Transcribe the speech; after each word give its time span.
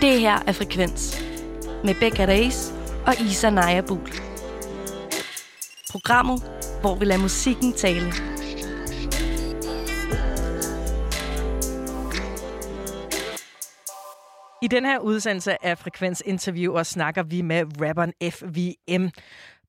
Det 0.00 0.20
her 0.20 0.42
er 0.46 0.52
Frekvens 0.52 1.22
med 1.84 1.94
Becca 1.94 2.26
Reis 2.26 2.72
og 3.06 3.14
Isa 3.20 3.50
Naja 3.50 3.80
Buhl. 3.80 4.12
Programmet, 5.90 6.42
hvor 6.80 6.94
vi 6.94 7.04
lader 7.04 7.20
musikken 7.20 7.72
tale. 7.72 8.12
I 14.62 14.66
den 14.68 14.84
her 14.84 14.98
udsendelse 14.98 15.64
af 15.64 15.78
Frekvens 15.78 16.22
Interviewer 16.26 16.82
snakker 16.82 17.22
vi 17.22 17.42
med 17.42 17.64
rapperen 17.80 18.12
FVM. 18.22 19.10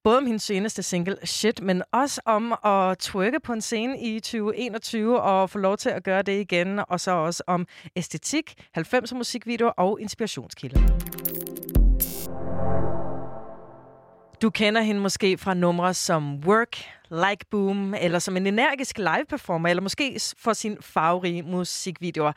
Både 0.04 0.18
om 0.18 0.26
hendes 0.26 0.44
seneste 0.44 0.84
single 0.84 1.18
Shit, 1.24 1.62
men 1.62 1.84
også 1.92 2.22
om 2.26 2.54
at 2.66 2.98
twerke 2.98 3.40
på 3.40 3.54
en 3.54 3.62
scene 3.62 4.00
i 4.00 4.20
2021 4.20 5.22
og 5.22 5.50
få 5.50 5.58
lov 5.58 5.78
til 5.78 5.90
at 5.90 6.04
gøre 6.04 6.22
det 6.22 6.40
igen. 6.40 6.80
Og 6.88 7.00
så 7.00 7.12
også 7.12 7.44
om 7.48 7.68
æstetik, 7.96 8.56
90'er 8.78 9.16
musikvideoer 9.16 9.72
og 9.72 10.02
inspirationskilder. 10.02 10.82
Du 14.42 14.50
kender 14.50 14.82
hende 14.82 15.02
måske 15.02 15.38
fra 15.38 15.54
numre 15.54 15.94
som 15.94 16.40
Work, 16.46 16.78
Like 17.12 17.46
Boom, 17.52 17.94
eller 17.94 18.20
som 18.20 18.38
en 18.38 18.48
energisk 18.48 18.98
live-performer, 18.98 19.70
eller 19.70 19.82
måske 19.82 20.20
for 20.38 20.54
sin 20.54 20.78
farverige 20.82 21.42
musikvideoer. 21.44 22.32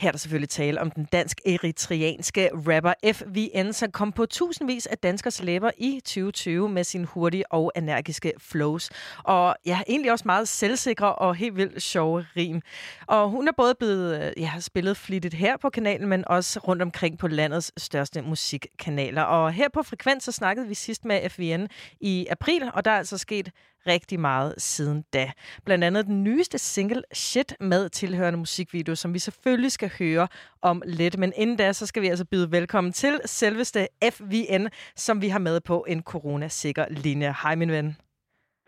Her 0.00 0.08
er 0.08 0.12
der 0.12 0.18
selvfølgelig 0.18 0.48
tale 0.48 0.80
om 0.80 0.90
den 0.90 1.04
dansk-eritreanske 1.04 2.50
rapper 2.54 2.92
FVN, 3.12 3.72
som 3.72 3.90
kom 3.90 4.12
på 4.12 4.26
tusindvis 4.26 4.86
af 4.86 4.98
danskers 4.98 5.42
læber 5.42 5.70
i 5.78 6.00
2020 6.04 6.68
med 6.68 6.84
sin 6.84 7.04
hurtige 7.04 7.52
og 7.52 7.72
energiske 7.76 8.32
flows. 8.38 8.90
Og 9.24 9.56
ja, 9.66 9.80
egentlig 9.88 10.12
også 10.12 10.22
meget 10.26 10.48
selvsikre 10.48 11.14
og 11.14 11.34
helt 11.34 11.56
vildt 11.56 11.82
sjove 11.82 12.26
rim. 12.36 12.60
Og 13.06 13.30
hun 13.30 13.48
er 13.48 13.52
både 13.56 13.74
blevet 13.74 14.24
øh, 14.24 14.32
ja, 14.42 14.52
spillet 14.60 14.96
flittigt 14.96 15.34
her 15.34 15.56
på 15.56 15.70
kanalen, 15.70 16.08
men 16.08 16.28
også 16.28 16.60
rundt 16.60 16.82
omkring 16.82 17.18
på 17.18 17.28
landets 17.28 17.72
største 17.76 18.22
musikkanaler. 18.22 19.22
Og 19.22 19.52
her 19.52 19.68
på 19.68 19.82
Frekvens 19.82 20.24
så 20.24 20.32
snakkede 20.32 20.68
vi 20.68 20.74
sidst 20.74 21.04
med 21.04 21.30
FVN 21.30 21.68
i 22.00 22.26
april, 22.30 22.70
og 22.74 22.84
der 22.84 22.90
er 22.90 22.98
altså 22.98 23.18
sket 23.18 23.50
rigtig 23.88 24.20
meget 24.20 24.54
siden 24.58 25.04
da. 25.12 25.30
Blandt 25.64 25.84
andet 25.84 26.06
den 26.06 26.24
nyeste 26.24 26.58
single 26.58 27.02
Shit 27.12 27.54
med 27.60 27.88
tilhørende 27.88 28.38
musikvideo, 28.38 28.94
som 28.94 29.14
vi 29.14 29.18
selvfølgelig 29.18 29.72
skal 29.72 29.90
høre 29.98 30.28
om 30.62 30.82
lidt. 30.86 31.18
Men 31.18 31.32
inden 31.36 31.56
da, 31.56 31.72
så 31.72 31.86
skal 31.86 32.02
vi 32.02 32.08
altså 32.08 32.24
byde 32.24 32.52
velkommen 32.52 32.92
til 32.92 33.20
selveste 33.24 33.88
FVN, 34.12 34.68
som 34.96 35.22
vi 35.22 35.28
har 35.28 35.38
med 35.38 35.60
på 35.60 35.84
en 35.88 36.02
coronasikker 36.02 36.86
linje. 36.90 37.34
Hej 37.42 37.54
min 37.54 37.70
ven. 37.70 37.96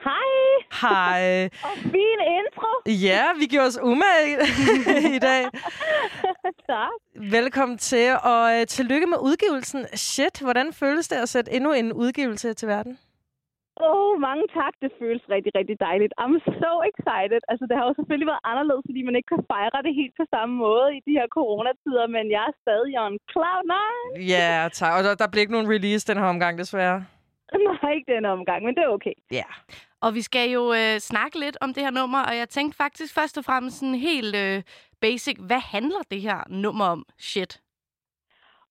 Hej. 0.05 0.41
Hej. 0.81 1.45
Og 1.65 1.77
fin 1.83 2.21
intro. 2.39 2.91
Ja, 3.07 3.25
vi 3.39 3.47
gjorde 3.47 3.67
os 3.67 3.79
umage 3.83 4.39
i 5.17 5.19
dag. 5.29 5.45
tak. 6.71 6.91
Velkommen 7.33 7.79
til, 7.79 8.17
og 8.23 8.57
uh, 8.61 8.67
tillykke 8.69 9.07
med 9.07 9.19
udgivelsen. 9.21 9.87
Shit, 9.95 10.39
hvordan 10.41 10.73
føles 10.73 11.09
det 11.09 11.17
at 11.17 11.29
sætte 11.29 11.53
endnu 11.53 11.73
en 11.73 11.93
udgivelse 11.93 12.55
til 12.55 12.69
verden? 12.69 12.99
Åh, 13.89 13.93
oh, 13.93 14.13
mange 14.29 14.45
tak. 14.59 14.75
Det 14.83 14.91
føles 15.01 15.23
rigtig, 15.35 15.53
rigtig 15.59 15.77
dejligt. 15.89 16.13
I'm 16.23 16.37
so 16.63 16.73
excited. 16.91 17.43
Altså, 17.51 17.65
det 17.69 17.75
har 17.79 17.85
jo 17.89 17.95
selvfølgelig 17.99 18.31
været 18.33 18.47
anderledes, 18.51 18.85
fordi 18.89 19.01
man 19.09 19.17
ikke 19.19 19.31
kan 19.35 19.45
fejre 19.53 19.81
det 19.87 19.93
helt 20.01 20.15
på 20.21 20.25
samme 20.35 20.55
måde 20.67 20.89
i 20.97 21.01
de 21.07 21.13
her 21.19 21.29
coronatider, 21.39 22.07
men 22.17 22.25
jeg 22.37 22.43
er 22.51 22.55
stadig 22.63 22.95
on 23.05 23.15
cloud 23.33 23.65
nine. 23.75 24.09
Ja, 24.35 24.47
yeah, 24.51 24.71
tak. 24.81 24.93
Og 24.97 25.01
der, 25.07 25.13
der 25.23 25.29
bliver 25.31 25.45
ikke 25.45 25.57
nogen 25.57 25.73
release 25.75 26.05
den 26.11 26.19
her 26.21 26.29
omgang, 26.35 26.55
desværre. 26.63 26.99
Nej, 27.69 27.91
ikke 27.97 28.13
den 28.17 28.25
omgang, 28.37 28.61
men 28.65 28.75
det 28.77 28.83
er 28.85 28.93
okay. 28.99 29.17
Ja. 29.31 29.37
Yeah. 29.37 29.53
Og 30.05 30.11
vi 30.15 30.23
skal 30.29 30.47
jo 30.59 30.63
øh, 30.81 30.95
snakke 31.11 31.37
lidt 31.45 31.57
om 31.65 31.75
det 31.75 31.83
her 31.87 31.95
nummer, 32.01 32.21
og 32.29 32.35
jeg 32.41 32.49
tænkte 32.49 32.77
faktisk 32.77 33.15
først 33.19 33.39
og 33.39 33.45
fremmest 33.45 33.79
sådan 33.79 33.95
helt 34.11 34.35
øh, 34.45 34.63
basic. 35.01 35.37
Hvad 35.51 35.63
handler 35.75 36.03
det 36.11 36.21
her 36.21 36.39
nummer 36.49 36.85
om? 36.85 37.01
Shit. 37.19 37.53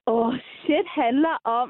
Åh, 0.06 0.26
oh, 0.26 0.34
shit 0.60 0.86
handler 1.02 1.36
om, 1.44 1.68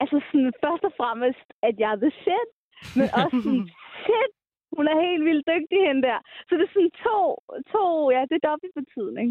altså 0.00 0.16
sådan 0.28 0.52
først 0.64 0.84
og 0.88 0.92
fremmest, 1.00 1.46
at 1.62 1.74
jeg 1.78 1.90
er 1.92 2.00
the 2.04 2.12
shit. 2.22 2.48
Men 2.98 3.06
også 3.20 3.36
sådan, 3.46 3.66
shit, 4.04 4.32
hun 4.76 4.84
er 4.92 4.96
helt 5.06 5.24
vildt 5.28 5.44
dygtig, 5.52 5.78
hende 5.88 6.02
der. 6.08 6.18
Så 6.48 6.52
det 6.58 6.64
er 6.68 6.72
sådan 6.76 6.94
to, 7.06 7.18
to 7.72 7.84
ja, 8.14 8.20
det 8.30 8.36
er 8.40 8.44
dobbelt 8.50 8.74
betydning. 8.80 9.28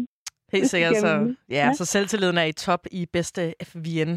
Helt 0.54 0.68
sikkert. 0.74 0.96
Så, 0.96 1.12
ja, 1.50 1.54
ja, 1.58 1.72
så 1.72 1.84
selvtilliden 1.84 2.38
er 2.38 2.46
i 2.52 2.52
top 2.52 2.82
i 2.92 3.06
bedste 3.16 3.42
FVN 3.70 4.12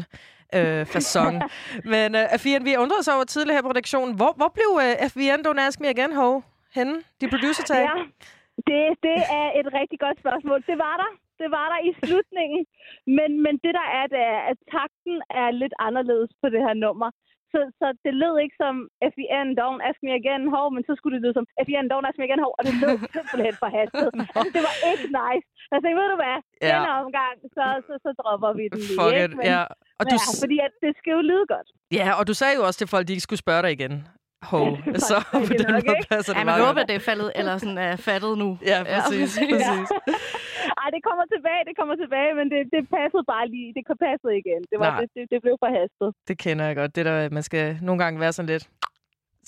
øh, 0.56 0.86
fasong. 0.92 1.34
Men 1.92 2.08
uh, 2.20 2.24
FVN, 2.40 2.64
vi 2.68 2.72
undrede 2.84 3.02
os 3.04 3.08
over 3.14 3.24
tidligere 3.24 3.56
her 3.56 3.66
på 3.66 3.72
redaktionen. 3.74 4.12
Hvor, 4.20 4.32
hvor 4.38 4.50
blev 4.56 4.70
uh, 4.82 4.92
FVN 5.12 5.40
Don't 5.46 5.60
Ask 5.66 5.80
Me 5.80 5.88
Again, 5.94 6.12
Ho? 6.20 6.28
Henne? 6.78 6.94
De 7.20 7.24
producer 7.34 7.64
tag? 7.72 7.82
Ja, 7.90 7.96
det, 8.68 8.82
det 9.06 9.18
er 9.40 9.48
et 9.60 9.68
rigtig 9.80 9.98
godt 10.04 10.18
spørgsmål. 10.22 10.58
Det 10.70 10.78
var 10.86 10.96
der. 11.02 11.10
Det 11.42 11.48
var 11.56 11.66
der 11.72 11.80
i 11.88 11.90
slutningen. 12.00 12.60
Men, 13.16 13.30
men 13.44 13.54
det 13.64 13.72
der 13.78 13.88
er, 14.00 14.06
det 14.14 14.22
er, 14.34 14.40
at 14.50 14.58
takten 14.76 15.16
er 15.42 15.48
lidt 15.62 15.74
anderledes 15.86 16.30
på 16.42 16.46
det 16.54 16.60
her 16.66 16.74
nummer. 16.86 17.10
Så, 17.52 17.60
så 17.80 17.86
det 18.04 18.12
lød 18.22 18.34
ikke 18.44 18.56
som 18.64 18.74
FIN, 19.14 19.46
don't 19.60 19.80
ask 19.88 19.98
me 20.06 20.12
again, 20.20 20.42
hov, 20.54 20.66
men 20.74 20.82
så 20.88 20.92
skulle 20.96 21.14
det 21.16 21.22
lyde 21.24 21.36
som 21.38 21.46
FIN, 21.66 21.86
don't 21.92 22.06
ask 22.08 22.16
me 22.20 22.24
again, 22.28 22.42
hov, 22.44 22.52
og 22.58 22.62
det 22.66 22.74
lød 22.82 22.96
simpelthen 23.16 23.54
for 23.62 23.68
hastet. 23.76 24.08
altså, 24.36 24.50
det 24.56 24.62
var 24.68 24.76
ikke 24.90 25.06
nice. 25.22 25.46
Jeg 25.72 25.78
tænkte, 25.82 25.98
ved 26.00 26.08
du 26.14 26.18
hvad, 26.24 26.38
ja. 26.42 26.66
denne 26.68 26.90
omgang, 27.02 27.36
så, 27.56 27.64
så, 27.86 27.92
så 28.04 28.10
dropper 28.20 28.50
vi 28.58 28.64
den 28.72 28.80
lige, 28.88 28.98
Fuck 29.00 29.14
ikke? 29.14 29.24
It, 29.24 29.32
Men, 29.38 29.46
ja. 29.54 29.62
Og 30.00 30.04
men, 30.04 30.10
du... 30.12 30.16
ja, 30.16 30.28
fordi 30.44 30.56
at 30.66 30.72
det 30.84 30.92
skal 30.98 31.10
jo 31.18 31.22
lyde 31.30 31.46
godt. 31.54 31.68
Ja, 31.98 32.08
og 32.18 32.22
du 32.28 32.34
sagde 32.40 32.54
jo 32.58 32.62
også 32.68 32.78
til 32.82 32.88
folk, 32.92 33.04
at 33.04 33.08
de 33.08 33.14
ikke 33.16 33.26
skulle 33.28 33.44
spørge 33.46 33.62
dig 33.64 33.72
igen. 33.78 33.94
Ho. 34.50 34.60
så 35.08 35.16
på 35.32 35.52
den 35.60 35.66
nok, 35.74 35.84
måde 35.86 35.96
ikke? 35.96 36.08
passer 36.12 36.32
det 36.32 36.40
Ja, 36.40 36.44
man 36.44 36.60
håber, 36.66 36.82
det 36.90 36.96
er 37.00 37.04
faldet, 37.10 37.28
eller 37.38 37.58
sådan 37.58 37.78
er 37.78 37.96
fattet 37.96 38.38
nu. 38.42 38.48
Ja, 38.70 38.78
præcis. 38.92 39.30
præcis. 39.52 39.88
Ej, 40.82 40.88
det 40.94 41.02
kommer 41.08 41.24
tilbage, 41.34 41.62
det 41.68 41.74
kommer 41.80 41.94
tilbage, 42.02 42.30
men 42.38 42.46
det, 42.52 42.60
det 42.74 42.82
passede 42.96 43.24
bare 43.34 43.46
lige. 43.54 43.68
Det 43.76 43.82
passede 44.06 44.32
igen. 44.42 44.60
Det, 44.70 44.76
var, 44.82 44.90
Nej. 44.90 45.00
det, 45.00 45.08
det, 45.16 45.24
det 45.32 45.38
blev 45.44 45.54
for 45.62 45.70
hastet. 45.78 46.08
Det 46.28 46.36
kender 46.44 46.64
jeg 46.68 46.76
godt. 46.80 46.96
Det 46.96 47.04
der, 47.08 47.30
man 47.38 47.42
skal 47.42 47.78
nogle 47.82 47.98
gange 48.04 48.20
være 48.20 48.32
sådan 48.32 48.50
lidt... 48.52 48.64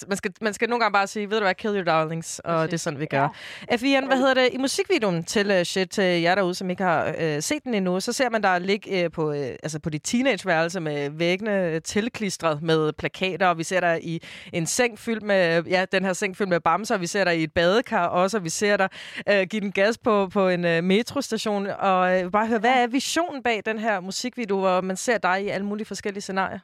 Man 0.06 0.16
skal, 0.16 0.32
man 0.40 0.54
skal 0.54 0.68
nogle 0.68 0.80
gange 0.80 0.92
bare 0.92 1.06
sige, 1.06 1.30
ved 1.30 1.36
du 1.38 1.44
hvad, 1.44 1.54
kill 1.54 1.74
your 1.74 1.84
darlings, 1.84 2.38
og 2.38 2.66
det 2.66 2.72
er 2.72 2.78
sådan, 2.78 3.00
vi 3.00 3.06
gør. 3.06 3.34
Ja. 3.70 3.76
FIN, 3.76 4.06
hvad 4.06 4.16
hedder 4.16 4.34
det? 4.34 4.48
I 4.52 4.56
musikvideoen 4.58 5.24
til 5.24 5.50
uh, 5.50 5.62
Shit, 5.62 5.90
til 5.90 6.04
jer 6.04 6.34
derude, 6.34 6.54
som 6.54 6.70
ikke 6.70 6.82
har 6.82 7.08
uh, 7.08 7.40
set 7.40 7.64
den 7.64 7.74
endnu, 7.74 8.00
så 8.00 8.12
ser 8.12 8.30
man 8.30 8.42
der 8.42 8.58
ligge 8.58 9.04
uh, 9.04 9.12
på, 9.12 9.30
uh, 9.30 9.36
altså 9.36 9.80
på 9.80 9.90
dit 9.90 10.02
teenageværelse 10.04 10.80
med 10.80 11.10
væggene 11.10 11.80
tilklistret 11.80 12.62
med 12.62 12.92
plakater, 12.92 13.46
og 13.46 13.58
vi 13.58 13.62
ser 13.62 13.80
der 13.80 13.98
i 14.02 14.22
en 14.52 14.66
seng 14.66 14.98
fyldt 14.98 15.22
med, 15.22 15.62
ja, 15.62 15.84
den 15.92 16.04
her 16.04 16.12
seng 16.12 16.36
fyldt 16.36 16.50
med 16.50 16.60
bamser, 16.60 16.98
vi 16.98 17.06
ser 17.06 17.24
der 17.24 17.30
i 17.30 17.42
et 17.42 17.52
badekar 17.52 18.06
også, 18.06 18.36
og 18.36 18.44
vi 18.44 18.48
ser 18.50 18.76
der 18.76 18.88
uh, 19.30 19.48
give 19.50 19.60
den 19.60 19.72
gas 19.72 19.98
på, 19.98 20.28
på 20.28 20.48
en 20.48 20.64
uh, 20.64 20.84
metrostation, 20.84 21.66
og 21.66 22.24
uh, 22.24 22.30
bare 22.32 22.46
høre, 22.46 22.58
hvad 22.58 22.82
er 22.82 22.86
visionen 22.86 23.42
bag 23.42 23.62
den 23.66 23.78
her 23.78 24.00
musikvideo, 24.00 24.58
hvor 24.58 24.80
man 24.80 24.96
ser 24.96 25.18
dig 25.18 25.44
i 25.44 25.48
alle 25.48 25.66
mulige 25.66 25.86
forskellige 25.86 26.22
scenarier? 26.22 26.58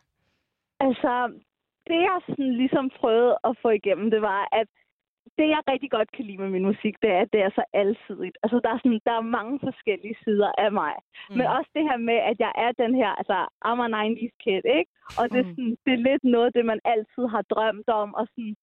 Altså, 0.80 1.40
det 1.88 2.00
jeg 2.08 2.18
sådan 2.28 2.52
ligesom 2.62 2.90
prøvede 3.00 3.36
at 3.48 3.56
få 3.62 3.68
igennem, 3.70 4.10
det 4.10 4.22
var, 4.22 4.48
at 4.52 4.68
det 5.38 5.48
jeg 5.54 5.62
rigtig 5.72 5.90
godt 5.96 6.10
kan 6.16 6.24
lide 6.24 6.42
med 6.42 6.50
min 6.50 6.68
musik, 6.70 6.94
det 7.02 7.10
er, 7.16 7.20
at 7.20 7.32
det 7.32 7.40
er 7.46 7.50
så 7.58 7.64
alsidigt. 7.82 8.36
Altså, 8.42 8.56
der 8.64 8.70
er, 8.72 8.78
sådan, 8.78 9.00
der 9.08 9.14
er 9.16 9.32
mange 9.38 9.56
forskellige 9.66 10.16
sider 10.24 10.50
af 10.64 10.72
mig. 10.72 10.94
Mm. 11.30 11.36
Men 11.36 11.46
også 11.56 11.70
det 11.76 11.84
her 11.88 11.98
med, 12.08 12.18
at 12.30 12.36
jeg 12.44 12.52
er 12.64 12.72
den 12.82 12.92
her, 13.00 13.10
altså, 13.20 13.38
I'm 13.68 13.80
a 13.84 13.88
90's 14.02 14.36
kid, 14.42 14.64
ikke? 14.78 14.90
Og 15.18 15.24
det 15.32 15.38
er, 15.40 15.48
sådan, 15.52 15.76
det 15.84 15.92
er 15.94 16.06
lidt 16.08 16.24
noget, 16.24 16.54
det 16.56 16.64
man 16.72 16.80
altid 16.84 17.24
har 17.34 17.42
drømt 17.52 17.88
om, 18.02 18.14
og 18.14 18.24
sådan, 18.32 18.54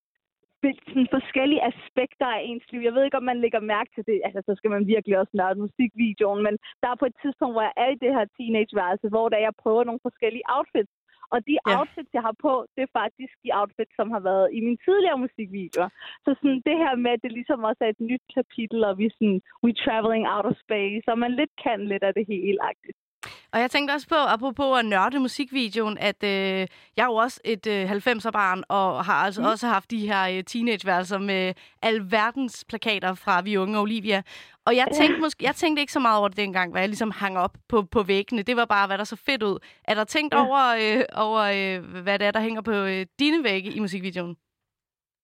sådan 0.87 1.07
forskellige 1.17 1.65
aspekter 1.71 2.27
af 2.35 2.41
ens 2.49 2.65
liv. 2.71 2.81
Jeg 2.87 2.93
ved 2.93 3.03
ikke, 3.05 3.21
om 3.21 3.29
man 3.31 3.41
lægger 3.43 3.69
mærke 3.73 3.89
til 3.95 4.03
det. 4.09 4.19
Altså, 4.25 4.39
så 4.47 4.53
skal 4.57 4.71
man 4.75 4.87
virkelig 4.93 5.15
også 5.21 5.33
nørde 5.39 5.59
musikvideoen. 5.65 6.43
Men 6.47 6.55
der 6.81 6.87
er 6.89 6.97
på 6.99 7.05
et 7.09 7.17
tidspunkt, 7.21 7.53
hvor 7.53 7.65
jeg 7.69 7.75
er 7.83 7.89
i 7.91 8.01
det 8.03 8.11
her 8.15 8.25
teenageværelse, 8.37 9.07
hvor 9.13 9.29
der 9.29 9.39
jeg 9.45 9.53
prøver 9.63 9.83
nogle 9.83 10.05
forskellige 10.07 10.49
outfits. 10.55 10.93
Og 11.33 11.39
de 11.47 11.55
Ja. 11.67 11.79
outfits, 11.79 12.11
jeg 12.17 12.23
har 12.27 12.35
på, 12.45 12.53
det 12.75 12.81
er 12.83 12.91
faktisk 13.01 13.33
de 13.45 13.49
outfits, 13.59 13.93
som 13.99 14.07
har 14.15 14.21
været 14.29 14.47
i 14.57 14.59
mine 14.67 14.79
tidligere 14.85 15.17
musikvideoer. 15.25 15.89
Så 16.25 16.29
sådan 16.39 16.61
det 16.69 16.77
her 16.83 16.93
med, 17.03 17.11
at 17.11 17.23
det 17.23 17.31
ligesom 17.31 17.59
også 17.69 17.81
er 17.85 17.89
et 17.89 17.99
nyt 18.11 18.23
kapitel, 18.37 18.79
og 18.89 18.97
vi 18.97 19.09
sådan, 19.17 19.41
we 19.63 19.71
traveling 19.85 20.25
out 20.35 20.45
of 20.49 20.55
space, 20.65 21.05
og 21.11 21.17
man 21.23 21.31
lidt 21.39 21.53
kan 21.63 21.79
lidt 21.91 22.03
af 22.03 22.13
det 22.13 22.25
hele. 22.33 22.57
-agtigt. 22.65 22.99
Og 23.53 23.59
jeg 23.59 23.71
tænkte 23.71 23.91
også 23.91 24.07
på, 24.07 24.15
apropos 24.15 24.79
at 24.79 24.85
nørde 24.85 25.19
musikvideoen, 25.19 25.97
at 25.97 26.23
øh, 26.23 26.67
jeg 26.97 27.03
er 27.03 27.05
jo 27.05 27.15
også 27.15 27.39
et 27.45 27.67
øh, 27.67 27.91
90'er-barn, 27.91 28.63
og 28.69 29.05
har 29.05 29.13
altså 29.13 29.41
mm. 29.41 29.47
også 29.47 29.67
haft 29.67 29.91
de 29.91 30.07
her 30.07 30.37
øh, 30.37 30.43
teenageværelser 30.43 31.17
med 31.17 31.53
alverdens 31.81 32.65
plakater 32.69 33.13
fra 33.13 33.41
Vi 33.41 33.57
Unge 33.57 33.77
og 33.77 33.81
Olivia. 33.81 34.21
Og 34.65 34.75
jeg 34.75 34.87
tænkte, 34.95 35.19
måske, 35.21 35.43
jeg 35.45 35.55
tænkte 35.55 35.79
ikke 35.81 35.93
så 35.93 35.99
meget 35.99 36.19
over 36.19 36.27
det 36.27 36.37
dengang, 36.37 36.71
hvad 36.71 36.81
jeg 36.81 36.89
ligesom 36.89 37.11
hang 37.11 37.37
op 37.37 37.57
på, 37.69 37.83
på 37.83 38.03
væggene. 38.03 38.41
Det 38.41 38.55
var 38.55 38.65
bare, 38.65 38.87
hvad 38.87 38.97
der 38.97 39.03
så 39.03 39.15
fedt 39.15 39.43
ud. 39.43 39.59
Er 39.83 39.93
der 39.93 40.03
tænkt 40.03 40.33
Ja. 40.33 40.45
over, 40.45 40.75
øh, 40.97 41.03
over 41.13 41.39
øh, 41.41 42.01
hvad 42.01 42.19
det 42.19 42.27
er, 42.27 42.31
der 42.31 42.39
hænger 42.39 42.61
på 42.61 42.71
øh, 42.71 43.05
dine 43.19 43.43
vægge 43.43 43.71
i 43.71 43.79
musikvideoen? 43.79 44.35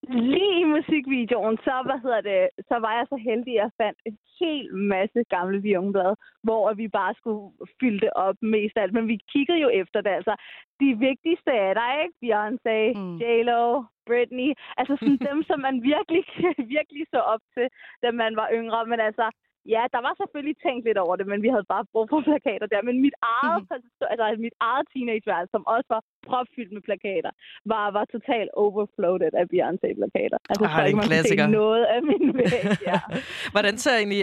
Lige 0.10 0.60
i 0.60 0.64
musikvideoen, 0.64 1.58
så, 1.58 1.76
hvad 1.86 2.00
hedder 2.04 2.22
det, 2.22 2.50
så 2.70 2.76
var 2.86 2.94
jeg 2.98 3.06
så 3.10 3.16
heldig, 3.16 3.54
at 3.54 3.64
jeg 3.64 3.72
fandt 3.82 4.00
en 4.06 4.18
hel 4.40 4.76
masse 4.76 5.24
gamle 5.30 5.62
Vionblade, 5.62 6.16
hvor 6.44 6.74
vi 6.74 6.88
bare 6.88 7.14
skulle 7.18 7.52
fylde 7.80 8.00
det 8.00 8.14
op 8.16 8.36
mest 8.42 8.78
af 8.78 8.82
alt. 8.82 8.94
Men 8.94 9.08
vi 9.08 9.18
kiggede 9.34 9.60
jo 9.60 9.70
efter 9.70 10.02
det. 10.02 10.10
Altså, 10.20 10.36
de 10.80 10.90
vigtigste 11.08 11.52
er 11.52 11.74
der, 11.74 11.90
ikke? 12.04 12.16
Beyoncé, 12.24 12.78
mm. 13.00 13.18
J-Lo, 13.22 13.84
Britney. 14.08 14.50
Altså 14.80 14.94
sådan 15.00 15.22
dem, 15.30 15.44
som 15.50 15.60
man 15.60 15.76
virkelig, 15.92 16.24
virkelig 16.76 17.06
så 17.14 17.20
op 17.34 17.44
til, 17.56 17.68
da 18.04 18.12
man 18.12 18.36
var 18.36 18.50
yngre. 18.60 18.86
Men 18.86 19.00
altså, 19.00 19.26
ja, 19.76 19.84
der 19.94 20.02
var 20.08 20.14
selvfølgelig 20.22 20.58
tænkt 20.66 20.84
lidt 20.88 21.00
over 21.04 21.16
det, 21.20 21.26
men 21.32 21.40
vi 21.46 21.50
havde 21.54 21.68
bare 21.74 21.86
brug 21.94 22.06
for 22.12 22.22
plakater 22.30 22.68
der. 22.74 22.82
Men 22.88 22.96
mit 23.06 23.18
eget, 23.36 23.62
mm-hmm. 23.62 24.12
altså, 24.12 24.42
mit 24.48 24.58
eget 24.70 24.86
teenageværelse, 24.94 25.52
som 25.56 25.64
også 25.76 25.88
var 25.96 26.02
propfyldt 26.30 26.72
med 26.76 26.82
plakater, 26.88 27.32
var, 27.72 27.86
var 27.98 28.06
totalt 28.16 28.50
overfloated 28.64 29.32
af 29.42 29.46
Beyoncé-plakater. 29.52 30.40
Altså, 30.50 30.66
Ah, 30.68 30.78
det 30.84 30.92
er 30.92 30.98
en 30.98 31.10
klassiker. 31.12 31.48
noget 31.62 31.84
af 31.96 32.00
min 32.12 32.26
væg, 32.38 32.66
ja. 32.90 33.00
Hvordan 33.54 33.76
ser 33.84 33.96
egentlig 34.02 34.22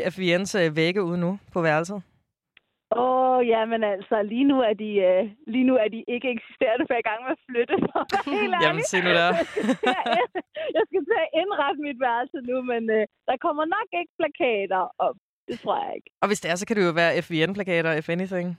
øh, 0.61 0.76
vægge 0.81 1.02
ud 1.11 1.17
nu 1.25 1.31
på 1.55 1.61
værelset? 1.69 2.00
Åh, 2.96 3.37
oh, 3.37 3.49
ja, 3.52 3.61
men 3.73 3.81
altså, 3.94 4.17
lige 4.32 4.46
nu 4.52 4.56
er 4.70 4.75
de, 4.82 4.91
øh, 5.08 5.23
lige 5.55 5.67
nu 5.70 5.75
er 5.85 5.88
de 5.94 6.00
ikke 6.14 6.29
eksisterende, 6.37 6.85
for 6.85 6.93
jeg 6.94 7.00
er 7.00 7.06
i 7.06 7.11
gang 7.11 7.20
med 7.26 7.32
at 7.37 7.43
flytte. 7.49 7.75
Helt 8.38 8.55
Jamen, 8.64 8.82
se 8.93 8.99
nu 9.06 9.11
der. 9.20 9.31
Jeg 10.76 10.85
skal 10.88 11.02
til 11.08 11.19
at 11.26 11.32
indrette 11.43 11.81
mit 11.88 11.99
værelse 12.06 12.38
nu, 12.50 12.56
men 12.73 12.82
øh, 12.96 13.02
der 13.29 13.37
kommer 13.46 13.64
nok 13.76 13.88
ikke 14.00 14.12
plakater 14.20 14.82
op. 15.06 15.17
Det 15.49 15.61
tror 15.61 15.85
jeg 15.87 15.93
ikke. 15.96 16.11
Og 16.23 16.26
hvis 16.29 16.41
det 16.41 16.50
er, 16.50 16.55
så 16.56 16.67
kan 16.67 16.76
det 16.76 16.85
jo 16.87 16.91
være 16.91 17.23
FVN-plakater, 17.23 17.93
if 17.93 18.08
anything. 18.08 18.58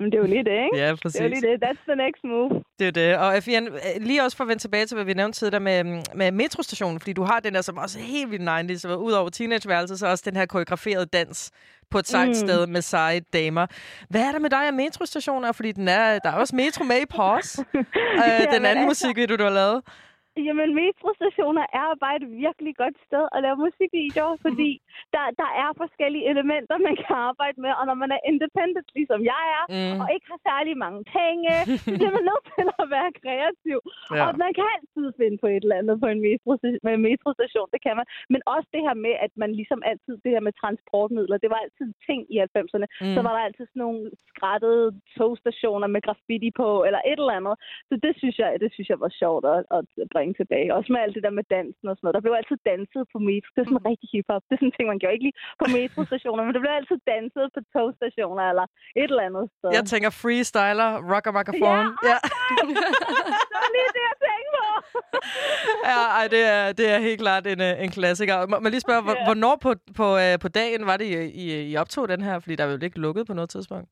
Men 0.00 0.06
det 0.12 0.14
er 0.14 0.18
jo 0.22 0.26
lige 0.26 0.44
det, 0.44 0.50
ikke? 0.50 0.68
Ja, 0.76 0.80
Det 0.80 0.86
er 0.86 0.90
jo 0.90 0.96
præcis. 1.02 1.20
lige 1.20 1.40
det. 1.40 1.64
That's 1.64 1.82
the 1.88 1.96
next 1.96 2.24
move. 2.24 2.62
Det 2.78 2.86
er 2.86 2.90
det. 2.90 3.16
Og 3.16 3.42
FVN, 3.42 3.66
øh, 3.66 3.72
lige 4.00 4.22
også 4.22 4.36
for 4.36 4.44
at 4.44 4.48
vende 4.48 4.62
tilbage 4.62 4.86
til, 4.86 4.94
hvad 4.94 5.04
vi 5.04 5.12
nævnte 5.14 5.38
tidligere 5.38 5.60
med, 5.62 5.84
med 6.14 6.30
metrostationen, 6.32 7.00
fordi 7.00 7.12
du 7.12 7.22
har 7.22 7.40
den 7.40 7.54
der, 7.54 7.60
som 7.62 7.76
også 7.78 7.98
er 7.98 8.02
helt 8.02 8.30
vildt 8.30 8.72
90's, 8.72 8.76
så 8.78 8.96
ud 8.96 9.12
over 9.12 9.28
teenageværelset, 9.28 9.98
så 9.98 10.06
også 10.06 10.22
den 10.26 10.36
her 10.36 10.46
koreograferede 10.46 11.06
dans 11.06 11.50
på 11.90 11.98
et 11.98 12.08
sejt 12.08 12.28
mm. 12.28 12.34
Sted 12.34 12.66
med 12.66 12.82
seje 12.82 13.20
damer. 13.32 13.66
Hvad 14.10 14.20
er 14.22 14.32
der 14.32 14.38
med 14.38 14.50
dig 14.50 14.68
og 14.68 14.74
metrostationer? 14.74 15.52
Fordi 15.52 15.72
den 15.72 15.88
er, 15.88 16.18
der 16.18 16.30
er 16.30 16.34
også 16.36 16.56
metro 16.56 16.84
med 16.84 16.96
i 17.02 17.06
pause. 17.10 17.64
øh, 17.74 17.82
den 17.84 18.64
anden 18.64 18.66
altså- 18.66 18.86
musikvideo, 18.86 19.36
du 19.36 19.42
har 19.44 19.50
lavet. 19.50 19.82
Jamen, 20.48 20.70
metrostationer 20.82 21.64
er 21.80 21.86
bare 22.04 22.16
et 22.20 22.26
virkelig 22.44 22.74
godt 22.82 22.96
sted 23.06 23.24
at 23.34 23.42
lave 23.44 23.56
musikvideoer, 23.64 24.36
fordi 24.46 24.70
der, 25.14 25.24
der 25.42 25.50
er 25.64 25.70
forskellige 25.82 26.28
elementer, 26.32 26.76
man 26.88 26.96
kan 27.02 27.16
arbejde 27.30 27.58
med, 27.64 27.72
og 27.80 27.84
når 27.90 27.96
man 28.02 28.10
er 28.16 28.20
independent, 28.30 28.88
ligesom 28.98 29.20
jeg 29.34 29.44
er, 29.58 29.64
Mm. 29.74 30.00
og 30.02 30.06
ikke 30.14 30.26
har 30.32 30.40
særlig 30.50 30.74
mange 30.84 31.00
penge, 31.18 31.50
så 31.84 31.90
bliver 31.98 32.12
man 32.18 32.24
nødt 32.30 32.44
til 32.56 32.66
at 32.82 32.86
være 32.96 33.10
kreativ. 33.22 33.78
Ja. 34.16 34.22
Og 34.26 34.30
man 34.44 34.52
kan 34.58 34.66
altid 34.76 35.06
finde 35.20 35.36
på 35.42 35.46
et 35.54 35.62
eller 35.64 35.80
andet 35.80 35.96
på 36.04 36.08
en 36.14 36.20
metro, 36.28 36.50
med 36.86 36.92
en 36.98 37.02
metrostation, 37.10 37.68
det 37.74 37.80
kan 37.86 37.94
man. 37.98 38.06
Men 38.32 38.40
også 38.54 38.68
det 38.74 38.82
her 38.86 38.96
med, 39.06 39.14
at 39.26 39.32
man 39.42 39.50
ligesom 39.60 39.80
altid, 39.90 40.14
det 40.24 40.30
her 40.34 40.42
med 40.46 40.54
transportmidler, 40.62 41.36
det 41.44 41.50
var 41.54 41.60
altid 41.64 41.84
en 41.90 41.96
ting 42.08 42.20
i 42.34 42.36
90'erne. 42.46 42.86
Mm. 43.04 43.14
Så 43.14 43.20
var 43.26 43.32
der 43.36 43.42
altid 43.48 43.66
sådan 43.68 43.80
nogle 43.86 44.00
skrættede 44.30 44.86
togstationer 45.18 45.88
med 45.94 46.00
graffiti 46.06 46.50
på, 46.60 46.68
eller 46.86 47.00
et 47.10 47.18
eller 47.22 47.38
andet. 47.40 47.54
Så 47.88 47.94
det 48.04 48.12
synes 48.20 48.36
jeg, 48.42 48.48
det 48.62 48.70
synes 48.74 48.88
jeg 48.92 49.00
var 49.06 49.12
sjovt 49.22 49.44
at, 49.54 49.60
at 49.78 49.84
bringe 50.14 50.25
tilbage. 50.40 50.68
Også 50.78 50.88
med 50.92 51.00
alt 51.04 51.14
det 51.16 51.22
der 51.26 51.34
med 51.38 51.46
dansen 51.56 51.86
og 51.90 51.94
sådan 51.94 52.04
noget. 52.04 52.16
Der 52.18 52.24
blev 52.24 52.34
altid 52.40 52.58
danset 52.72 53.02
på 53.12 53.18
metro. 53.28 53.48
Det 53.54 53.60
er 53.62 53.68
sådan 53.70 53.86
rigtig 53.90 54.08
hiphop. 54.14 54.42
Det 54.46 54.52
er 54.54 54.58
sådan 54.60 54.70
en 54.72 54.76
ting, 54.76 54.86
man 54.92 55.00
gjorde 55.00 55.14
ikke 55.16 55.26
lige 55.28 55.38
på 55.62 55.66
metrostationer, 55.78 56.42
men 56.44 56.52
der 56.54 56.62
blev 56.64 56.72
altid 56.80 56.98
danset 57.14 57.46
på 57.54 57.60
togstationer 57.74 58.44
eller 58.52 58.66
et 59.02 59.10
eller 59.12 59.24
andet 59.28 59.44
sted. 59.56 59.68
Jeg 59.78 59.84
tænker 59.92 60.10
freestyler, 60.22 60.90
rocker 61.12 61.32
microphone. 61.38 61.86
Ja, 62.10 62.16
ja. 62.50 62.62
det 63.50 63.56
var 63.62 63.70
lige 63.76 63.90
det, 63.96 64.02
jeg 64.10 64.16
tænkte 64.26 64.50
på. 64.58 64.64
ja 65.90 65.98
ej, 66.18 66.26
det, 66.34 66.42
er, 66.54 66.64
det 66.78 66.86
er 66.94 66.98
helt 67.08 67.20
klart 67.24 67.44
en, 67.52 67.60
øh, 67.68 67.84
en 67.84 67.90
klassiker. 67.98 68.36
Må 68.52 68.56
man 68.64 68.70
lige 68.74 68.84
spørge, 68.86 69.02
Ja. 69.10 69.24
hvornår 69.28 69.54
på, 69.66 69.70
på, 70.00 70.06
øh, 70.24 70.34
på 70.44 70.48
dagen 70.60 70.86
var 70.90 70.96
det, 71.00 71.04
I, 71.04 71.14
I, 71.44 71.44
I 71.70 71.76
optog 71.82 72.04
den 72.08 72.20
her? 72.28 72.34
Fordi 72.42 72.54
der 72.56 72.64
er 72.64 72.70
jo 72.72 72.78
ikke 72.82 72.98
lukket 73.06 73.26
på 73.26 73.34
noget 73.34 73.50
tidspunkt. 73.50 73.88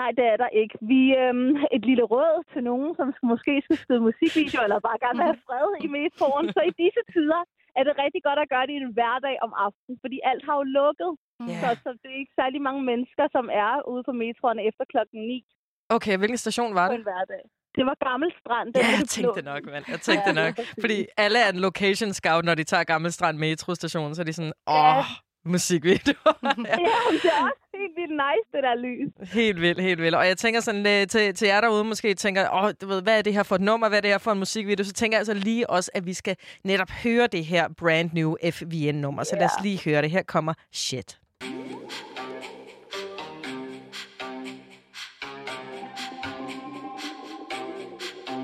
Nej, 0.00 0.10
det 0.18 0.24
er 0.32 0.36
der 0.44 0.50
ikke. 0.62 0.74
Vi 0.92 1.00
øhm, 1.22 1.50
et 1.76 1.82
lille 1.90 2.04
råd 2.14 2.34
til 2.52 2.62
nogen, 2.70 2.90
som 2.98 3.06
måske 3.32 3.52
skal 3.66 3.76
skrive 3.84 4.00
musikvideo, 4.08 4.60
eller 4.66 4.78
bare 4.88 4.98
gerne 5.04 5.18
vil 5.20 5.28
have 5.32 5.42
fred 5.48 5.68
i 5.86 5.88
metroen. 5.98 6.44
Så 6.56 6.60
i 6.70 6.72
disse 6.82 7.02
tider 7.14 7.40
er 7.78 7.82
det 7.88 7.94
rigtig 8.04 8.22
godt 8.28 8.38
at 8.44 8.48
gøre 8.54 8.66
det 8.68 8.74
en 8.76 8.92
hverdag 8.98 9.36
om 9.46 9.52
aftenen, 9.66 9.96
fordi 10.04 10.18
alt 10.30 10.42
har 10.48 10.54
jo 10.60 10.64
lukket. 10.80 11.10
Ja. 11.50 11.54
Så, 11.62 11.68
så 11.84 11.88
det 12.02 12.08
er 12.14 12.18
ikke 12.22 12.34
særlig 12.40 12.60
mange 12.68 12.82
mennesker, 12.90 13.24
som 13.36 13.44
er 13.64 13.72
ude 13.92 14.02
på 14.08 14.12
metroerne 14.22 14.62
efter 14.70 14.84
klokken 14.92 15.20
9 15.20 15.44
Okay, 15.96 16.14
hvilken 16.20 16.38
station 16.46 16.70
var 16.78 16.86
det? 16.88 16.94
en 17.00 17.02
hverdag. 17.10 17.42
Det 17.76 17.86
var 17.86 17.96
Gammel 18.08 18.30
Strand. 18.40 18.68
den 18.74 18.82
Ja, 18.82 18.88
jeg 18.98 19.08
tænkte 19.16 19.42
blå. 19.42 19.52
nok, 19.52 19.62
mand. 19.72 19.84
Jeg 19.94 20.00
tænkte 20.08 20.30
Ja, 20.30 20.38
nok. 20.42 20.54
Fordi 20.84 20.98
alle 21.24 21.38
er 21.44 21.48
en 21.54 21.60
location 21.68 22.10
scout, 22.18 22.44
når 22.44 22.54
de 22.54 22.64
tager 22.64 22.84
Gammelstrand 22.84 23.38
metrostation, 23.38 24.14
så 24.14 24.22
er 24.22 24.24
de 24.24 24.32
sådan, 24.32 24.52
Ja. 24.68 25.02
Musikvideo. 25.44 26.14
ja. 26.24 26.50
Ja, 26.78 26.98
det 27.12 27.24
er 27.24 27.42
også 27.42 27.62
helt 27.74 27.96
vildt 27.96 28.10
nice, 28.10 28.48
det 28.52 28.62
der 28.62 28.74
lys. 28.74 29.32
Helt 29.32 29.60
vildt, 29.60 29.80
helt 29.80 30.00
vildt. 30.02 30.14
Og 30.16 30.26
jeg 30.26 30.36
tænker 30.36 30.60
sådan 30.60 30.86
øh, 30.86 31.06
til, 31.06 31.34
til 31.34 31.48
jer 31.48 31.60
derude 31.60 31.84
måske 31.84 32.14
tænker, 32.14 32.48
åh, 32.64 32.70
du 32.80 32.86
ved, 32.86 33.02
hvad 33.02 33.18
er 33.18 33.22
det 33.22 33.34
her 33.34 33.42
for 33.42 33.54
et 33.54 33.60
nummer, 33.60 33.88
hvad 33.88 33.98
er 33.98 34.02
det 34.02 34.10
her 34.10 34.18
for 34.18 34.32
en 34.32 34.38
musikvideo? 34.38 34.84
Så 34.84 34.92
tænker 34.92 35.16
jeg 35.16 35.20
altså 35.20 35.34
lige 35.34 35.70
også, 35.70 35.90
at 35.94 36.06
vi 36.06 36.12
skal 36.14 36.36
netop 36.64 36.90
høre 36.90 37.26
det 37.26 37.44
her 37.44 37.68
brand 37.78 38.10
new 38.12 38.36
FVN-nummer. 38.50 39.22
Så 39.24 39.36
lad 39.36 39.44
os 39.44 39.50
Ja. 39.58 39.62
lige 39.62 39.80
høre 39.84 40.02
det. 40.02 40.10
Her 40.10 40.22
kommer 40.22 40.54
Shit. 40.72 41.18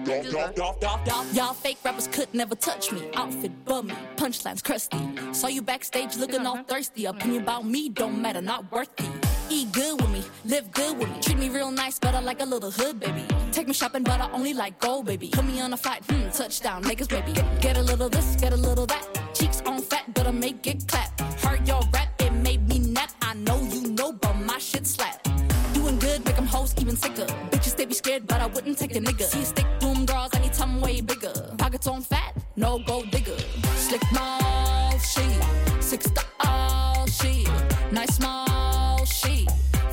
Y'all 0.07 1.55
fake 1.55 1.79
rappers 1.83 2.09
could 2.09 2.33
never 2.35 2.55
touch 2.55 2.93
me. 2.93 3.09
Outfit 3.15 3.65
bummy, 3.65 3.95
punchlines 4.17 4.63
crusty. 4.63 4.99
Saw 5.33 5.47
you 5.49 5.63
backstage 5.63 6.17
looking 6.17 6.45
all 6.45 6.63
thirsty. 6.65 7.07
Opinion 7.07 7.43
about 7.43 7.65
me 7.65 7.89
don't 7.89 8.21
matter, 8.21 8.43
not 8.43 8.71
worthy. 8.71 9.09
Eat 9.49 9.73
good 9.73 9.99
with 10.01 10.11
me, 10.11 10.23
live 10.45 10.71
good 10.73 10.99
with 10.99 11.09
me. 11.09 11.21
Treat 11.23 11.39
me 11.39 11.49
real 11.49 11.71
nice, 11.71 11.99
but 11.99 12.15
I 12.15 12.21
like 12.21 12.43
a 12.43 12.45
little 12.45 12.71
hood, 12.71 13.01
baby. 13.01 13.25
Take 13.51 13.67
me 13.67 13.73
shopping, 13.73 14.03
but 14.03 14.21
I 14.21 14.31
only 14.33 14.53
like 14.53 14.79
gold, 14.79 15.07
baby. 15.07 15.31
Put 15.33 15.47
me 15.47 15.59
on 15.61 15.73
a 15.73 15.77
flight, 15.77 16.03
hmm, 16.05 16.29
touchdown, 16.29 16.83
niggas, 16.85 17.09
baby. 17.09 17.33
Get 17.61 17.79
a 17.79 17.83
little 17.83 18.11
this, 18.11 18.37
get 18.37 18.53
a 18.53 18.57
little 18.57 18.85
that. 18.87 19.07
Cheeks 19.33 19.63
on 19.63 19.81
fat, 19.81 20.05
but 20.13 20.27
I 20.27 20.33
make 20.33 20.67
it 20.67 20.87
clap. 20.87 21.19
Heard 21.41 21.67
your 21.67 21.81
rap, 21.95 22.09
it 22.21 22.33
made 22.33 22.69
me 22.69 22.79
nap. 22.79 23.11
I 23.23 23.33
know 23.35 23.59
you 23.63 23.89
know, 23.89 24.13
but 24.13 24.35
my 24.35 24.59
shit 24.59 24.87
slap. 24.87 25.23
Doing 25.73 25.99
good, 25.99 26.25
make 26.27 26.37
them 26.37 26.47
hoes 26.47 26.75
even 26.79 26.97
sicker. 26.97 27.27
Bitches, 27.51 27.64
they 27.85 27.89
be 27.89 27.95
scared, 27.95 28.27
but 28.27 28.41
I 28.41 28.47
wouldn't 28.47 28.79
take 28.79 28.97
a 28.97 29.01
nigga. 29.01 29.25
See 29.25 29.45
stick 29.45 29.67
boom 29.79 30.07
girls, 30.07 30.31
I 30.33 30.39
need 30.39 30.55
something 30.55 30.81
way 30.81 31.03
bigger. 31.03 31.35
Pockets 31.59 31.87
on 31.87 32.01
fat, 32.01 32.35
no 32.57 32.79
gold 32.79 33.11
digger. 33.11 33.37
Slick 33.77 34.03
mouth, 34.11 35.05
she. 35.05 35.27
Six 35.81 36.07
style, 36.07 37.07
she. 37.07 37.47
Nice 37.93 38.17
smile, 38.17 39.05
she. 39.05 39.47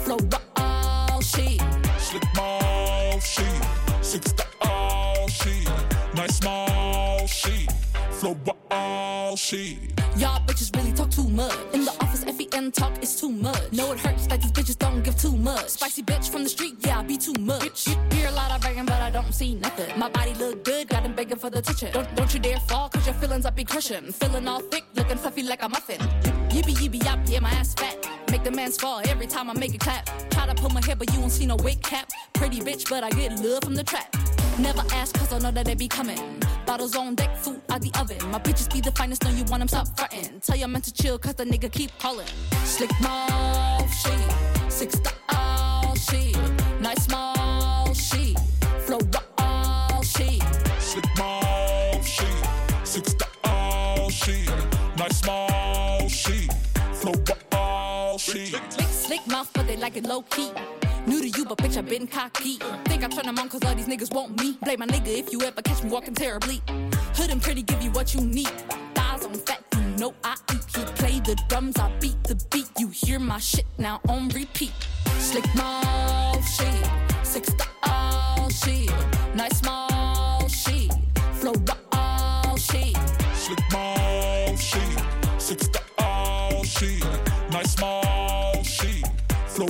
Flow 0.03 0.19
wild, 0.31 1.23
she. 1.25 1.59
Slick 1.97 2.23
mouth, 2.33 3.25
she. 3.25 3.43
Six 4.01 4.31
to 4.33 4.45
all, 4.61 5.27
she. 5.27 5.65
Nice 6.15 6.37
small, 6.37 7.27
she. 7.27 7.67
Flow 8.11 8.37
wild, 8.69 9.37
she. 9.37 9.79
Y'all 10.15 10.39
bitches 10.45 10.73
really 10.77 10.93
talk 10.93 11.09
too 11.09 11.27
much. 11.27 11.70
Too 15.21 15.37
much. 15.37 15.69
Spicy 15.69 16.01
bitch 16.01 16.29
from 16.29 16.43
the 16.43 16.49
street, 16.49 16.75
yeah, 16.79 16.99
I 16.99 17.03
be 17.03 17.15
too 17.15 17.33
much. 17.39 17.85
Hear 18.11 18.27
a 18.27 18.31
lot 18.31 18.51
of 18.51 18.61
begging, 18.61 18.85
but 18.85 18.99
I 19.01 19.11
don't 19.11 19.31
see 19.33 19.53
nothing. 19.53 19.97
My 19.97 20.09
body 20.09 20.33
look 20.33 20.63
good, 20.63 20.87
got 20.87 21.03
them 21.03 21.13
begging 21.13 21.37
for 21.37 21.51
the 21.51 21.61
touching. 21.61 21.91
Don't, 21.91 22.15
don't 22.15 22.33
you 22.33 22.39
dare 22.39 22.59
fall, 22.61 22.89
cause 22.89 23.05
your 23.05 23.13
feelings 23.15 23.45
I 23.45 23.51
be 23.51 23.63
crushing. 23.63 24.11
Feeling 24.11 24.47
all 24.47 24.61
thick, 24.61 24.83
looking 24.95 25.17
fluffy 25.17 25.43
like 25.43 25.61
a 25.61 25.69
muffin. 25.69 25.99
Yippee 26.49 26.75
yippee 26.75 27.03
yop, 27.05 27.19
yeah, 27.25 27.39
my 27.39 27.51
ass 27.51 27.75
fat. 27.75 28.07
Make 28.31 28.43
the 28.43 28.51
man's 28.51 28.77
fall 28.77 29.01
every 29.05 29.27
time 29.27 29.49
I 29.49 29.53
make 29.53 29.75
it 29.75 29.81
clap. 29.81 30.09
Try 30.31 30.47
to 30.47 30.55
pull 30.55 30.71
my 30.71 30.83
hair, 30.83 30.95
but 30.95 31.13
you 31.13 31.19
won't 31.19 31.31
see 31.31 31.45
no 31.45 31.55
wig 31.57 31.83
cap. 31.83 32.09
Pretty 32.33 32.59
bitch, 32.59 32.89
but 32.89 33.03
I 33.03 33.11
get 33.11 33.39
love 33.43 33.63
from 33.63 33.75
the 33.75 33.83
trap. 33.83 34.15
Never 34.57 34.83
ask, 34.91 35.15
cause 35.17 35.31
I 35.31 35.37
know 35.37 35.51
that 35.51 35.65
they 35.65 35.75
be 35.75 35.87
coming. 35.87 36.19
Bottles 36.65 36.95
on 36.95 37.13
deck, 37.13 37.37
food 37.37 37.61
out 37.69 37.81
the 37.81 37.91
oven. 37.99 38.17
My 38.31 38.39
bitches 38.39 38.71
be 38.73 38.81
the 38.81 38.91
finest, 38.91 39.23
know 39.23 39.29
you 39.29 39.43
want 39.43 39.59
them, 39.59 39.67
stop 39.67 39.87
frontin'. 39.95 40.39
Tell 40.41 40.57
your 40.57 40.67
man 40.67 40.81
to 40.81 40.93
chill, 40.93 41.19
cause 41.19 41.35
the 41.35 41.45
nigga 41.45 41.71
keep 41.71 41.91
calling. 41.99 42.27
Slick 42.63 42.91
mouth, 43.01 43.93
she. 43.93 44.50
Six 44.81 44.97
style, 44.97 45.93
she. 45.93 46.33
Nice 46.79 47.03
small, 47.03 47.93
she. 47.93 48.35
Flow 48.79 48.97
wild, 49.37 50.03
she. 50.03 50.41
Slick 50.79 51.05
mouth, 51.19 52.03
she. 52.03 52.25
Six 52.83 53.13
to 53.13 53.27
all, 53.43 54.09
she. 54.09 54.47
Nice 54.97 55.19
small, 55.19 56.09
she. 56.09 56.47
Flow 56.93 57.13
wild, 57.51 58.19
she. 58.19 58.47
Slick, 58.47 58.87
slick 58.89 59.27
mouth, 59.27 59.51
but 59.53 59.67
they 59.67 59.77
like 59.77 59.97
it 59.97 60.05
low 60.05 60.23
key. 60.23 60.51
New 61.05 61.21
to 61.21 61.29
you, 61.29 61.45
but 61.45 61.59
bitch, 61.59 61.77
I 61.77 61.81
been 61.81 62.07
cocky. 62.07 62.57
Think 62.85 63.03
I 63.03 63.07
turn 63.07 63.27
them 63.27 63.37
on 63.37 63.49
cause 63.49 63.63
all 63.63 63.75
these 63.75 63.87
niggas 63.87 64.11
want 64.11 64.41
me. 64.41 64.57
Blame 64.63 64.79
my 64.79 64.87
nigga 64.87 65.15
if 65.15 65.31
you 65.31 65.43
ever 65.43 65.61
catch 65.61 65.83
me 65.83 65.91
walking 65.91 66.15
terribly. 66.15 66.59
Hood 67.13 67.29
and 67.29 67.39
pretty 67.39 67.61
give 67.61 67.83
you 67.83 67.91
what 67.91 68.15
you 68.15 68.21
need. 68.21 68.49
Thighs 68.95 69.25
on 69.25 69.33
fat, 69.35 69.60
know 70.01 70.13
I 70.23 70.35
eat. 70.51 70.65
He 70.75 70.83
play 70.99 71.19
the 71.19 71.35
drums, 71.47 71.77
I 71.77 71.91
beat 71.99 72.21
the 72.23 72.35
beat. 72.51 72.69
You 72.79 72.87
hear 72.87 73.19
my 73.19 73.37
shit 73.37 73.67
now 73.77 74.01
on 74.09 74.29
repeat. 74.29 74.73
Slick 75.19 75.47
mouth, 75.55 76.43
she. 76.55 76.71
Six 77.23 77.53
style, 77.53 78.49
she. 78.49 78.89
Nice 79.35 79.59
small, 79.59 80.47
she. 80.47 80.89
Flow 81.39 81.53
wild, 81.67 82.59
she. 82.59 82.95
Slick 83.35 83.63
mouth, 83.71 84.59
she. 84.59 84.85
Six 85.37 85.69
all, 85.99 86.63
she. 86.63 86.99
Nice 87.51 87.73
small, 87.75 88.63
she. 88.63 89.03
Flow 89.53 89.67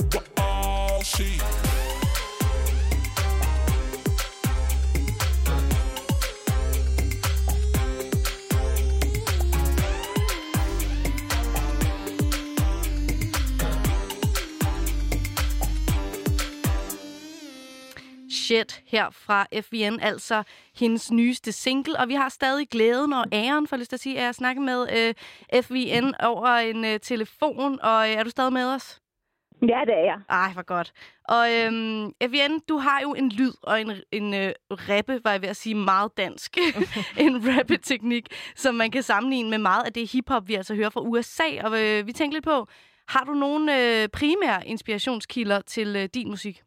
Shit 18.52 18.82
her 18.86 19.10
fra 19.10 19.46
FVN, 19.60 20.00
altså 20.00 20.42
hendes 20.78 21.12
nyeste 21.12 21.52
single. 21.52 21.98
Og 21.98 22.08
vi 22.08 22.14
har 22.14 22.28
stadig 22.28 22.68
glæden 22.68 23.12
og 23.12 23.24
æren, 23.32 23.66
for 23.66 23.76
lyst 23.76 23.90
til 23.90 23.96
at 23.96 24.00
sige, 24.00 24.20
at 24.20 24.34
snakke 24.34 24.60
med 24.62 24.86
øh, 24.96 25.14
FVN 25.62 26.14
over 26.20 26.48
en 26.48 26.84
øh, 26.84 27.00
telefon. 27.00 27.80
Og 27.82 28.08
øh, 28.08 28.14
er 28.14 28.22
du 28.22 28.30
stadig 28.30 28.52
med 28.52 28.64
os? 28.74 29.00
Ja, 29.62 29.80
det 29.86 29.94
er 29.94 30.04
jeg. 30.04 30.18
Ej, 30.28 30.52
hvor 30.52 30.62
godt. 30.62 30.92
Og 31.28 31.52
øhm, 31.52 32.12
Evian, 32.20 32.60
du 32.68 32.76
har 32.78 33.00
jo 33.02 33.14
en 33.14 33.28
lyd 33.28 33.52
og 33.62 33.80
en, 33.80 33.92
en 34.12 34.34
øh, 34.34 34.52
rappe, 34.70 35.20
var 35.24 35.30
jeg 35.30 35.42
ved 35.42 35.48
at 35.48 35.56
sige, 35.56 35.74
meget 35.74 36.16
dansk. 36.16 36.58
en 37.26 37.58
rappeteknik, 37.58 38.26
som 38.56 38.74
man 38.74 38.90
kan 38.90 39.02
sammenligne 39.02 39.50
med 39.50 39.58
meget 39.58 39.84
af 39.84 39.92
det 39.92 40.12
hiphop, 40.12 40.48
vi 40.48 40.54
altså 40.54 40.74
hører 40.74 40.90
fra 40.90 41.00
USA. 41.00 41.48
Og 41.64 41.82
øh, 41.82 42.06
vi 42.06 42.12
tænker 42.12 42.34
lidt 42.34 42.44
på, 42.44 42.66
har 43.08 43.24
du 43.24 43.32
nogle 43.32 44.02
øh, 44.02 44.08
primære 44.08 44.66
inspirationskilder 44.66 45.60
til 45.60 45.96
øh, 45.96 46.08
din 46.14 46.28
musik? 46.28 46.62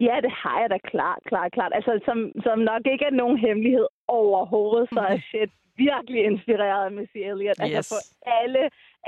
Ja, 0.00 0.16
det 0.24 0.32
har 0.42 0.60
jeg 0.60 0.70
da 0.70 0.78
klart, 0.92 1.20
klart, 1.30 1.52
klart. 1.52 1.72
Altså, 1.78 1.92
som, 2.04 2.18
som 2.44 2.58
nok 2.58 2.82
ikke 2.92 3.04
er 3.04 3.18
nogen 3.22 3.38
hemmelighed 3.38 3.86
overhovedet, 4.08 4.88
så 4.94 5.00
er 5.00 5.18
shit 5.30 5.50
virkelig 5.86 6.20
inspireret 6.30 6.84
af 6.84 6.92
Missy 6.92 7.20
Elliott. 7.30 7.60
Yes. 7.62 7.76
Altså 7.78 7.94
på 7.94 8.00
alle, 8.40 8.62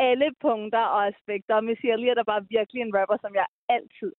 alle 0.08 0.28
punkter 0.46 0.84
og 0.94 1.00
aspekter. 1.12 1.54
Og 1.54 1.64
Missy 1.64 1.86
Elliott 1.94 2.18
er 2.18 2.30
bare 2.32 2.46
virkelig 2.56 2.80
en 2.82 2.94
rapper, 2.98 3.16
som 3.24 3.32
jeg 3.40 3.46
altid, 3.76 4.12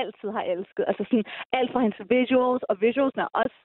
altid 0.00 0.28
har 0.36 0.44
elsket. 0.54 0.84
Altså 0.90 1.04
sådan 1.10 1.26
alt 1.58 1.70
fra 1.72 1.80
hendes 1.84 2.00
visuals, 2.12 2.62
og 2.70 2.74
visuals 2.80 3.16
er 3.24 3.30
også 3.42 3.58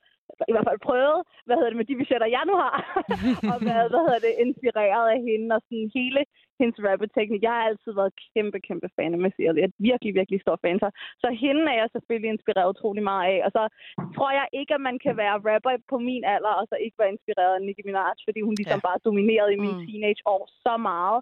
i 0.49 0.53
hvert 0.53 0.67
fald 0.69 0.85
prøvet, 0.89 1.19
hvad 1.45 1.55
hedder 1.55 1.71
det, 1.71 1.79
med 1.81 1.89
de 1.89 1.99
budgetter, 1.99 2.35
jeg 2.37 2.43
nu 2.49 2.55
har, 2.63 2.75
og 3.51 3.57
hvad, 3.65 3.81
hvad 3.91 4.01
hedder 4.05 4.21
det, 4.27 4.33
inspireret 4.45 5.07
af 5.15 5.19
hende, 5.27 5.55
og 5.55 5.61
sådan 5.65 5.91
hele 5.99 6.21
hendes 6.61 6.79
rapper-teknik. 6.87 7.41
Jeg 7.47 7.53
har 7.57 7.63
altid 7.69 7.91
været 7.99 8.13
kæmpe, 8.33 8.57
kæmpe 8.67 8.87
fan 8.95 9.13
af 9.15 9.19
Missy 9.23 9.41
Elliott. 9.49 9.73
Virkelig, 9.89 10.11
virkelig 10.19 10.39
stor 10.41 10.57
fan. 10.63 10.77
Så, 10.83 10.89
så 11.23 11.27
hende 11.43 11.63
er 11.73 11.77
jeg 11.81 11.89
selvfølgelig 11.95 12.29
inspireret 12.35 12.69
utrolig 12.75 13.03
meget 13.11 13.25
af. 13.33 13.39
Og 13.45 13.51
så 13.57 13.63
tror 14.15 14.31
jeg 14.39 14.47
ikke, 14.59 14.73
at 14.77 14.83
man 14.89 14.97
kan 15.05 15.15
være 15.23 15.35
rapper 15.49 15.75
på 15.91 15.97
min 16.09 16.23
alder, 16.35 16.53
og 16.59 16.65
så 16.69 16.75
ikke 16.85 16.97
være 17.01 17.13
inspireret 17.15 17.53
af 17.55 17.61
Nicki 17.67 17.83
Minaj, 17.85 18.13
fordi 18.27 18.39
hun 18.47 18.55
ligesom 18.59 18.81
Ja. 18.83 18.87
bare 18.89 18.99
dominerede 19.07 19.51
i 19.53 19.59
mine 19.65 19.77
Mm. 19.79 19.85
teenageår 19.87 20.41
så 20.65 20.73
meget. 20.89 21.19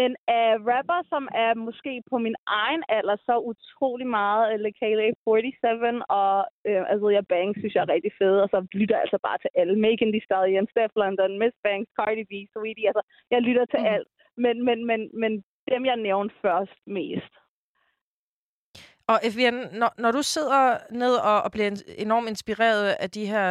Men 0.00 0.10
af 0.42 0.48
rapper, 0.72 1.00
som 1.12 1.24
er 1.46 1.52
måske 1.66 1.92
på 2.10 2.16
min 2.26 2.36
egen 2.64 2.82
alder, 2.98 3.16
så 3.28 3.34
utrolig 3.50 4.06
meget 4.18 4.42
uh, 4.54 4.60
Lekale 4.64 5.02
47 5.24 6.02
og 6.20 6.36
uh, 6.70 6.92
Azealia 6.94 7.22
Banks, 7.32 7.58
synes 7.60 7.74
jeg 7.74 7.82
er 7.84 7.94
rigtig 7.96 8.12
fede. 8.20 8.38
Og 8.44 8.48
så 8.54 8.58
lytter 8.78 8.94
jeg 8.96 9.04
altså 9.06 9.18
bare 9.28 9.38
til 9.40 9.50
alle. 9.60 9.74
Megan 9.84 10.12
Thee 10.12 10.26
Stallion, 10.28 10.66
Steph 10.72 10.94
London, 11.02 11.38
Miss 11.42 11.56
Banks, 11.66 11.90
Cardi 11.98 12.24
B, 12.30 12.32
Sweetie. 12.52 12.88
Altså, 12.90 13.02
jeg 13.32 13.40
lytter 13.48 13.64
til 13.72 13.80
mm. 13.82 13.92
alt. 13.94 14.08
Men, 14.44 14.64
men, 14.64 14.86
men, 14.86 15.00
men 15.20 15.32
dem, 15.70 15.84
jeg 15.84 15.96
nævnte 15.96 16.34
først 16.42 16.78
mest. 16.86 17.32
Og 19.08 19.18
Evian, 19.22 19.68
når, 19.72 19.92
når 19.98 20.10
du 20.12 20.22
sidder 20.22 20.78
ned 20.90 21.14
og, 21.14 21.42
og 21.42 21.52
bliver 21.52 21.66
en- 21.68 21.94
enormt 22.06 22.28
inspireret 22.28 22.96
af 23.00 23.10
de 23.10 23.26
her 23.26 23.42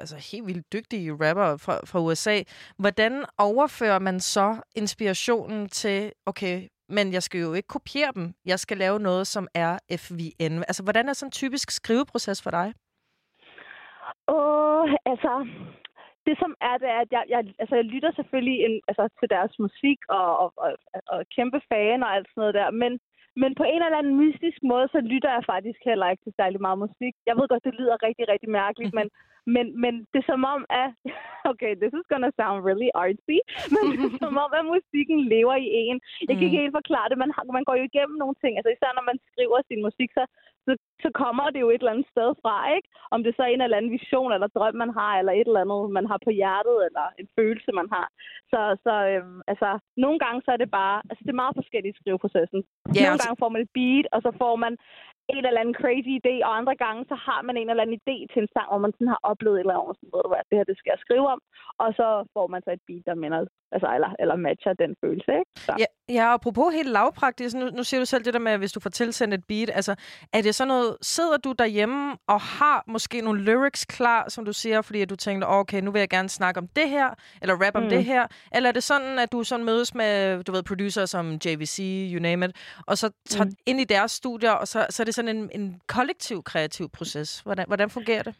altså, 0.00 0.16
helt 0.32 0.46
vildt 0.46 0.72
dygtige 0.72 1.12
rapper 1.12 1.56
fra, 1.56 1.76
fra 1.86 2.00
USA, 2.00 2.42
hvordan 2.78 3.24
overfører 3.38 3.98
man 3.98 4.20
så 4.20 4.56
inspirationen 4.76 5.68
til, 5.68 6.12
okay, 6.26 6.68
men 6.88 7.12
jeg 7.12 7.22
skal 7.22 7.40
jo 7.40 7.52
ikke 7.52 7.68
kopiere 7.68 8.12
dem. 8.14 8.34
Jeg 8.44 8.58
skal 8.60 8.76
lave 8.76 8.98
noget, 9.00 9.26
som 9.26 9.48
er 9.54 9.78
FVN. 9.96 10.58
Altså, 10.68 10.82
hvordan 10.82 11.08
er 11.08 11.12
sådan 11.12 11.28
en 11.28 11.32
typisk 11.32 11.70
skriveproces 11.70 12.42
for 12.42 12.50
dig? 12.50 12.72
Åh, 14.28 14.88
altså... 15.06 15.46
Det 16.26 16.36
som 16.42 16.52
er, 16.68 16.74
det 16.82 16.88
er, 16.96 17.00
at 17.06 17.10
jeg, 17.16 17.24
jeg, 17.34 17.40
altså, 17.62 17.74
jeg 17.80 17.86
lytter 17.94 18.10
selvfølgelig 18.12 18.58
en, 18.66 18.74
altså, 18.88 19.04
til 19.20 19.28
deres 19.36 19.52
musik 19.64 19.98
og, 20.08 20.28
og, 20.42 20.48
og, 20.64 20.70
og 21.12 21.18
kæmpe 21.36 21.60
fan 21.70 22.02
og 22.02 22.10
alt 22.14 22.28
sådan 22.28 22.40
noget 22.42 22.54
der, 22.60 22.70
men, 22.82 22.92
men 23.42 23.50
på 23.60 23.64
en 23.72 23.82
eller 23.82 24.00
anden 24.00 24.16
mystisk 24.22 24.58
måde, 24.72 24.86
så 24.94 25.00
lytter 25.12 25.30
jeg 25.36 25.48
faktisk 25.52 25.80
heller 25.90 26.06
ikke 26.10 26.24
til 26.24 26.34
særlig 26.40 26.60
meget 26.60 26.78
musik. 26.84 27.14
Jeg 27.28 27.34
ved 27.36 27.48
godt, 27.48 27.64
det 27.68 27.78
lyder 27.80 28.04
rigtig, 28.06 28.24
rigtig 28.32 28.50
mærkeligt, 28.60 28.94
men, 28.98 29.08
men, 29.54 29.66
men 29.82 29.94
det 30.12 30.18
er 30.20 30.28
som 30.32 30.44
om, 30.54 30.60
at... 30.82 30.90
Okay, 31.52 31.72
this 31.82 31.94
is 31.98 32.06
gonna 32.12 32.32
sound 32.40 32.58
really 32.68 32.90
artsy, 33.02 33.38
men 33.72 33.82
det 34.00 34.06
er 34.08 34.18
som 34.24 34.36
om, 34.44 34.50
at 34.58 34.64
musikken 34.74 35.18
lever 35.34 35.56
i 35.66 35.68
en. 35.82 35.98
Jeg 36.28 36.34
kan 36.34 36.46
ikke 36.46 36.62
helt 36.62 36.78
forklare 36.80 37.08
det. 37.10 37.18
Man, 37.24 37.32
har, 37.34 37.42
man 37.58 37.66
går 37.68 37.76
jo 37.80 37.84
igennem 37.90 38.16
nogle 38.22 38.36
ting. 38.42 38.52
Altså 38.58 38.70
især 38.72 38.90
når 38.94 39.04
man 39.10 39.18
skriver 39.30 39.58
sin 39.68 39.80
musik, 39.86 40.10
så, 40.18 40.24
så, 40.66 40.72
så 41.04 41.08
kommer 41.22 41.46
det 41.50 41.60
jo 41.64 41.70
et 41.70 41.80
eller 41.82 41.94
andet 41.94 42.12
sted 42.14 42.30
fra, 42.42 42.54
ikke? 42.76 42.88
Om 43.14 43.20
det 43.24 43.32
så 43.32 43.40
er 43.42 43.50
en 43.50 43.64
eller 43.64 43.78
anden 43.78 43.96
vision 43.98 44.32
eller 44.32 44.48
drøm, 44.56 44.74
man 44.84 44.92
har, 44.98 45.12
eller 45.20 45.32
et 45.32 45.48
eller 45.48 45.64
andet, 45.64 45.82
man 45.98 46.06
har 46.10 46.18
på 46.26 46.30
hjertet, 46.40 46.76
eller 46.86 47.06
en 47.20 47.28
følelse, 47.38 47.70
man 47.80 47.88
har. 47.96 48.06
Så, 48.52 48.60
så 48.84 48.94
øhm, 49.12 49.40
altså, 49.52 49.68
nogle 50.04 50.18
gange 50.24 50.38
så 50.44 50.50
er 50.54 50.60
det 50.62 50.70
bare... 50.80 50.96
Altså, 51.10 51.22
det 51.24 51.32
er 51.32 51.42
meget 51.42 51.58
forskelligt 51.60 51.94
i 51.94 52.00
skriveprocessen. 52.00 52.60
Ja, 52.64 53.00
nogle 53.00 53.12
altså- 53.12 53.22
gange 53.24 53.40
får 53.42 53.50
man 53.54 53.62
et 53.64 53.72
beat, 53.78 54.06
og 54.14 54.20
så 54.26 54.30
får 54.42 54.54
man 54.64 54.72
en 55.34 55.44
eller 55.46 55.60
anden 55.62 55.80
crazy 55.82 56.12
idé, 56.20 56.34
og 56.46 56.52
andre 56.60 56.76
gange, 56.84 57.02
så 57.10 57.16
har 57.26 57.40
man 57.42 57.56
en 57.56 57.70
eller 57.70 57.82
anden 57.84 58.00
idé 58.00 58.16
til 58.32 58.40
en 58.42 58.52
sang, 58.54 58.68
hvor 58.70 58.82
man 58.84 58.92
sådan 58.92 59.14
har 59.14 59.22
oplevet 59.30 59.56
et 59.56 59.64
eller 59.64 59.78
andet, 59.80 59.96
sådan, 59.96 60.12
ved 60.14 60.22
du 60.24 60.30
hvad, 60.32 60.44
det 60.48 60.58
her, 60.58 60.70
det 60.70 60.78
skal 60.78 60.92
jeg 60.92 61.04
skrive 61.04 61.26
om, 61.34 61.40
og 61.82 61.88
så 61.98 62.06
får 62.34 62.46
man 62.52 62.62
så 62.62 62.70
et 62.72 62.86
beat, 62.86 63.06
der 63.08 63.22
minder, 63.22 63.40
altså, 63.76 63.88
eller, 63.96 64.10
eller 64.22 64.36
matcher 64.36 64.72
den 64.72 64.92
følelse, 65.04 65.30
ikke? 65.40 65.50
Så. 65.66 65.72
Ja, 65.82 65.84
ja 66.18 66.34
apropos 66.34 66.74
helt 66.74 66.88
lavpraktisk, 66.88 67.56
nu, 67.56 67.66
nu 67.78 67.82
siger 67.84 68.00
du 68.00 68.06
selv 68.06 68.24
det 68.24 68.34
der 68.34 68.40
med, 68.40 68.52
at 68.52 68.58
hvis 68.58 68.72
du 68.72 68.80
får 68.80 68.90
tilsendt 68.90 69.34
et 69.34 69.44
beat, 69.44 69.70
altså, 69.74 69.94
er 70.32 70.42
det 70.42 70.54
sådan 70.54 70.68
noget, 70.68 70.96
sidder 71.02 71.36
du 71.36 71.52
derhjemme 71.52 72.16
og 72.28 72.40
har 72.40 72.84
måske 72.86 73.20
nogle 73.20 73.40
lyrics 73.42 73.84
klar, 73.84 74.28
som 74.28 74.44
du 74.44 74.52
siger, 74.52 74.82
fordi 74.82 75.00
at 75.02 75.10
du 75.10 75.16
tænkte, 75.16 75.44
okay, 75.46 75.80
nu 75.80 75.90
vil 75.90 75.98
jeg 75.98 76.08
gerne 76.08 76.28
snakke 76.28 76.58
om 76.58 76.68
det 76.68 76.88
her, 76.88 77.08
eller 77.42 77.54
rap 77.66 77.74
om 77.74 77.82
Mm. 77.82 77.88
det 77.88 78.04
her, 78.04 78.26
eller 78.54 78.68
er 78.68 78.72
det 78.72 78.82
sådan, 78.82 79.18
at 79.18 79.32
du 79.32 79.42
sådan 79.44 79.64
mødes 79.64 79.94
med, 79.94 80.44
du 80.44 80.52
ved, 80.52 80.62
producer 80.62 81.06
som 81.06 81.38
JVC, 81.44 81.78
you 82.12 82.22
name 82.22 82.46
it, 82.46 82.52
og 82.86 82.98
så 82.98 83.10
tager 83.28 83.44
mm. 83.44 83.52
ind 83.66 83.80
i 83.80 83.84
deres 83.84 84.10
studier, 84.10 84.50
og 84.50 84.68
så, 84.68 84.86
så 84.90 85.02
er 85.02 85.04
det 85.04 85.14
sådan 85.14 85.36
en, 85.36 85.50
en 85.52 85.80
kollektiv 85.86 86.42
kreativ 86.42 86.88
proces. 86.88 87.40
Hvordan, 87.40 87.64
hvordan 87.66 87.90
fungerer 87.90 88.22
det? 88.22 88.34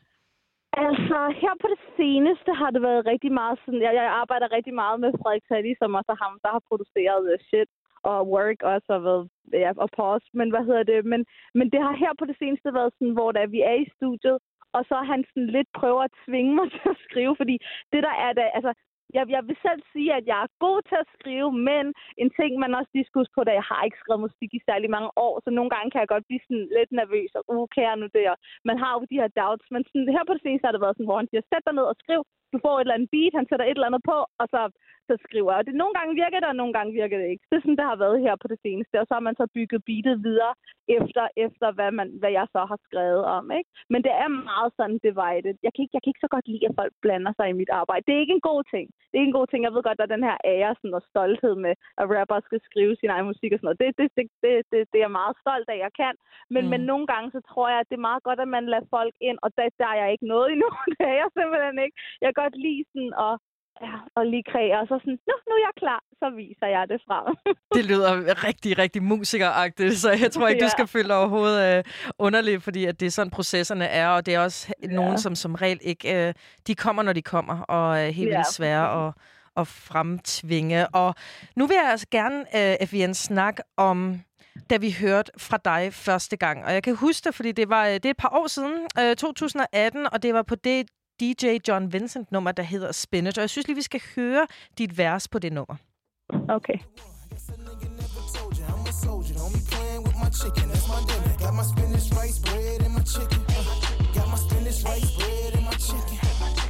Altså, 0.85 1.19
her 1.43 1.55
på 1.63 1.67
det 1.73 1.81
seneste 1.99 2.51
har 2.61 2.71
det 2.71 2.83
været 2.83 3.07
rigtig 3.13 3.33
meget 3.41 3.57
sådan... 3.65 3.83
Jeg, 3.87 3.95
jeg 3.95 4.09
arbejder 4.23 4.55
rigtig 4.57 4.75
meget 4.83 5.01
med 5.01 5.11
Frederik 5.21 5.45
Sally, 5.49 5.73
som 5.79 5.95
også 5.99 6.11
er 6.13 6.23
ham, 6.25 6.35
der 6.45 6.51
har 6.57 6.63
produceret 6.71 7.25
uh, 7.33 7.39
shit 7.49 7.69
og 8.11 8.19
work 8.35 8.59
også 8.73 8.89
og 8.97 9.05
været 9.09 9.25
ja, 9.53 9.71
og 9.85 9.89
pause. 9.99 10.27
Men 10.39 10.49
hvad 10.51 10.65
hedder 10.69 10.83
det? 10.93 11.01
Men, 11.13 11.21
men 11.59 11.67
det 11.73 11.81
har 11.87 11.95
her 12.03 12.13
på 12.19 12.25
det 12.31 12.37
seneste 12.39 12.75
været 12.79 12.93
sådan, 12.99 13.17
hvor 13.19 13.31
da 13.33 13.45
vi 13.55 13.61
er 13.71 13.77
i 13.85 13.91
studiet, 13.97 14.39
og 14.77 14.83
så 14.91 14.97
han 15.11 15.25
sådan 15.29 15.51
lidt 15.57 15.71
prøver 15.81 16.03
at 16.03 16.17
tvinge 16.27 16.55
mig 16.55 16.67
til 16.75 16.89
at 16.93 17.03
skrive, 17.07 17.35
fordi 17.41 17.57
det 17.93 18.01
der 18.07 18.15
er 18.27 18.33
det, 18.39 18.47
altså, 18.59 18.73
jeg, 19.17 19.25
jeg 19.37 19.43
vil 19.49 19.59
selv 19.67 19.81
sige, 19.93 20.11
at 20.19 20.25
jeg 20.31 20.39
er 20.43 20.57
god 20.67 20.79
til 20.89 20.99
at 21.03 21.11
skrive, 21.17 21.51
men 21.71 21.85
en 22.23 22.31
ting, 22.39 22.51
man 22.65 22.77
også 22.79 22.91
lige 22.95 23.07
skal 23.07 23.21
huske 23.21 23.37
på, 23.37 23.43
da 23.45 23.53
jeg 23.61 23.67
har 23.71 23.83
ikke 23.85 24.01
skrevet 24.03 24.25
musik 24.27 24.51
i 24.55 24.67
særlig 24.69 24.89
mange 24.97 25.11
år, 25.27 25.35
så 25.45 25.51
nogle 25.51 25.71
gange 25.75 25.91
kan 25.91 26.03
jeg 26.03 26.13
godt 26.15 26.29
blive 26.29 26.45
sådan 26.47 26.69
lidt 26.79 26.93
nervøs, 27.01 27.31
og 27.39 27.43
uh, 27.55 27.67
kan 27.75 27.83
jeg 27.89 27.97
nu 27.97 28.07
det, 28.17 28.25
og 28.33 28.37
man 28.69 28.77
har 28.83 28.91
jo 28.95 29.01
de 29.11 29.21
her 29.21 29.31
doubts, 29.41 29.69
men 29.75 29.83
sådan, 29.85 30.15
her 30.17 30.25
på 30.27 30.35
det 30.35 30.43
seneste 30.45 30.67
har 30.67 30.75
det 30.75 30.85
været 30.85 30.97
sådan, 30.97 31.11
hvor 31.11 31.21
han 31.23 31.31
siger, 31.31 31.43
sæt 31.51 31.67
dig 31.67 31.75
ned 31.79 31.87
og 31.93 31.97
skriv, 32.03 32.21
du 32.53 32.59
får 32.65 32.75
et 32.77 32.81
eller 32.85 32.97
andet 32.97 33.13
beat, 33.15 33.35
han 33.39 33.47
sætter 33.49 33.67
et 33.67 33.77
eller 33.79 33.91
andet 33.91 34.05
på, 34.13 34.19
og 34.41 34.47
så, 34.55 34.61
så 35.09 35.15
skriver 35.27 35.51
jeg. 35.53 35.59
Og 35.61 35.67
det, 35.67 35.75
nogle 35.83 35.95
gange 35.99 36.13
virker 36.23 36.39
det, 36.41 36.49
og 36.53 36.59
nogle 36.61 36.75
gange 36.77 36.93
virker 37.01 37.19
det 37.21 37.29
ikke. 37.33 37.45
Det 37.49 37.57
er 37.57 37.63
sådan, 37.65 37.81
det 37.81 37.91
har 37.91 38.03
været 38.05 38.19
her 38.27 38.35
på 38.43 38.47
det 38.53 38.59
seneste, 38.67 39.01
og 39.01 39.07
så 39.07 39.13
har 39.17 39.25
man 39.29 39.37
så 39.41 39.47
bygget 39.57 39.81
beatet 39.89 40.17
videre 40.29 40.55
efter, 40.99 41.25
efter 41.47 41.69
hvad, 41.77 41.91
man, 41.99 42.09
hvad 42.21 42.33
jeg 42.39 42.47
så 42.55 42.61
har 42.71 42.79
skrevet 42.87 43.25
om. 43.39 43.45
Ikke? 43.59 43.71
Men 43.93 44.01
det 44.07 44.13
er 44.25 44.29
meget 44.51 44.71
sådan 44.79 44.99
divided. 45.09 45.55
Jeg 45.67 45.73
kan, 45.73 45.83
ikke, 45.85 45.95
jeg 45.97 46.03
kan 46.03 46.11
ikke 46.13 46.25
så 46.27 46.33
godt 46.37 46.47
lide, 46.53 46.69
at 46.69 46.77
folk 46.81 46.93
blander 47.05 47.33
sig 47.37 47.47
i 47.49 47.59
mit 47.61 47.73
arbejde. 47.81 48.05
Det 48.07 48.15
er 48.15 48.25
ikke 48.25 48.39
en 48.41 48.49
god 48.51 48.63
ting. 48.75 48.87
Det 49.09 49.15
er 49.15 49.23
ikke 49.23 49.33
en 49.35 49.41
god 49.41 49.49
ting. 49.49 49.61
Jeg 49.65 49.75
ved 49.75 49.83
godt, 49.87 49.99
der 49.99 50.07
er 50.07 50.15
den 50.17 50.29
her 50.31 50.37
ære 50.55 50.75
sådan, 50.79 50.99
og 51.01 51.05
stolthed 51.11 51.55
med, 51.65 51.75
at 52.01 52.07
rapper 52.17 52.41
skal 52.47 52.61
skrive 52.69 52.95
sin 52.97 53.11
egen 53.15 53.27
musik 53.31 53.51
og 53.53 53.59
sådan 53.59 53.69
noget. 53.69 53.81
Det, 53.83 53.89
det, 54.01 54.09
det, 54.17 54.25
det, 54.45 54.53
det, 54.73 54.81
det 54.91 54.99
er 54.99 55.07
jeg 55.09 55.19
meget 55.21 55.35
stolt 55.43 55.69
af, 55.75 55.79
jeg 55.87 55.93
kan. 56.03 56.15
Men, 56.55 56.63
Mm. 56.65 56.71
men 56.73 56.81
nogle 56.91 57.07
gange, 57.13 57.29
så 57.37 57.41
tror 57.51 57.67
jeg, 57.73 57.79
at 57.81 57.89
det 57.91 57.97
er 57.99 58.09
meget 58.11 58.23
godt, 58.29 58.41
at 58.45 58.49
man 58.57 58.67
lader 58.73 58.87
folk 58.97 59.15
ind, 59.29 59.39
og 59.45 59.51
der, 59.57 59.65
der 59.81 59.89
er 59.93 59.99
jeg 60.03 60.09
ikke 60.15 60.27
nået 60.35 60.49
endnu. 60.55 60.69
det 60.97 61.05
er 61.13 61.17
jeg 61.23 61.31
simpelthen 61.39 61.79
ikke. 61.85 61.97
Jeg 62.27 62.33
godt 62.41 62.55
lide 62.65 62.83
sådan 62.93 63.13
at, 63.27 63.35
ja, 63.87 63.95
og 64.17 64.23
lige 64.33 64.45
kreere, 64.53 64.79
og 64.83 64.87
så 64.91 64.95
sådan, 65.03 65.19
nu, 65.29 65.35
nu 65.49 65.53
er 65.59 65.63
jeg 65.69 65.75
klar, 65.83 66.01
så 66.21 66.27
viser 66.43 66.69
jeg 66.77 66.83
det 66.93 67.01
frem. 67.09 67.25
Det 67.77 67.85
lyder 67.91 68.11
rigtig, 68.49 68.79
rigtig 68.79 69.03
musikeragtigt, 69.03 69.95
så 70.05 70.11
jeg 70.23 70.31
tror 70.33 70.49
ikke, 70.49 70.61
du 70.61 70.71
Ja. 70.71 70.77
skal 70.77 70.87
føle 70.87 71.09
dig 71.09 71.17
overhovedet 71.23 71.61
øh, 71.79 71.85
underligt, 72.27 72.63
fordi 72.63 72.85
at 72.85 73.01
det 73.01 73.07
er 73.07 73.11
sådan, 73.11 73.31
processerne 73.39 73.87
er, 74.03 74.09
og 74.09 74.27
det 74.27 74.35
er 74.35 74.41
også 74.41 74.73
ja. 74.83 74.87
nogen, 74.89 75.19
som 75.19 75.35
som 75.35 75.55
regel 75.55 75.79
ikke... 75.83 76.29
Øh, 76.29 76.35
de 76.67 76.75
kommer, 76.75 77.03
når 77.03 77.13
de 77.13 77.23
kommer, 77.23 77.57
og 77.61 77.99
er 77.99 78.11
helt 78.11 78.31
Ja. 78.31 78.37
vildt 78.37 78.53
svære 78.59 79.07
at, 79.07 79.13
at 79.57 79.67
fremtvinge. 79.69 80.89
Og 80.89 81.15
nu 81.57 81.67
vil 81.67 81.75
jeg 81.83 81.91
altså 81.91 82.07
gerne, 82.11 82.39
øh, 82.57 82.87
FVN, 82.87 83.15
snakke 83.15 83.63
om 83.77 84.21
da 84.71 84.77
vi 84.77 84.97
hørte 85.01 85.33
fra 85.39 85.59
dig 85.65 85.93
første 85.95 86.37
gang. 86.37 86.65
Og 86.65 86.73
jeg 86.73 86.83
kan 86.83 86.97
huske 86.97 87.25
det, 87.25 87.35
fordi 87.35 87.53
det 87.53 87.69
var 87.69 87.87
øh, 87.87 87.95
det 87.95 88.05
er 88.07 88.11
et 88.11 88.17
par 88.17 88.33
år 88.41 88.47
siden, 88.47 88.87
øh, 89.01 89.17
2018, 89.17 90.07
og 90.13 90.23
det 90.23 90.35
var 90.35 90.43
på 90.43 90.55
det 90.55 90.87
DJ 91.21 91.59
John 91.69 91.93
Vincent 91.93 92.33
nummer, 92.33 92.53
der 92.53 92.63
hedder 92.63 92.93
Spinach. 92.93 93.39
Og 93.39 93.41
jeg 93.41 93.51
synes 93.51 93.67
lige, 93.67 93.77
vi 93.77 93.83
skal 93.83 94.01
høre 94.17 94.47
dit 94.79 94.99
vers 94.99 95.29
på 95.29 95.39
det 95.39 95.53
nummer. 95.53 95.77
Okay. 96.49 96.79
told 98.35 98.59
you 98.59 98.65
I'm 98.65 98.87
a 98.87 98.93
soldier. 98.93 99.35
Don't 99.35 99.53
be 99.53 99.61
playing 99.71 100.03
with 100.03 100.17
my 100.17 100.31
chicken. 100.31 100.69
That's 100.69 100.89
my 100.89 101.01
dinner. 101.11 101.37
Got 101.39 101.55
my 101.55 101.63
spinach 101.63 102.09
rice 102.19 102.39
bread 102.39 102.83
and 102.87 102.95
my 102.95 103.03
chicken. 103.15 103.41
Got 104.15 104.29
my 104.29 104.39
spinach 104.45 104.85
rice 104.85 105.11
bread 105.17 105.55
and 105.57 105.65
my 105.65 105.77
chicken. 105.87 106.19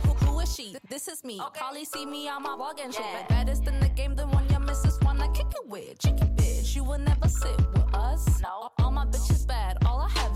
Who, 0.05 0.13
who 0.25 0.41
is 0.41 0.55
she? 0.55 0.77
This 0.89 1.09
is 1.09 1.25
me. 1.25 1.41
Carly 1.59 1.85
see 1.85 2.07
me 2.07 2.29
on 2.29 2.43
my 2.43 2.55
walk 2.55 2.79
and 2.85 2.93
shit. 2.95 3.29
Baddest 3.29 3.67
in 3.67 3.81
the 3.81 3.89
game, 3.89 4.15
the 4.15 4.27
one 4.27 4.49
your 4.51 4.61
missus 4.61 4.99
wanna 5.03 5.29
kick 5.33 5.51
it 5.61 5.67
with. 5.69 5.99
Chicken 5.99 6.29
bitch, 6.37 6.75
you 6.77 6.85
will 6.85 6.99
never 6.99 7.29
sit 7.29 7.59
with 7.75 7.95
us. 7.95 8.41
No. 8.41 8.71
All 8.79 8.93
my 8.93 9.07
bitches 9.07 9.47
bad, 9.47 9.79
all 9.87 10.01
I 10.01 10.11
have 10.21 10.36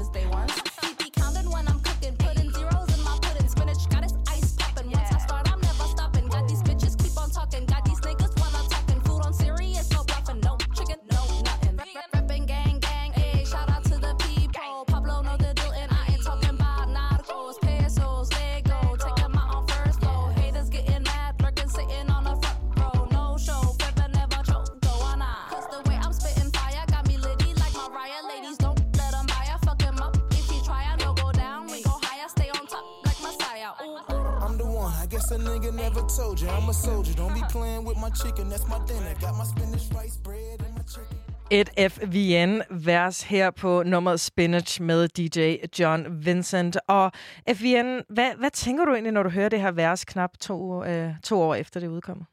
soldier, 36.40 36.56
I'm 36.58 36.68
a 36.68 36.72
soldier. 36.72 37.14
Don't 37.14 37.34
be 37.34 37.44
playing 37.50 37.84
with 37.88 37.98
my 37.98 38.10
chicken, 38.22 38.48
that's 38.50 38.66
my 38.68 38.80
dinner. 38.88 39.14
Got 39.20 39.34
my 39.40 39.44
spinach, 39.44 39.86
rice, 39.94 40.16
bread, 40.24 40.58
and 40.66 40.74
my 40.78 40.84
chicken. 40.94 41.18
Et 41.50 41.70
FVN 41.92 42.62
vers 42.70 43.22
her 43.22 43.50
på 43.50 43.82
nummeret 43.82 44.20
Spinach 44.20 44.82
med 44.82 45.08
DJ 45.08 45.56
John 45.78 46.24
Vincent. 46.24 46.76
Og 46.88 47.12
FVN, 47.54 48.00
hvad, 48.08 48.30
hvad 48.38 48.50
tænker 48.50 48.84
du 48.84 48.92
egentlig, 48.92 49.12
når 49.12 49.22
du 49.22 49.30
hører 49.30 49.48
det 49.48 49.60
her 49.60 49.70
vers 49.70 50.04
knap 50.04 50.30
to, 50.40 50.84
øh, 50.84 51.10
to 51.24 51.42
år 51.42 51.54
efter 51.54 51.80
det 51.80 51.88
udkommer? 51.88 52.24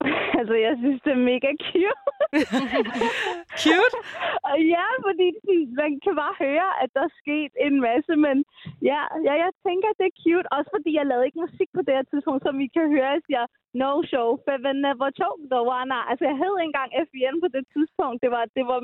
altså, 0.40 0.54
jeg 0.66 0.74
synes, 0.82 0.98
det 1.04 1.12
er 1.16 1.26
mega 1.32 1.50
cute. 1.68 2.02
Cute? 3.62 3.96
Og 4.50 4.56
ja, 4.74 4.86
fordi 5.06 5.28
man 5.80 5.92
kan 6.04 6.14
bare 6.22 6.34
høre, 6.44 6.68
at 6.82 6.88
der 6.96 7.04
er 7.08 7.16
sket 7.22 7.52
en 7.66 7.76
masse, 7.88 8.12
men 8.26 8.36
ja, 8.90 9.00
ja, 9.26 9.34
jeg 9.44 9.50
tænker, 9.66 9.88
at 9.90 9.98
det 10.00 10.06
er 10.10 10.18
cute. 10.22 10.46
Også 10.56 10.70
fordi 10.74 10.90
jeg 10.98 11.06
lavede 11.06 11.26
ikke 11.26 11.44
musik 11.46 11.68
på 11.76 11.82
det 11.86 11.94
her 11.98 12.06
tidspunkt, 12.10 12.40
som 12.46 12.54
I 12.64 12.66
kan 12.76 12.86
høre, 12.94 13.08
jeg 13.16 13.22
siger, 13.28 13.44
no 13.82 13.92
show, 14.10 14.28
Feven 14.44 14.78
never 14.88 15.08
choke 15.20 15.42
the 15.52 15.62
one. 15.78 15.90
Altså, 16.10 16.24
jeg 16.30 16.36
hed 16.42 16.54
engang 16.66 16.88
FBN 17.06 17.36
på 17.44 17.48
det 17.56 17.64
tidspunkt. 17.74 18.18
Det 18.24 18.30
var, 18.36 18.44
det 18.56 18.64
var 18.72 18.80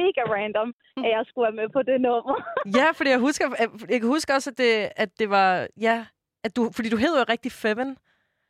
mega 0.00 0.22
random, 0.36 0.68
at 1.04 1.10
jeg 1.16 1.22
skulle 1.28 1.44
være 1.48 1.58
med 1.60 1.68
på 1.76 1.80
det 1.90 1.98
nummer. 2.08 2.36
Ja, 2.78 2.86
fordi 2.96 3.10
jeg 3.14 3.22
husker, 3.28 3.44
jeg 3.92 3.98
kan 4.00 4.10
huske 4.16 4.30
også, 4.36 4.48
at 4.52 4.58
det, 4.62 4.72
at 5.02 5.10
det 5.20 5.28
var, 5.36 5.48
ja, 5.86 5.96
at 6.44 6.56
du, 6.56 6.62
fordi 6.76 6.88
du 6.94 6.98
hed 7.04 7.14
jo 7.20 7.24
rigtig 7.34 7.52
Feven. 7.62 7.90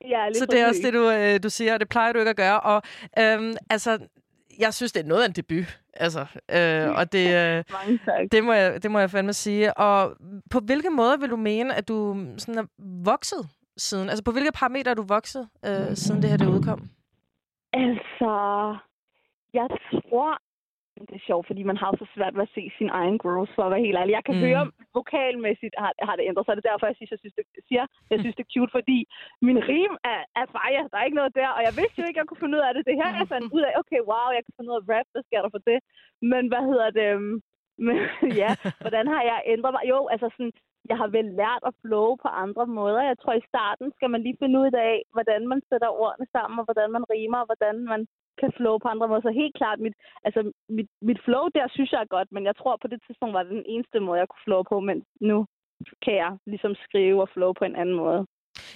Ja, 0.09 0.33
Så 0.33 0.47
det 0.47 0.61
er 0.61 0.67
også 0.69 0.81
det, 0.85 0.95
du, 0.95 1.11
øh, 1.11 1.43
du 1.43 1.51
siger, 1.51 1.75
og 1.75 1.81
det 1.81 1.89
plejer 1.89 2.13
du 2.13 2.19
ikke 2.19 2.31
at 2.31 2.37
gøre. 2.37 2.61
Og 2.61 2.83
øhm, 3.19 3.55
altså, 3.71 3.99
jeg 4.59 4.75
synes, 4.75 4.93
det 4.93 5.03
er 5.05 5.09
noget 5.09 5.23
af 5.23 5.27
en 5.27 5.33
debut. 5.33 5.81
Altså, 5.95 6.21
øh, 6.51 6.91
og 6.99 7.13
det, 7.13 7.27
øh, 7.43 7.65
det, 8.33 8.45
må 8.45 8.53
jeg, 8.53 8.83
det 8.83 8.91
må 8.91 8.99
jeg 8.99 9.11
fandme 9.11 9.33
sige. 9.33 9.79
Og 9.79 10.17
på 10.51 10.61
hvilke 10.61 10.91
måder 10.91 11.17
vil 11.17 11.31
du 11.31 11.37
mene, 11.37 11.75
at 11.75 11.89
du 11.89 12.27
sådan 12.39 12.59
er 12.59 12.65
vokset 13.05 13.49
siden? 13.77 14.09
Altså, 14.09 14.25
på 14.25 14.33
hvilke 14.33 14.53
parametre 14.53 14.91
er 14.91 14.95
du 14.95 15.03
vokset, 15.03 15.49
øh, 15.65 15.97
siden 15.97 16.23
det 16.23 16.31
her 16.31 16.37
det 16.37 16.47
udkom? 16.47 16.89
Altså, 17.73 18.33
jeg 19.55 19.69
tror, 19.93 20.39
det 21.09 21.15
er 21.17 21.27
sjovt, 21.31 21.47
fordi 21.51 21.63
man 21.71 21.79
har 21.83 21.91
så 22.03 22.07
svært 22.17 22.35
ved 22.37 22.47
at 22.49 22.55
se 22.57 22.65
sin 22.79 22.91
egen 23.01 23.17
growth, 23.23 23.53
for 23.57 23.63
at 23.65 23.73
være 23.75 23.85
helt 23.87 23.99
ærlig. 24.01 24.13
Jeg 24.19 24.25
kan 24.29 24.37
Mm. 24.37 24.45
høre, 24.47 24.63
vokalmæssigt 24.99 25.75
har, 25.83 25.91
har 26.09 26.15
det 26.17 26.25
ændret 26.29 26.45
sig. 26.45 26.55
Det 26.57 26.63
er 26.65 26.71
derfor, 26.73 26.87
jeg 26.91 26.97
synes, 26.99 27.11
jeg 27.15 27.21
synes, 27.23 27.35
det, 27.39 27.45
siger, 27.69 27.85
jeg 28.13 28.19
synes, 28.23 28.37
det 28.37 28.45
er 28.45 28.53
cute, 28.55 28.73
fordi 28.79 28.99
min 29.49 29.59
rim 29.71 29.95
er, 30.13 30.21
er 30.41 30.47
fire. 30.57 30.83
Der 30.91 30.97
er 30.99 31.07
ikke 31.09 31.21
noget 31.21 31.35
der, 31.41 31.49
og 31.57 31.63
jeg 31.67 31.73
vidste 31.81 31.99
jo 32.01 32.07
ikke, 32.09 32.21
jeg 32.21 32.29
kunne 32.29 32.43
finde 32.43 32.57
ud 32.59 32.65
af 32.69 32.73
det. 32.75 32.83
Det 32.89 32.97
her, 33.01 33.09
jeg 33.21 33.29
fandt 33.35 33.49
ud 33.57 33.63
af, 33.69 33.73
okay, 33.83 34.01
wow, 34.11 34.27
jeg 34.37 34.43
kan 34.45 34.55
finde 34.57 34.71
ud 34.73 34.79
af 34.81 34.85
rap, 34.93 35.07
hvad 35.13 35.23
sker 35.29 35.41
der 35.45 35.51
for 35.55 35.63
det? 35.71 35.79
Men 36.33 36.43
hvad 36.53 36.63
hedder 36.71 36.89
det? 36.99 37.07
øhm, 37.15 37.37
Men, 37.87 37.97
ja, 38.43 38.51
hvordan 38.85 39.07
har 39.15 39.23
jeg 39.31 39.39
ændret 39.55 39.73
mig? 39.77 39.85
Jo, 39.93 39.99
altså 40.15 40.27
sådan, 40.37 40.53
jeg 40.91 40.97
har 41.01 41.09
vel 41.17 41.29
lært 41.43 41.63
at 41.69 41.75
flow 41.83 42.09
på 42.23 42.29
andre 42.45 42.67
måder. 42.79 43.03
Jeg 43.11 43.19
tror, 43.19 43.33
i 43.37 43.49
starten 43.51 43.87
skal 43.97 44.11
man 44.11 44.23
lige 44.23 44.41
finde 44.43 44.57
ud 44.63 44.71
af, 44.91 44.97
hvordan 45.15 45.43
man 45.53 45.61
sætter 45.71 45.91
ordene 46.05 46.27
sammen, 46.37 46.57
og 46.61 46.65
hvordan 46.69 46.91
man 46.97 47.05
rimer, 47.15 47.39
og 47.43 47.49
hvordan 47.51 47.77
man 47.93 48.01
kan 48.43 48.53
flow 48.59 48.75
på 48.79 48.89
andre 48.89 49.09
måder. 49.09 49.23
Så 49.25 49.31
helt 49.43 49.57
klart, 49.61 49.79
mit, 49.87 49.97
altså, 50.27 50.41
mit, 50.77 50.89
mit 51.09 51.21
flow 51.27 51.45
der 51.57 51.67
synes 51.69 51.91
jeg 51.93 52.01
er 52.03 52.15
godt, 52.17 52.29
men 52.33 52.45
jeg 52.49 52.57
tror, 52.57 52.75
på 52.83 52.89
det 52.93 53.01
tidspunkt 53.07 53.35
var 53.35 53.43
det 53.43 53.59
den 53.61 53.71
eneste 53.75 54.01
måde, 54.01 54.21
jeg 54.21 54.29
kunne 54.29 54.47
flow 54.47 54.63
på, 54.63 54.77
men 54.89 54.99
nu 55.21 55.37
kan 56.05 56.15
jeg 56.23 56.33
ligesom 56.53 56.75
skrive 56.87 57.21
og 57.25 57.29
flow 57.35 57.53
på 57.53 57.65
en 57.65 57.77
anden 57.77 57.97
måde. 58.05 58.21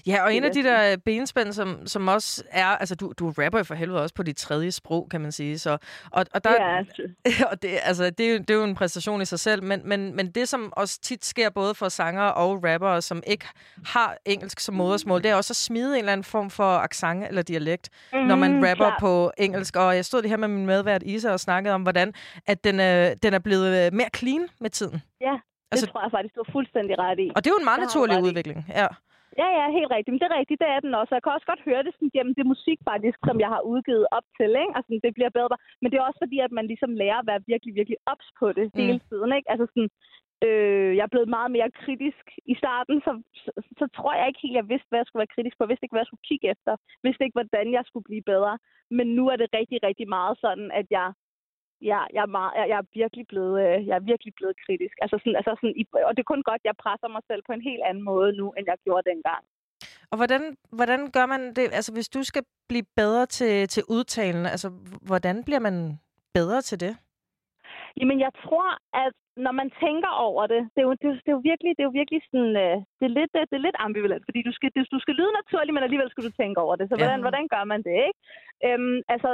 Ja, 0.07 0.23
og 0.25 0.35
en 0.35 0.45
af 0.45 0.51
de 0.51 0.63
der 0.63 0.97
benspænd, 1.05 1.53
som, 1.53 1.87
som 1.87 2.09
også 2.09 2.43
er... 2.51 2.67
Altså, 2.67 2.95
du, 2.95 3.13
du 3.19 3.29
rapper 3.39 3.59
jo 3.59 3.65
for 3.65 3.75
helvede 3.75 4.03
også 4.03 4.15
på 4.15 4.23
dit 4.23 4.37
tredje 4.37 4.71
sprog, 4.73 5.09
kan 5.11 5.21
man 5.21 5.33
sige. 5.33 5.59
Så, 5.59 5.79
og, 6.11 6.27
og 6.35 6.45
der, 6.45 6.53
Ja, 6.53 7.45
og 7.51 7.63
det, 7.63 7.71
altså, 7.83 8.11
det, 8.11 8.27
er 8.27 8.33
jo, 8.33 8.39
det 8.39 8.51
er 8.51 8.55
jo 8.55 8.65
en 8.65 8.75
præstation 8.75 9.23
i 9.23 9.25
sig 9.25 9.41
selv, 9.41 9.63
men, 9.63 9.81
men, 9.85 10.17
men 10.17 10.31
det, 10.31 10.49
som 10.49 10.73
også 10.77 11.01
tit 11.01 11.25
sker 11.25 11.51
både 11.51 11.75
for 11.75 11.89
sangere 11.89 12.35
og 12.35 12.65
rappere, 12.65 13.03
som 13.03 13.23
ikke 13.27 13.47
har 13.87 14.17
engelsk 14.25 14.61
som 14.61 14.75
modersmål, 14.75 15.23
det 15.23 15.31
er 15.31 15.35
også 15.35 15.53
at 15.53 15.57
smide 15.57 15.93
en 15.95 15.99
eller 15.99 16.13
anden 16.13 16.25
form 16.25 16.51
for 16.51 16.65
accent 16.79 17.25
eller 17.29 17.43
dialekt, 17.43 17.89
mm, 18.13 18.19
når 18.19 18.37
man 18.37 18.55
rapper 18.71 18.75
klart. 18.75 19.01
på 19.01 19.33
engelsk. 19.39 19.77
Og 19.77 19.97
jeg 19.97 20.05
stod 20.05 20.23
lige 20.23 20.31
her 20.31 20.37
med 20.37 20.49
min 20.49 20.67
medvært 20.67 21.03
Isa 21.03 21.31
og 21.33 21.41
snakkede 21.41 21.75
om, 21.75 21.83
hvordan 21.83 22.13
at 22.47 22.65
den, 22.65 22.81
øh, 22.81 23.11
den 23.23 23.35
er 23.35 23.39
blevet 23.39 23.87
øh, 23.87 23.93
mere 23.95 24.09
clean 24.17 24.49
med 24.61 24.71
tiden. 24.71 25.03
Ja, 25.21 25.27
det 25.33 25.41
Altså- 25.73 25.87
tror 25.87 26.03
jeg 26.03 26.11
faktisk, 26.11 26.35
du 26.35 26.43
har 26.47 26.53
fuldstændig 26.53 26.99
ret 26.99 27.19
i. 27.19 27.31
Og 27.37 27.45
det 27.45 27.51
er 27.51 27.55
jo 27.55 27.59
en 27.59 27.65
meget 27.65 27.81
Det 27.81 27.87
naturlig 27.87 28.19
i. 28.19 28.23
udvikling. 28.23 28.65
Ja. 28.69 28.87
Ja, 29.41 29.49
ja, 29.59 29.65
helt 29.79 29.91
rigtigt. 29.97 30.13
Men 30.13 30.21
det 30.21 30.29
er 30.29 30.41
rigtigt, 30.41 30.61
det 30.63 30.71
er 30.75 30.81
den 30.85 30.99
også. 31.01 31.13
Jeg 31.15 31.23
kan 31.23 31.37
også 31.37 31.49
godt 31.53 31.67
høre 31.69 31.83
det 31.85 31.93
sådan, 31.95 32.15
gennem 32.17 32.35
det 32.39 32.47
musik, 32.55 32.79
faktisk, 32.91 33.19
som 33.29 33.37
jeg 33.45 33.51
har 33.55 33.63
udgivet 33.73 34.07
op 34.19 34.27
til. 34.39 34.51
Ikke? 34.63 34.75
Altså, 34.77 34.91
det 35.05 35.13
bliver 35.15 35.33
bedre. 35.41 35.57
Men 35.81 35.89
det 35.89 35.97
er 35.97 36.09
også 36.09 36.21
fordi, 36.25 36.39
at 36.47 36.53
man 36.59 36.67
ligesom 36.73 36.93
lærer 37.03 37.19
at 37.21 37.29
være 37.31 37.47
virkelig, 37.53 37.73
virkelig 37.81 37.99
ops 38.13 38.29
på 38.41 38.47
det 38.59 38.67
mm. 38.75 38.81
hele 38.81 39.01
tiden. 39.09 39.31
Ikke? 39.37 39.51
Altså 39.53 39.67
sådan, 39.73 39.91
øh, 40.47 40.91
jeg 40.97 41.05
er 41.05 41.13
blevet 41.15 41.35
meget 41.37 41.51
mere 41.57 41.71
kritisk 41.83 42.27
i 42.53 42.55
starten, 42.63 42.97
så, 43.07 43.13
så, 43.45 43.51
så 43.81 43.85
tror 43.97 44.13
jeg 44.15 44.27
ikke 44.29 44.43
helt, 44.43 44.61
jeg 44.61 44.69
vidste, 44.73 44.89
hvad 44.89 45.01
jeg 45.01 45.07
skulle 45.07 45.23
være 45.25 45.35
kritisk 45.37 45.55
på. 45.57 45.65
Jeg 45.65 45.71
vidste 45.73 45.85
ikke, 45.85 45.95
hvad 45.95 46.05
jeg 46.05 46.11
skulle 46.11 46.29
kigge 46.31 46.47
efter. 46.55 46.73
Jeg 46.97 47.05
vidste 47.07 47.25
ikke, 47.25 47.39
hvordan 47.39 47.67
jeg 47.77 47.85
skulle 47.87 48.09
blive 48.11 48.25
bedre. 48.33 48.55
Men 48.99 49.07
nu 49.19 49.25
er 49.33 49.37
det 49.39 49.49
rigtig, 49.59 49.79
rigtig 49.89 50.09
meget 50.17 50.35
sådan, 50.45 50.69
at 50.81 50.87
jeg 50.99 51.09
Ja, 51.83 52.01
jeg 52.15 52.23
er, 52.23 52.33
meget, 52.39 52.53
jeg, 52.59 52.69
jeg 52.69 52.79
er 52.79 52.89
virkelig 52.95 53.27
blevet, 53.33 53.55
øh, 53.67 53.87
jeg 53.89 53.95
er 53.97 54.05
virkelig 54.13 54.33
blevet 54.35 54.57
kritisk. 54.67 54.97
Altså 55.03 55.17
sådan, 55.19 55.37
altså 55.41 55.53
sådan, 55.61 55.75
og 56.09 56.13
det 56.17 56.23
er 56.23 56.33
kun 56.33 56.43
godt, 56.51 56.63
jeg 56.65 56.77
presser 56.85 57.09
mig 57.09 57.23
selv 57.31 57.43
på 57.47 57.53
en 57.53 57.61
helt 57.71 57.83
anden 57.89 58.05
måde 58.05 58.31
nu, 58.41 58.47
end 58.57 58.65
jeg 58.71 58.79
gjorde 58.85 59.11
dengang. 59.11 59.43
Og 60.11 60.17
hvordan, 60.21 60.43
hvordan 60.79 61.01
gør 61.17 61.27
man 61.27 61.43
det? 61.57 61.65
Altså, 61.79 61.93
hvis 61.93 62.09
du 62.09 62.23
skal 62.23 62.43
blive 62.69 62.87
bedre 62.97 63.27
til, 63.27 63.69
til 63.69 63.83
udtalen, 63.89 64.47
altså, 64.55 64.69
hvordan 65.09 65.45
bliver 65.47 65.63
man 65.69 65.75
bedre 66.35 66.61
til 66.63 66.81
det? 66.81 66.93
Jamen, 68.01 68.19
jeg 68.27 68.33
tror, 68.45 68.69
at 69.05 69.13
når 69.47 69.53
man 69.61 69.69
tænker 69.85 70.13
over 70.29 70.43
det, 70.53 70.61
det 70.75 70.81
er 70.83 70.87
jo, 70.89 70.95
det 71.03 71.09
er, 71.11 71.17
det 71.25 71.31
er 71.33 71.37
jo 71.39 71.43
virkelig, 71.51 71.71
det 71.77 71.83
er 71.83 71.91
jo 71.91 71.99
virkelig 72.01 72.21
sådan, 72.31 72.55
øh, 72.65 72.77
det 72.99 73.05
er 73.09 73.15
lidt, 73.19 73.31
det 73.51 73.57
er 73.59 73.67
lidt 73.67 73.79
ambivalent, 73.87 74.25
fordi 74.29 74.41
du 74.49 74.53
skal, 74.57 74.69
du 74.95 74.99
skal 75.05 75.15
lyde 75.21 75.33
naturligt, 75.41 75.75
men 75.75 75.83
alligevel 75.87 76.11
skal 76.11 76.25
du 76.29 76.33
tænke 76.41 76.59
over 76.65 76.75
det. 76.77 76.87
Så 76.89 76.95
Ja. 76.95 77.01
hvordan, 77.03 77.21
hvordan 77.27 77.47
gør 77.55 77.65
man 77.73 77.81
det, 77.89 77.97
ikke? 78.09 78.21
Øhm, 78.67 78.99
altså, 79.15 79.31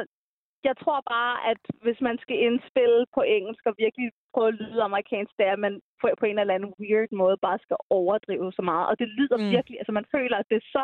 jeg 0.65 0.77
tror 0.83 1.01
bare, 1.15 1.35
at 1.51 1.61
hvis 1.85 2.01
man 2.01 2.19
skal 2.19 2.37
indspille 2.47 3.07
på 3.15 3.21
engelsk 3.23 3.67
og 3.67 3.75
virkelig 3.79 4.11
prøve 4.35 4.49
at 4.53 4.59
lyde 4.63 4.83
amerikansk, 4.89 5.33
det 5.39 5.47
er, 5.47 5.53
at 5.59 5.65
man 5.67 5.75
på, 6.01 6.07
på 6.21 6.25
en 6.27 6.39
eller 6.39 6.55
anden 6.55 6.75
weird 6.81 7.11
måde 7.23 7.37
bare 7.47 7.59
skal 7.65 7.77
overdrive 8.01 8.53
så 8.59 8.63
meget. 8.71 8.87
Og 8.91 8.95
det 9.01 9.09
lyder 9.19 9.39
Mm. 9.41 9.51
virkelig, 9.57 9.77
altså 9.81 9.93
man 9.99 10.07
føler, 10.15 10.37
at 10.39 10.49
det 10.51 10.57
er 10.63 10.67
så 10.77 10.83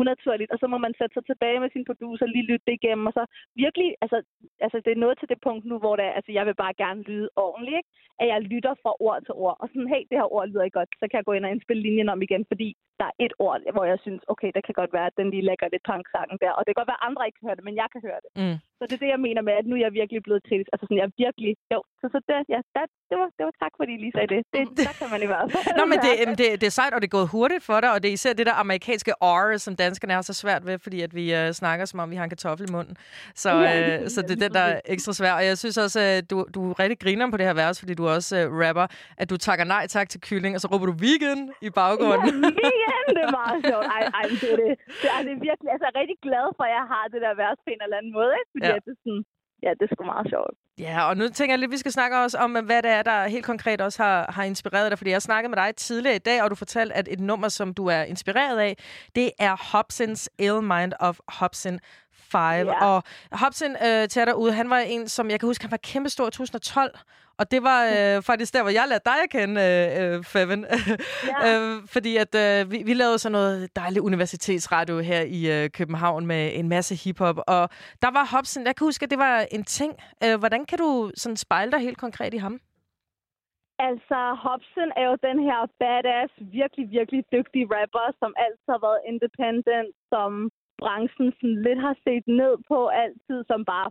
unaturligt, 0.00 0.50
og 0.52 0.58
så 0.62 0.66
må 0.72 0.78
man 0.86 0.94
sætte 0.98 1.14
sig 1.14 1.24
tilbage 1.26 1.60
med 1.60 1.70
sin 1.72 1.84
producer, 1.90 2.26
lige 2.26 2.48
lytte 2.50 2.66
det 2.68 2.74
igennem, 2.80 3.06
og 3.06 3.12
så 3.18 3.24
virkelig, 3.64 3.88
altså, 4.04 4.18
altså 4.64 4.78
det 4.84 4.90
er 4.92 5.02
noget 5.04 5.16
til 5.18 5.28
det 5.32 5.38
punkt 5.46 5.64
nu, 5.70 5.76
hvor 5.82 5.94
det 5.96 6.04
er, 6.04 6.12
altså 6.18 6.32
jeg 6.38 6.44
vil 6.46 6.54
bare 6.64 6.74
gerne 6.84 7.00
lyde 7.10 7.28
ordentligt, 7.36 7.76
ikke? 7.80 7.90
at 8.20 8.26
jeg 8.32 8.40
lytter 8.52 8.74
fra 8.82 8.92
ord 9.06 9.20
til 9.26 9.34
ord, 9.44 9.56
og 9.60 9.66
sådan, 9.68 9.88
hey, 9.94 10.02
det 10.10 10.18
her 10.20 10.28
ord 10.36 10.48
lyder 10.48 10.64
ikke 10.66 10.78
godt, 10.80 10.90
så 11.00 11.04
kan 11.08 11.18
jeg 11.18 11.24
gå 11.28 11.32
ind 11.36 11.44
og 11.46 11.50
indspille 11.50 11.82
linjen 11.82 12.08
om 12.14 12.22
igen, 12.26 12.44
fordi 12.52 12.68
der 13.00 13.06
er 13.10 13.16
et 13.26 13.34
ord, 13.46 13.58
hvor 13.76 13.84
jeg 13.92 13.98
synes, 14.04 14.20
okay, 14.32 14.50
det 14.54 14.62
kan 14.66 14.74
godt 14.80 14.92
være, 14.96 15.06
at 15.10 15.16
den 15.20 15.28
lige 15.30 15.46
lægger 15.50 15.66
lidt 15.72 15.84
punk-sangen 15.88 16.38
der, 16.44 16.52
og 16.56 16.60
det 16.62 16.70
kan 16.70 16.80
godt 16.80 16.90
være, 16.92 17.02
at 17.02 17.08
andre 17.08 17.26
ikke 17.26 17.38
kan 17.38 17.46
høre 17.48 17.58
det, 17.58 17.64
men 17.68 17.76
jeg 17.82 17.88
kan 17.92 18.02
høre 18.08 18.20
det. 18.24 18.30
Mm. 18.40 18.56
Så 18.78 18.82
det 18.86 18.94
er 18.96 19.02
det, 19.04 19.14
jeg 19.14 19.24
mener 19.26 19.42
med, 19.48 19.54
at 19.60 19.66
nu 19.66 19.74
er 19.76 19.84
jeg 19.86 19.92
virkelig 20.00 20.22
blevet 20.26 20.42
kritisk. 20.48 20.68
Altså 20.72 20.84
sådan, 20.86 21.00
jeg 21.00 21.08
er 21.10 21.18
virkelig... 21.24 21.52
Jo, 21.74 21.78
så, 22.00 22.06
så 22.14 22.18
det, 22.28 22.36
ja, 22.54 22.60
det, 22.76 22.89
det, 23.10 23.18
var, 23.18 23.28
det 23.38 23.44
var 23.48 23.54
tak, 23.62 23.72
fordi 23.80 23.92
I 23.94 24.00
lige 24.04 24.12
sagde 24.16 24.30
det. 24.34 24.40
det 24.54 24.62
der 24.88 24.94
kan 25.00 25.08
man 25.14 25.20
i 25.22 25.28
hvert 25.32 25.46
fald. 25.52 25.76
Nå, 25.78 25.84
men 25.92 25.98
det, 26.06 26.12
det, 26.40 26.46
det 26.60 26.66
er 26.66 26.76
sejt, 26.80 26.92
og 26.94 27.00
det 27.02 27.08
er 27.10 27.16
gået 27.18 27.28
hurtigt 27.36 27.62
for 27.68 27.80
dig, 27.80 27.90
og 27.94 27.98
det 28.02 28.08
er 28.08 28.12
især 28.12 28.32
det 28.32 28.46
der 28.46 28.56
amerikanske 28.64 29.12
R, 29.22 29.56
som 29.66 29.72
danskerne 29.84 30.12
er 30.18 30.20
så 30.30 30.34
svært 30.42 30.62
ved, 30.68 30.78
fordi 30.78 30.98
at 31.06 31.12
vi 31.14 31.24
uh, 31.38 31.50
snakker, 31.60 31.84
som 31.90 32.00
om 32.02 32.10
vi 32.10 32.16
har 32.16 32.24
en 32.24 32.30
kartoffel 32.36 32.68
i 32.68 32.72
munden. 32.76 32.96
Så, 33.42 33.50
Ja, 33.50 33.78
ja, 33.80 34.08
så 34.08 34.22
det 34.22 34.30
er 34.30 34.42
den, 34.46 34.52
der 34.58 34.64
er 34.72 34.80
ekstra 34.94 35.12
svær. 35.12 35.32
Og 35.38 35.44
jeg 35.48 35.58
synes 35.58 35.76
også, 35.78 36.00
at 36.00 36.30
du, 36.30 36.36
du 36.54 36.60
er 36.70 36.74
rigtig 36.82 36.98
griner 37.04 37.30
på 37.30 37.36
det 37.36 37.46
her 37.46 37.54
vers, 37.54 37.76
fordi 37.80 37.94
du 37.94 38.04
også 38.16 38.34
uh, 38.46 38.58
rapper, 38.62 38.86
at 39.20 39.30
du 39.30 39.36
takker 39.36 39.64
nej 39.64 39.84
tak 39.86 40.08
til 40.08 40.20
kylling, 40.28 40.52
og 40.56 40.60
så 40.60 40.68
råber 40.72 40.86
du 40.86 40.94
vegan 41.06 41.40
i 41.62 41.70
baggrunden. 41.80 42.44
Ja, 42.44 42.70
igen, 42.80 43.06
det 43.16 43.22
er 43.28 43.32
meget 43.42 43.58
sjovt. 43.70 43.86
Ej, 43.96 44.02
ej, 44.18 44.24
det 44.42 44.48
er 44.54 44.58
det. 44.64 44.72
Det 45.02 45.08
er, 45.14 45.18
det 45.26 45.32
er 45.36 45.40
virkelig, 45.48 45.68
altså, 45.74 45.84
jeg 45.86 45.92
er 45.94 46.00
rigtig 46.02 46.18
glad 46.26 46.46
for, 46.56 46.64
at 46.68 46.72
jeg 46.78 46.84
har 46.92 47.04
det 47.12 47.20
der 47.26 47.34
vers 47.44 47.58
på 47.64 47.68
en 47.74 47.80
eller 47.84 47.96
anden 48.00 48.12
måde, 48.18 48.32
ikke? 48.40 48.50
Fordi 48.54 48.66
Ja. 48.70 48.74
ja. 48.76 48.80
det 48.88 48.94
sådan, 49.02 49.22
ja, 49.62 49.70
det 49.70 49.82
er 49.82 49.94
sgu 49.94 50.04
meget 50.04 50.28
sjovt. 50.30 50.54
Ja, 50.78 51.08
og 51.08 51.16
nu 51.16 51.28
tænker 51.28 51.52
jeg 51.52 51.58
lidt, 51.58 51.70
vi 51.70 51.76
skal 51.76 51.92
snakke 51.92 52.18
også 52.18 52.38
om, 52.38 52.50
hvad 52.52 52.82
det 52.82 52.90
er, 52.90 53.02
der 53.02 53.28
helt 53.28 53.44
konkret 53.44 53.80
også 53.80 54.02
har, 54.02 54.32
har 54.32 54.44
inspireret 54.44 54.90
dig. 54.90 54.98
Fordi 54.98 55.10
jeg 55.10 55.14
har 55.14 55.20
snakket 55.20 55.50
med 55.50 55.56
dig 55.56 55.76
tidligere 55.76 56.16
i 56.16 56.18
dag, 56.18 56.42
og 56.42 56.50
du 56.50 56.54
fortalte, 56.54 56.94
at 56.94 57.08
et 57.10 57.20
nummer, 57.20 57.48
som 57.48 57.74
du 57.74 57.86
er 57.86 58.02
inspireret 58.02 58.58
af, 58.58 58.76
det 59.14 59.30
er 59.38 59.72
Hobsons 59.72 60.30
Ill 60.38 60.62
Mind 60.62 60.92
of 61.00 61.18
Hobson 61.28 61.80
5. 62.12 62.40
Ja. 62.42 62.86
Og 62.86 63.02
Hobson 63.32 63.76
øh, 63.86 64.08
til 64.08 64.26
derude, 64.26 64.52
han 64.52 64.70
var 64.70 64.78
en, 64.78 65.08
som 65.08 65.30
jeg 65.30 65.40
kan 65.40 65.46
huske, 65.46 65.64
han 65.64 65.70
var 65.70 65.76
kæmpestor 65.76 66.26
i 66.26 66.30
2012. 66.30 66.98
Og 67.40 67.44
det 67.52 67.60
var 67.70 67.80
øh, 67.96 68.22
faktisk 68.30 68.54
der, 68.54 68.62
hvor 68.62 68.74
jeg 68.78 68.86
lærte 68.88 69.08
dig 69.12 69.18
at 69.24 69.30
kende, 69.36 69.56
øh, 69.68 69.86
øh, 70.00 70.16
Feven. 70.32 70.60
Ja. 71.30 71.38
øh, 71.48 71.72
fordi 71.94 72.12
at 72.24 72.32
øh, 72.44 72.70
vi, 72.72 72.78
vi 72.88 72.94
lavede 72.94 73.18
sådan 73.18 73.36
noget 73.38 73.76
dejligt 73.76 74.06
universitetsradio 74.10 74.98
her 75.10 75.22
i 75.38 75.40
øh, 75.54 75.70
København 75.78 76.26
med 76.26 76.42
en 76.60 76.68
masse 76.68 76.94
hiphop. 77.02 77.38
Og 77.54 77.62
der 78.04 78.10
var 78.16 78.24
Hobson, 78.32 78.66
jeg 78.66 78.76
kan 78.76 78.86
huske, 78.90 79.04
at 79.04 79.10
det 79.10 79.18
var 79.18 79.36
en 79.56 79.64
ting. 79.64 79.92
Øh, 80.24 80.34
hvordan 80.38 80.62
kan 80.70 80.78
du 80.78 81.10
sådan 81.22 81.36
spejle 81.36 81.72
dig 81.72 81.80
helt 81.80 81.98
konkret 81.98 82.34
i 82.34 82.44
ham? 82.46 82.54
Altså, 83.88 84.18
Hobson 84.44 84.90
er 85.00 85.06
jo 85.10 85.16
den 85.28 85.38
her 85.48 85.60
badass, 85.80 86.32
virkelig, 86.60 86.86
virkelig 86.98 87.22
dygtig 87.34 87.62
rapper, 87.76 88.06
som 88.20 88.30
altid 88.44 88.68
har 88.74 88.82
været 88.86 89.00
independent, 89.12 89.90
som 90.12 90.30
branchen 90.82 91.28
sådan 91.38 91.62
lidt 91.66 91.80
har 91.86 91.96
set 92.06 92.24
ned 92.40 92.54
på 92.70 92.78
altid, 93.02 93.38
som 93.50 93.60
bare 93.72 93.88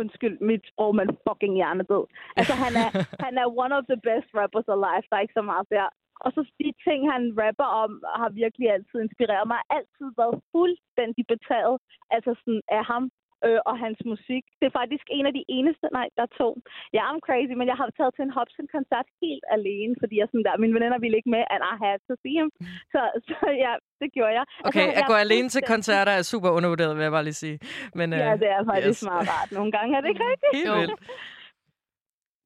undskyld 0.00 0.36
mit 0.50 0.64
sprog, 0.70 0.92
men 0.98 1.08
fucking 1.26 1.54
hjernedød. 1.60 2.04
Altså, 2.38 2.54
han 2.64 2.72
er, 2.84 2.88
han 3.26 3.34
er 3.42 3.46
one 3.64 3.74
of 3.78 3.84
the 3.92 4.00
best 4.08 4.28
rappers 4.40 4.68
alive. 4.74 5.06
Der 5.08 5.16
er 5.16 5.24
ikke 5.26 5.40
så 5.40 5.46
meget 5.50 5.66
der. 5.76 5.86
Og 6.24 6.30
så 6.34 6.40
de 6.60 6.70
ting, 6.86 7.00
han 7.12 7.22
rapper 7.42 7.68
om, 7.84 7.90
har 8.20 8.30
virkelig 8.42 8.66
altid 8.76 8.98
inspireret 9.06 9.46
mig. 9.52 9.60
Altid 9.78 10.08
været 10.20 10.36
fuldstændig 10.54 11.24
betaget 11.34 11.76
altså 12.16 12.32
sådan, 12.40 12.62
af 12.78 12.82
ham 12.92 13.04
øh, 13.46 13.60
og 13.68 13.74
hans 13.84 13.98
musik. 14.12 14.44
Det 14.60 14.66
er 14.70 14.74
faktisk 14.80 15.06
en 15.16 15.26
af 15.30 15.34
de 15.38 15.44
eneste, 15.56 15.84
nej, 15.98 16.08
der 16.16 16.22
er 16.28 16.32
to. 16.42 16.48
Jeg 16.96 17.02
er 17.08 17.12
crazy, 17.26 17.54
men 17.60 17.66
jeg 17.70 17.76
har 17.80 17.88
taget 17.98 18.12
til 18.14 18.24
en 18.28 18.34
Hobson-koncert 18.36 19.08
helt 19.24 19.44
alene, 19.56 19.94
fordi 20.02 20.14
jeg 20.20 20.26
sådan 20.28 20.46
der, 20.46 20.62
mine 20.64 20.74
veninder 20.76 20.98
ville 21.04 21.16
ikke 21.20 21.32
med, 21.36 21.42
and 21.54 21.62
I 21.72 21.74
had 21.84 21.98
to 22.08 22.14
see 22.22 22.34
him. 22.40 22.48
Så, 22.94 23.00
så 23.28 23.36
ja, 23.64 23.72
det 24.00 24.08
gjorde 24.16 24.34
jeg. 24.38 24.44
Okay, 24.68 24.86
altså, 24.86 25.00
at 25.00 25.06
gå 25.10 25.14
jeg 25.18 25.26
alene 25.28 25.48
til 25.54 25.62
koncerter 25.74 26.12
er 26.18 26.22
super 26.32 26.50
undervurderet, 26.58 26.92
vil 26.96 27.02
jeg 27.08 27.14
bare 27.18 27.26
lige 27.28 27.40
sige. 27.44 27.56
Men, 27.98 28.08
Ja, 28.12 28.32
øh, 28.32 28.38
det 28.42 28.48
er 28.56 28.62
faktisk 28.72 29.00
yes. 29.02 29.08
meget 29.10 29.24
rart 29.34 29.50
nogle 29.58 29.70
gange, 29.76 29.90
er 29.96 30.00
det 30.02 30.08
ikke 30.12 30.24
rigtigt? 30.32 30.52
Helt 30.58 30.74
vildt. 30.80 31.00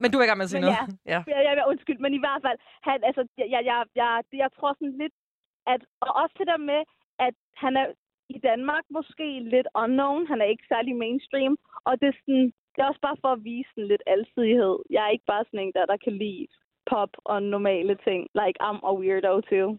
Men 0.03 0.09
du 0.11 0.17
er 0.19 0.25
i 0.25 0.29
gang 0.29 0.39
med 0.41 0.49
at 0.49 0.53
sige 0.53 0.61
Men 0.61 0.69
noget. 0.69 0.79
Ja. 1.13 1.21
Ja, 1.33 1.41
ja, 1.47 1.53
ja, 1.59 1.63
undskyld, 1.73 1.99
men 2.05 2.13
i 2.19 2.23
hvert 2.25 2.41
fald, 2.47 2.59
han, 2.87 2.97
altså, 3.09 3.23
jeg, 3.41 3.47
jeg, 3.55 3.63
jeg, 3.71 3.79
jeg, 4.03 4.11
jeg 4.43 4.49
tror 4.57 4.71
sådan 4.79 4.99
lidt, 5.03 5.15
at, 5.73 5.81
og 6.05 6.11
også 6.23 6.35
det 6.41 6.47
der 6.53 6.61
med, 6.71 6.81
at 7.27 7.35
han 7.63 7.73
er 7.83 7.87
i 8.29 8.39
Danmark 8.39 8.85
måske 8.91 9.41
lidt 9.41 9.69
unknown, 9.83 10.27
han 10.27 10.41
er 10.41 10.45
ikke 10.45 10.67
særlig 10.69 10.97
mainstream, 10.97 11.57
og 11.85 12.01
det 12.01 12.09
er, 12.09 12.17
sådan, 12.21 12.47
det 12.73 12.79
er 12.83 12.89
også 12.89 13.01
bare 13.01 13.17
for 13.21 13.29
at 13.33 13.45
vise 13.45 13.69
sådan 13.75 13.89
lidt 13.89 14.03
alsidighed. 14.07 14.77
Jeg 14.91 15.05
er 15.05 15.11
ikke 15.11 15.31
bare 15.33 15.45
sådan 15.45 15.61
en, 15.61 15.73
der, 15.73 15.87
der 15.87 15.97
kan 16.05 16.13
lide 16.13 16.47
pop 16.91 17.13
og 17.25 17.43
normale 17.43 17.97
ting. 18.07 18.21
Like, 18.41 18.59
I'm 18.67 18.81
a 18.91 18.93
weirdo 19.01 19.41
too 19.41 19.79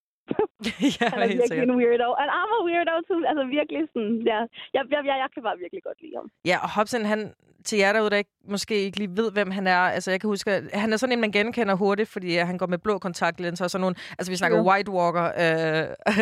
ja, 0.99 1.07
Han 1.13 1.19
er 1.23 1.27
virkelig 1.27 1.63
en 1.69 1.75
weirdo. 1.81 2.07
And 2.21 2.29
I'm 2.39 2.51
a 2.57 2.61
weirdo 2.67 2.95
too. 3.07 3.21
Altså 3.29 3.43
virkelig 3.57 3.81
sådan, 3.93 4.15
ja. 4.31 4.39
Jeg, 4.75 4.83
jeg, 4.93 5.01
jeg, 5.09 5.15
jeg 5.23 5.29
kan 5.33 5.43
bare 5.47 5.57
virkelig 5.63 5.83
godt 5.83 5.99
lide 6.03 6.15
ham. 6.19 6.27
Ja, 6.45 6.57
og 6.65 6.69
Hobson, 6.75 7.05
han, 7.13 7.19
til 7.67 7.77
jer 7.77 7.93
derude, 7.93 8.09
der 8.09 8.17
ikke, 8.17 8.31
måske 8.49 8.75
ikke 8.75 8.97
lige 8.97 9.17
ved, 9.17 9.31
hvem 9.31 9.51
han 9.51 9.67
er. 9.67 9.77
Altså, 9.77 10.11
jeg 10.11 10.21
kan 10.21 10.27
huske, 10.27 10.51
at 10.51 10.63
han 10.73 10.93
er 10.93 10.97
sådan 10.97 11.13
en, 11.13 11.21
man 11.21 11.31
genkender 11.31 11.75
hurtigt, 11.75 12.09
fordi 12.09 12.35
han 12.35 12.57
går 12.57 12.65
med 12.67 12.77
blå 12.77 12.97
kontaktlinser 12.97 13.65
og 13.65 13.71
sådan 13.71 13.81
nogle... 13.81 13.95
Altså, 14.19 14.31
vi 14.31 14.35
snakker 14.35 14.57
Ja. 14.57 14.63
White 14.63 14.91
Walker 14.91 15.25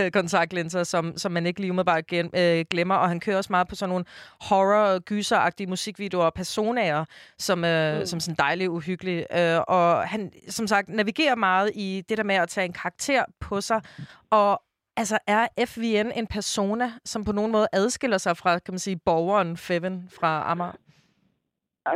øh, 0.06 0.12
kontaktlinser, 0.20 0.84
som, 0.84 1.18
som 1.18 1.32
man 1.32 1.46
ikke 1.46 1.60
lige 1.60 1.72
umiddelbart 1.72 2.08
gen, 2.08 2.30
øh, 2.38 2.66
glemmer. 2.70 2.96
Og 2.96 3.10
han 3.10 3.20
kører 3.20 3.38
også 3.38 3.48
meget 3.54 3.68
på 3.68 3.76
sådan 3.76 3.90
nogle 3.90 4.06
horror- 4.42 5.00
gyser 5.00 5.68
musikvideoer 5.68 6.26
og 6.26 6.34
personager, 6.34 7.06
som, 7.40 7.66
øh, 7.66 8.00
mm. 8.00 8.06
som 8.06 8.20
sådan 8.20 8.36
dejlige, 8.36 8.70
uhyggelige. 8.70 9.54
Øh, 9.56 9.62
og 9.68 10.08
han, 10.08 10.32
som 10.48 10.68
sagt, 10.68 10.90
navigerer 10.90 11.36
meget 11.36 11.72
i 11.76 12.04
det 12.10 12.18
der 12.18 12.24
med 12.24 12.36
at 12.36 12.50
tage 12.50 12.66
en 12.66 12.74
karakter 12.74 13.24
på 13.40 13.62
sig. 13.62 13.82
Og 14.30 14.62
Altså, 14.98 15.18
er 15.28 15.48
FVN 15.72 16.10
en 16.20 16.28
persona, 16.28 16.88
som 17.04 17.26
på 17.26 17.32
nogen 17.32 17.52
måde 17.52 17.68
adskiller 17.74 18.18
sig 18.18 18.38
fra, 18.38 18.60
kan 18.60 18.74
man 18.74 18.86
sige, 18.88 19.00
borgeren 19.06 19.58
Feven 19.58 19.98
fra 20.18 20.52
Amager? 20.52 20.78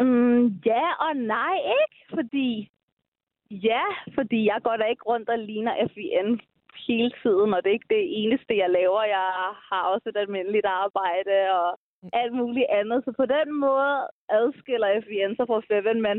Um, 0.01 0.45
ja 0.65 0.85
og 1.05 1.13
nej, 1.15 1.55
ikke? 1.81 1.97
Fordi, 2.15 2.69
ja, 3.51 3.85
fordi 4.15 4.39
jeg 4.45 4.59
går 4.63 4.75
da 4.77 4.85
ikke 4.85 5.03
rundt 5.11 5.29
og 5.29 5.39
ligner 5.39 5.73
FVN 5.91 6.39
hele 6.87 7.11
tiden, 7.23 7.53
og 7.53 7.59
det 7.63 7.69
er 7.69 7.77
ikke 7.79 7.95
det 7.97 8.05
eneste, 8.21 8.57
jeg 8.63 8.69
laver. 8.69 9.03
Jeg 9.03 9.27
har 9.69 9.83
også 9.93 10.09
et 10.09 10.17
almindeligt 10.17 10.65
arbejde 10.65 11.35
og 11.59 11.69
alt 12.13 12.33
muligt 12.33 12.69
andet. 12.79 12.97
Så 13.05 13.11
på 13.21 13.25
den 13.25 13.49
måde 13.65 13.93
adskiller 14.29 15.01
FVN 15.03 15.35
sig 15.35 15.47
fra 15.47 15.61
Feven, 15.69 16.01
men 16.07 16.17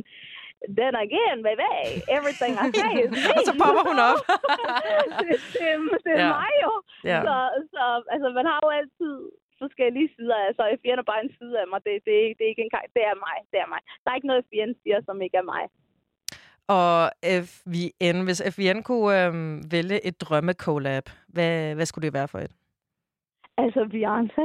then 0.81 0.93
again, 1.07 1.37
baby, 1.49 1.69
everything 2.17 2.53
I 2.65 2.67
say 2.81 2.93
is 3.05 3.11
me. 3.17 3.23
Og 3.39 3.43
så 3.49 3.53
popper 3.63 3.83
hun 3.91 3.99
op. 4.11 4.19
det, 5.21 5.37
det, 5.61 5.71
det 6.05 6.13
er 6.17 6.25
Ja. 6.25 6.29
mig 6.39 6.53
jo. 6.65 6.73
Ja. 7.11 7.19
Så, 7.27 7.35
så 7.75 7.83
altså, 8.15 8.29
man 8.39 8.47
har 8.51 8.59
jo 8.65 8.69
altid 8.81 9.15
forskellige 9.63 10.09
sider 10.17 10.37
af 10.47 10.51
sig. 10.57 10.67
FBN 10.79 10.99
er 11.03 11.09
bare 11.13 11.23
en 11.27 11.33
side 11.41 11.55
af 11.63 11.67
mig. 11.73 11.79
Det, 11.87 11.93
det, 12.07 12.13
er, 12.19 12.23
ikke- 12.27 12.37
det 12.39 12.45
er 12.47 12.51
ikke 12.53 12.65
en 12.67 12.73
Det 12.97 13.03
er 13.13 13.17
mig. 13.27 13.37
Det 13.53 13.59
er 13.65 13.69
mig. 13.75 13.81
Der 14.03 14.09
er 14.11 14.17
ikke 14.19 14.31
noget, 14.31 14.45
FBN 14.49 14.73
siger, 14.83 14.99
som 15.09 15.17
ikke 15.27 15.39
er 15.43 15.49
mig. 15.55 15.65
Og 16.81 17.11
FVN, 17.53 18.19
hvis 18.27 18.43
FVN 18.55 18.83
kunne 18.83 19.25
øhm, 19.27 19.73
vælge 19.73 19.99
et 20.09 20.21
drømme-collab, 20.21 21.05
hvad, 21.29 21.75
hvad 21.75 21.87
skulle 21.87 22.05
det 22.07 22.15
være 22.15 22.29
for 22.29 22.39
et? 22.39 22.53
Altså, 23.63 23.81
Beyoncé. 23.95 24.45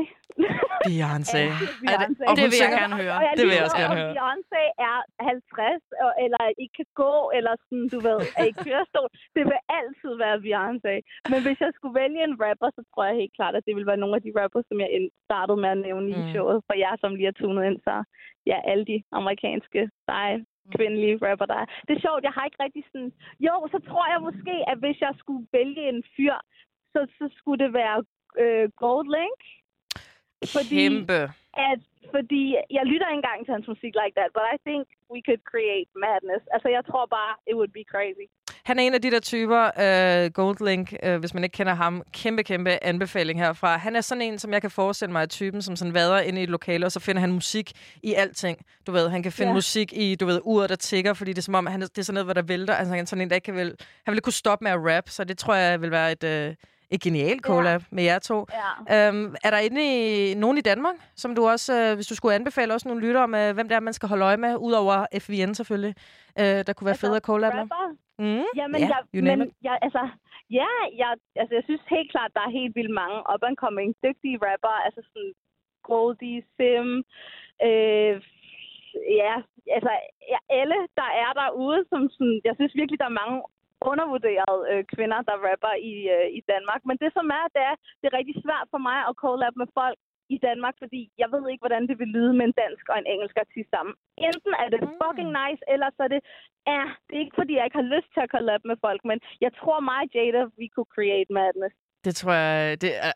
Beyoncé. 0.87 1.43
Ja, 1.89 1.95
det, 2.01 2.07
og 2.29 2.33
Det 2.39 2.45
vil 2.51 2.59
jeg 2.65 2.71
gerne 2.81 2.95
høre. 3.01 3.15
Og 3.19 3.23
jeg 3.27 3.33
Det 3.37 3.43
vil 3.47 3.55
jeg 3.57 3.65
også 3.67 3.79
gerne 3.83 3.95
og 3.95 3.99
høre. 4.01 4.13
Beyoncé 4.17 4.61
er 4.89 4.97
50, 5.19 5.83
og, 6.05 6.11
eller 6.25 6.41
ikke 6.61 6.75
kan 6.79 6.89
gå, 7.03 7.13
eller 7.37 7.53
sådan, 7.63 7.87
du 7.93 7.99
ved, 8.07 8.19
er 8.41 8.45
i 8.51 8.55
kørestol. 8.65 9.09
Det 9.37 9.43
vil 9.49 9.59
altid 9.79 10.11
være 10.23 10.37
Beyoncé. 10.45 10.93
Men 11.31 11.39
hvis 11.45 11.59
jeg 11.65 11.71
skulle 11.75 11.95
vælge 12.03 12.21
en 12.29 12.35
rapper, 12.45 12.69
så 12.77 12.81
tror 12.91 13.03
jeg 13.09 13.15
helt 13.21 13.35
klart, 13.39 13.55
at 13.57 13.65
det 13.67 13.73
ville 13.75 13.89
være 13.91 14.01
nogle 14.03 14.15
af 14.19 14.23
de 14.25 14.31
rappers, 14.39 14.65
som 14.69 14.77
jeg 14.83 14.89
startede 15.27 15.59
med 15.63 15.69
at 15.75 15.81
nævne 15.87 16.07
i 16.17 16.19
Mm. 16.21 16.29
showet. 16.33 16.57
For 16.67 16.75
jer, 16.83 16.93
som 17.01 17.15
lige 17.15 17.29
har 17.31 17.37
tunet 17.39 17.63
ind, 17.69 17.79
så 17.87 17.95
ja, 18.51 18.57
alle 18.71 18.85
de 18.91 18.97
amerikanske, 19.19 19.81
seje, 20.07 20.37
kvindelige 20.75 21.19
rapper, 21.25 21.45
der 21.51 21.57
er. 21.63 21.67
Det 21.87 21.91
er 21.95 22.01
sjovt, 22.05 22.23
jeg 22.27 22.33
har 22.37 22.43
ikke 22.45 22.63
rigtig 22.65 22.83
sådan... 22.91 23.11
Jo, 23.47 23.55
så 23.73 23.77
tror 23.89 24.05
jeg 24.13 24.19
måske, 24.27 24.55
at 24.71 24.77
hvis 24.83 24.99
jeg 25.05 25.13
skulle 25.21 25.43
vælge 25.57 25.83
en 25.93 26.03
fyr, 26.15 26.35
så, 26.93 26.99
så 27.17 27.25
skulle 27.37 27.59
det 27.65 27.73
være 27.73 27.97
øh, 28.43 28.65
Goldlink. 28.83 29.39
Fordi 30.55 30.75
Kæmpe. 30.81 31.19
at, 31.69 31.79
fordi 32.15 32.43
jeg 32.77 32.83
lytter 32.91 33.07
ikke 33.09 33.19
engang 33.21 33.39
til 33.45 33.53
hans 33.57 33.67
musik 33.73 33.93
like 34.01 34.15
that, 34.19 34.29
but 34.37 34.45
I 34.55 34.57
think 34.67 34.83
we 35.13 35.19
could 35.27 35.41
create 35.51 35.89
madness. 36.05 36.43
Altså, 36.55 36.69
jeg 36.77 36.83
tror 36.89 37.05
bare, 37.17 37.33
it 37.49 37.55
would 37.59 37.73
be 37.79 37.83
crazy. 37.93 38.27
Han 38.69 38.79
er 38.79 38.83
en 38.83 38.93
af 38.93 39.01
de 39.01 39.11
der 39.11 39.19
typer, 39.19 39.61
uh, 39.85 40.33
Goldlink, 40.33 40.93
uh, 41.07 41.15
hvis 41.15 41.33
man 41.33 41.43
ikke 41.43 41.53
kender 41.53 41.73
ham, 41.73 42.03
kæmpe, 42.13 42.43
kæmpe 42.43 42.83
anbefaling 42.83 43.39
herfra. 43.39 43.77
Han 43.77 43.95
er 43.95 44.01
sådan 44.01 44.21
en, 44.21 44.39
som 44.39 44.53
jeg 44.53 44.61
kan 44.61 44.71
forestille 44.71 45.11
mig, 45.11 45.21
er 45.21 45.25
typen, 45.25 45.61
som 45.61 45.75
sådan 45.75 45.93
vader 45.93 46.19
ind 46.19 46.37
i 46.37 46.43
et 46.43 46.49
lokale, 46.49 46.85
og 46.85 46.91
så 46.91 46.99
finder 46.99 47.19
han 47.19 47.31
musik 47.31 47.71
i 48.03 48.13
alting. 48.13 48.65
Du 48.87 48.91
ved, 48.91 49.09
han 49.09 49.23
kan 49.23 49.31
finde 49.31 49.49
Ja. 49.49 49.53
musik 49.53 49.93
i, 49.93 50.15
du 50.15 50.25
ved, 50.25 50.41
uret, 50.43 50.69
der 50.69 50.75
tigger, 50.75 51.13
fordi 51.13 51.31
det 51.31 51.37
er 51.37 51.41
som 51.41 51.55
om, 51.55 51.65
han, 51.65 51.81
det 51.81 51.97
er 51.97 52.01
sådan 52.01 52.13
noget, 52.13 52.25
hvor 52.25 52.33
der 52.33 52.41
vælter. 52.41 52.73
Altså, 52.73 52.93
han 52.93 53.01
er 53.01 53.05
sådan 53.05 53.21
en, 53.21 53.29
der 53.29 53.35
ikke 53.35 53.45
kan 53.45 53.55
vel, 53.55 53.75
han 54.05 54.11
vil 54.11 54.13
ikke 54.17 54.23
kunne 54.23 54.33
stoppe 54.33 54.63
med 54.63 54.71
at 54.71 54.79
rap, 54.95 55.09
så 55.09 55.23
det 55.23 55.37
tror 55.37 55.55
jeg 55.55 55.81
vil 55.81 55.91
være 55.91 56.11
et, 56.11 56.49
uh, 56.49 56.55
et 56.89 57.01
genialt 57.01 57.41
collab 57.41 57.81
med 57.91 58.03
jer 58.03 58.19
to. 58.19 58.45
Ja. 58.89 59.09
Um, 59.09 59.35
er 59.43 59.49
der 59.49 59.57
inde 59.57 59.81
i 60.31 60.33
nogen 60.33 60.57
i 60.57 60.61
Danmark, 60.61 60.95
som 61.15 61.35
du 61.35 61.47
også, 61.47 61.89
uh, 61.91 61.95
hvis 61.95 62.07
du 62.07 62.15
skulle 62.15 62.35
anbefale 62.35 62.73
også 62.73 62.87
nogle 62.87 63.05
lyttere 63.07 63.27
med, 63.27 63.53
hvem 63.53 63.67
det 63.69 63.75
er, 63.75 63.79
man 63.79 63.93
skal 63.93 64.09
holde 64.09 64.25
øje 64.25 64.37
med, 64.37 64.55
udover 64.57 65.05
FVN 65.23 65.53
selvfølgelig, 65.53 65.93
uh, 66.39 66.59
der 66.67 66.73
kunne 66.73 66.85
være 66.85 67.01
fede 67.03 67.15
at 67.15 67.21
collab 67.23 67.53
med? 67.53 67.65
Mm? 68.19 68.43
Jamen, 68.55 68.81
Ja, 68.81 68.89
jeg, 69.13 69.23
men 69.23 69.41
it. 69.41 69.53
jeg, 69.63 69.79
altså, 69.81 70.03
ja, 70.59 70.71
jeg, 71.01 71.09
altså, 71.35 71.53
jeg 71.55 71.63
synes 71.65 71.81
helt 71.95 72.11
klart, 72.11 72.31
der 72.33 72.41
er 72.45 72.57
helt 72.59 72.75
vildt 72.75 72.93
mange 73.01 73.17
up-and-coming, 73.33 73.91
dygtige 74.05 74.39
rapper, 74.47 74.75
altså 74.85 75.01
sådan 75.09 75.33
Goldie, 75.89 76.41
Sim, 76.55 76.89
øh, 77.67 78.15
ja, 79.21 79.33
altså 79.77 79.91
ja, 80.33 80.39
alle, 80.59 80.77
der 80.99 81.09
er 81.23 81.31
derude, 81.41 81.81
som 81.91 82.01
sådan, 82.15 82.41
jeg 82.47 82.53
synes 82.55 82.75
virkelig, 82.79 82.99
der 82.99 83.09
er 83.09 83.21
mange 83.23 83.37
undervurderede 83.91 84.61
øh, 84.71 84.81
kvinder, 84.93 85.19
der 85.29 85.43
rapper 85.47 85.73
i, 85.91 85.95
øh, 86.15 86.27
i 86.39 86.41
Danmark. 86.51 86.81
Men 86.89 86.97
det 87.03 87.11
som 87.17 87.27
er, 87.39 87.45
det 87.55 87.63
er, 87.71 87.75
det 87.99 88.05
er 88.07 88.17
rigtig 88.19 88.37
svært 88.45 88.67
for 88.73 88.81
mig 88.89 88.99
at 89.09 89.17
collab 89.23 89.55
med 89.61 89.69
folk 89.79 89.99
i 90.35 90.37
Danmark, 90.47 90.75
fordi 90.83 91.01
jeg 91.21 91.29
ved 91.33 91.43
ikke, 91.51 91.63
hvordan 91.63 91.85
det 91.89 91.95
vil 92.01 92.09
lyde 92.17 92.33
med 92.37 92.45
en 92.49 92.57
dansk 92.63 92.85
og 92.91 92.97
en 92.99 93.09
engelsk 93.13 93.37
artist 93.45 93.69
sammen. 93.75 93.93
Enten 94.27 94.53
er 94.63 94.67
det 94.73 94.79
fucking 95.01 95.31
nice, 95.41 95.61
eller 95.73 95.89
så 95.95 96.01
er 96.07 96.11
det, 96.15 96.21
ja, 96.71 96.83
det 97.05 97.13
er 97.15 97.23
ikke 97.25 97.39
fordi, 97.41 97.53
jeg 97.57 97.65
ikke 97.65 97.81
har 97.81 97.93
lyst 97.95 98.09
til 98.13 98.21
at 98.25 98.31
collab 98.35 98.61
med 98.71 98.77
folk, 98.85 99.01
men 99.09 99.17
jeg 99.45 99.51
tror 99.59 99.79
mig, 99.91 100.01
Jada, 100.15 100.41
we 100.59 100.67
could 100.75 100.89
create 100.95 101.29
madness. 101.39 101.75
Det 102.07 102.13
tror 102.19 102.33
jeg, 102.43 102.81
det 102.83 102.91
er 103.07 103.13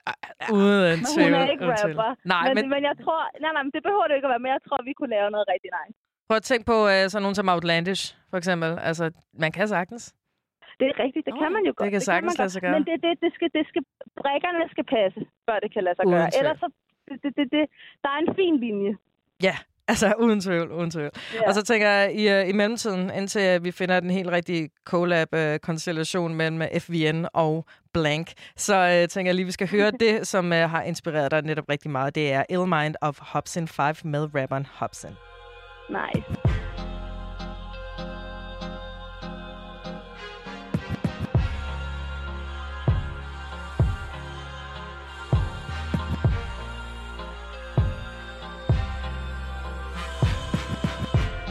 uh, 0.51 0.57
uden 0.57 0.97
Men 0.99 1.09
tvivl. 1.13 1.25
hun 1.25 1.41
er 1.41 1.51
ikke 1.53 1.65
rapper. 1.75 2.09
Nej, 2.33 2.43
men, 2.47 2.55
men, 2.55 2.63
men, 2.63 2.69
men 2.75 2.81
jeg 2.89 2.95
tror, 3.03 3.21
nej, 3.43 3.51
nej, 3.55 3.63
men 3.65 3.71
det 3.75 3.81
behøver 3.87 4.05
det 4.07 4.15
ikke 4.15 4.27
at 4.29 4.33
være, 4.33 4.43
men 4.45 4.51
jeg 4.55 4.63
tror, 4.67 4.77
vi 4.89 4.93
kunne 4.97 5.13
lave 5.17 5.29
noget 5.35 5.45
rigtig 5.53 5.71
nice. 5.79 5.95
prøv 6.27 6.37
at 6.41 6.47
tænke 6.51 6.65
på 6.71 6.77
uh, 6.91 7.03
sådan 7.11 7.23
nogen 7.25 7.39
som 7.39 7.49
Outlandish, 7.53 8.03
for 8.31 8.37
eksempel. 8.41 8.69
Altså, 8.89 9.05
man 9.43 9.51
kan 9.57 9.67
sagtens. 9.67 10.03
Det 10.79 10.87
er 10.91 10.95
rigtigt, 11.03 11.25
det 11.27 11.33
kan 11.41 11.51
man 11.55 11.63
jo 11.69 11.73
godt. 11.77 11.91
kan 11.91 12.01
sagtens 12.01 12.37
man 12.37 12.43
lade 12.43 12.49
sig 12.49 12.61
gøre. 12.61 12.71
Men 12.75 12.83
det, 12.89 12.95
det, 13.05 13.13
det 13.23 13.31
skal, 13.35 13.49
det 13.57 13.65
skal, 13.69 13.83
brækkerne 14.21 14.69
skal 14.73 14.85
passe, 14.95 15.19
før 15.45 15.57
det 15.63 15.69
kan 15.73 15.83
lade 15.83 15.95
sig 15.95 16.05
Uden 16.07 16.17
gøre. 16.17 16.31
tvivl. 16.31 16.39
Ellers 16.39 16.59
så, 16.63 16.67
det, 17.07 17.17
det, 17.23 17.31
det, 17.37 17.45
det, 17.55 17.63
der 18.03 18.09
er 18.15 18.19
en 18.25 18.35
fin 18.35 18.55
linje. 18.65 18.91
Ja, 19.43 19.55
altså 19.91 20.13
uden 20.19 20.41
tvivl, 20.41 20.71
uden 20.71 20.91
tvivl. 20.91 21.11
Ja. 21.33 21.47
Og 21.47 21.53
så 21.53 21.61
tænker 21.63 21.87
jeg, 21.89 22.15
i, 22.21 22.23
uh, 22.33 22.49
i 22.49 22.51
mellemtiden, 22.51 23.11
indtil 23.17 23.63
vi 23.63 23.71
finder 23.71 23.99
den 23.99 24.09
helt 24.09 24.31
rigtige 24.31 24.69
collab-konstellation 24.85 26.35
mellem 26.35 26.61
FVN 26.83 27.25
og 27.33 27.65
Blank, 27.93 28.27
så 28.55 28.75
uh, 28.75 29.07
tænker 29.07 29.29
jeg 29.29 29.35
lige, 29.35 29.45
vi 29.45 29.51
skal 29.51 29.69
høre 29.71 29.91
det, 30.05 30.27
som 30.27 30.45
uh, 30.45 30.51
har 30.51 30.83
inspireret 30.83 31.31
dig 31.31 31.41
netop 31.41 31.69
rigtig 31.69 31.91
meget. 31.91 32.15
Det 32.15 32.33
er 32.33 32.43
Ill 32.49 32.67
Mind 32.67 32.95
of 33.01 33.19
Hobson 33.21 33.67
5 33.67 33.95
med 34.03 34.35
rapperen 34.35 34.65
Hobson. 34.65 35.11
Nice. 35.89 36.68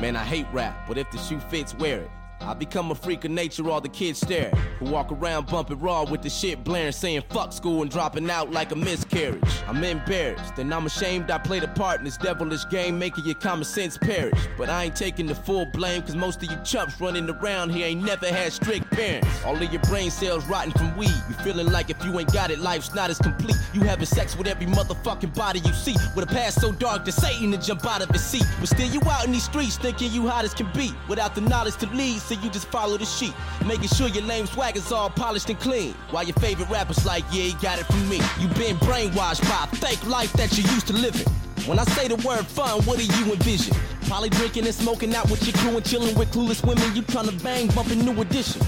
Man, 0.01 0.15
I 0.15 0.25
hate 0.25 0.47
rap, 0.53 0.87
but 0.87 0.97
if 0.97 1.11
the 1.11 1.19
shoe 1.19 1.41
fits, 1.41 1.75
wear 1.75 2.03
it. 2.03 2.11
I 2.49 2.55
become 2.55 2.91
a 2.91 2.95
freak 2.95 3.27
of 3.27 3.31
nature, 3.31 3.69
all 3.69 3.83
the 3.83 3.91
kids 3.91 4.21
stare. 4.21 4.49
Who 4.79 4.87
walk 4.87 5.13
around 5.13 5.49
bumping 5.49 5.79
raw 5.81 6.05
with 6.05 6.23
the 6.23 6.31
shit 6.31 6.65
blaring, 6.65 6.93
saying 6.93 7.25
fuck 7.29 7.53
school 7.53 7.83
and 7.83 7.91
dropping 7.91 8.31
out 8.31 8.51
like 8.53 8.73
a 8.73 8.75
miscarriage. 8.75 9.43
I'm 9.67 9.85
embarrassed, 9.85 10.57
and 10.57 10.73
I'm 10.73 10.87
ashamed 10.87 11.31
I 11.31 11.37
played 11.37 11.63
a 11.63 11.69
part 11.69 11.99
in 11.99 12.07
this 12.07 12.17
devilish 12.17 12.67
game, 12.71 12.99
making 12.99 13.27
your 13.27 13.35
common 13.35 13.65
sense 13.65 13.99
perish. 13.99 14.41
But 14.57 14.71
I 14.71 14.85
ain't 14.85 14.97
taking 14.97 15.27
the 15.27 15.35
full 15.35 15.67
blame, 15.75 16.01
cause 16.01 16.17
most 16.17 16.43
of 16.43 16.51
you 16.51 16.57
chumps 16.65 16.99
running 17.03 17.29
around 17.29 17.69
here 17.69 17.87
ain't 17.87 18.03
never 18.03 18.27
had 18.27 18.51
strict 18.51 18.91
parents. 18.93 19.29
All 19.45 19.55
of 19.55 19.71
your 19.71 19.83
brain 19.83 20.11
cells 20.11 20.47
rotting 20.47 20.73
from 20.73 20.97
weed. 20.97 21.13
You 21.29 21.35
feeling 21.45 21.71
like 21.71 21.91
if 21.91 22.03
you 22.03 22.19
ain't 22.19 22.33
got 22.33 22.51
it, 22.51 22.61
life's 22.61 22.95
not 22.95 23.11
as 23.11 23.19
complete. 23.19 23.57
You 23.75 23.83
having 23.83 24.07
sex 24.07 24.35
with 24.35 24.47
every 24.47 24.67
motherfucking 24.67 25.35
body 25.35 25.61
you 25.61 25.73
see. 25.75 25.97
With 26.17 26.25
a 26.25 26.33
past 26.33 26.63
so 26.63 26.73
dark 26.73 27.05
that 27.05 27.13
Satan 27.13 27.53
to 27.53 27.59
jump 27.59 27.85
out 27.85 28.01
of 28.01 28.09
his 28.09 28.25
seat. 28.25 28.47
But 28.59 28.71
still 28.71 28.89
you 28.89 29.03
out 29.11 29.27
in 29.27 29.33
these 29.33 29.45
streets 29.45 29.77
thinking 29.77 30.11
you 30.13 30.27
hot 30.27 30.47
as 30.47 30.55
can 30.55 30.73
be. 30.73 30.95
Without 31.09 31.35
the 31.35 31.43
knowledge 31.43 31.77
to 31.77 31.87
lead, 31.89 32.21
so 32.21 32.38
you 32.43 32.51
just 32.51 32.69
follow 32.69 32.97
the 32.97 33.05
sheet. 33.05 33.35
Making 33.67 33.89
sure 33.89 34.09
your 34.09 34.25
lame 34.25 34.47
swag 34.47 34.77
is 34.77 34.91
all 34.93 35.11
polished 35.11 35.51
and 35.51 35.59
clean. 35.59 35.95
While 36.11 36.25
your 36.25 36.35
favorite 36.35 36.69
rappers 36.69 37.05
like, 37.05 37.25
yeah, 37.33 37.45
he 37.45 37.53
got 37.55 37.79
it 37.79 37.87
from 37.87 38.09
me. 38.09 38.21
You 38.39 38.49
been 38.49 38.77
brainwashed 38.79 39.43
by 39.49 39.69
a 39.71 39.77
fake 39.77 40.05
life 40.07 40.33
that 40.35 40.57
you 40.57 40.65
used 40.75 40.87
to 40.89 40.93
living. 40.93 41.27
When 41.67 41.79
I 41.79 41.85
say 41.85 42.09
the 42.09 42.17
word 42.27 42.47
fun, 42.47 42.83
what 42.85 42.99
do 42.99 43.05
you 43.05 43.33
envision? 43.33 43.77
Probably 44.07 44.31
drinking 44.31 44.65
and 44.65 44.75
smoking 44.75 45.15
out 45.15 45.31
with 45.31 45.47
your 45.47 45.55
crew 45.57 45.77
and 45.77 45.85
chilling 45.85 46.19
with 46.19 46.33
clueless 46.33 46.65
women. 46.67 46.95
You 46.97 47.03
tryna 47.03 47.43
bang, 47.43 47.69
bumping 47.69 48.05
new 48.05 48.19
edition. 48.21 48.63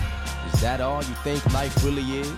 Is 0.53 0.61
that 0.61 0.81
all 0.81 1.03
you 1.03 1.15
think 1.25 1.45
life 1.53 1.83
really 1.85 2.03
is? 2.03 2.33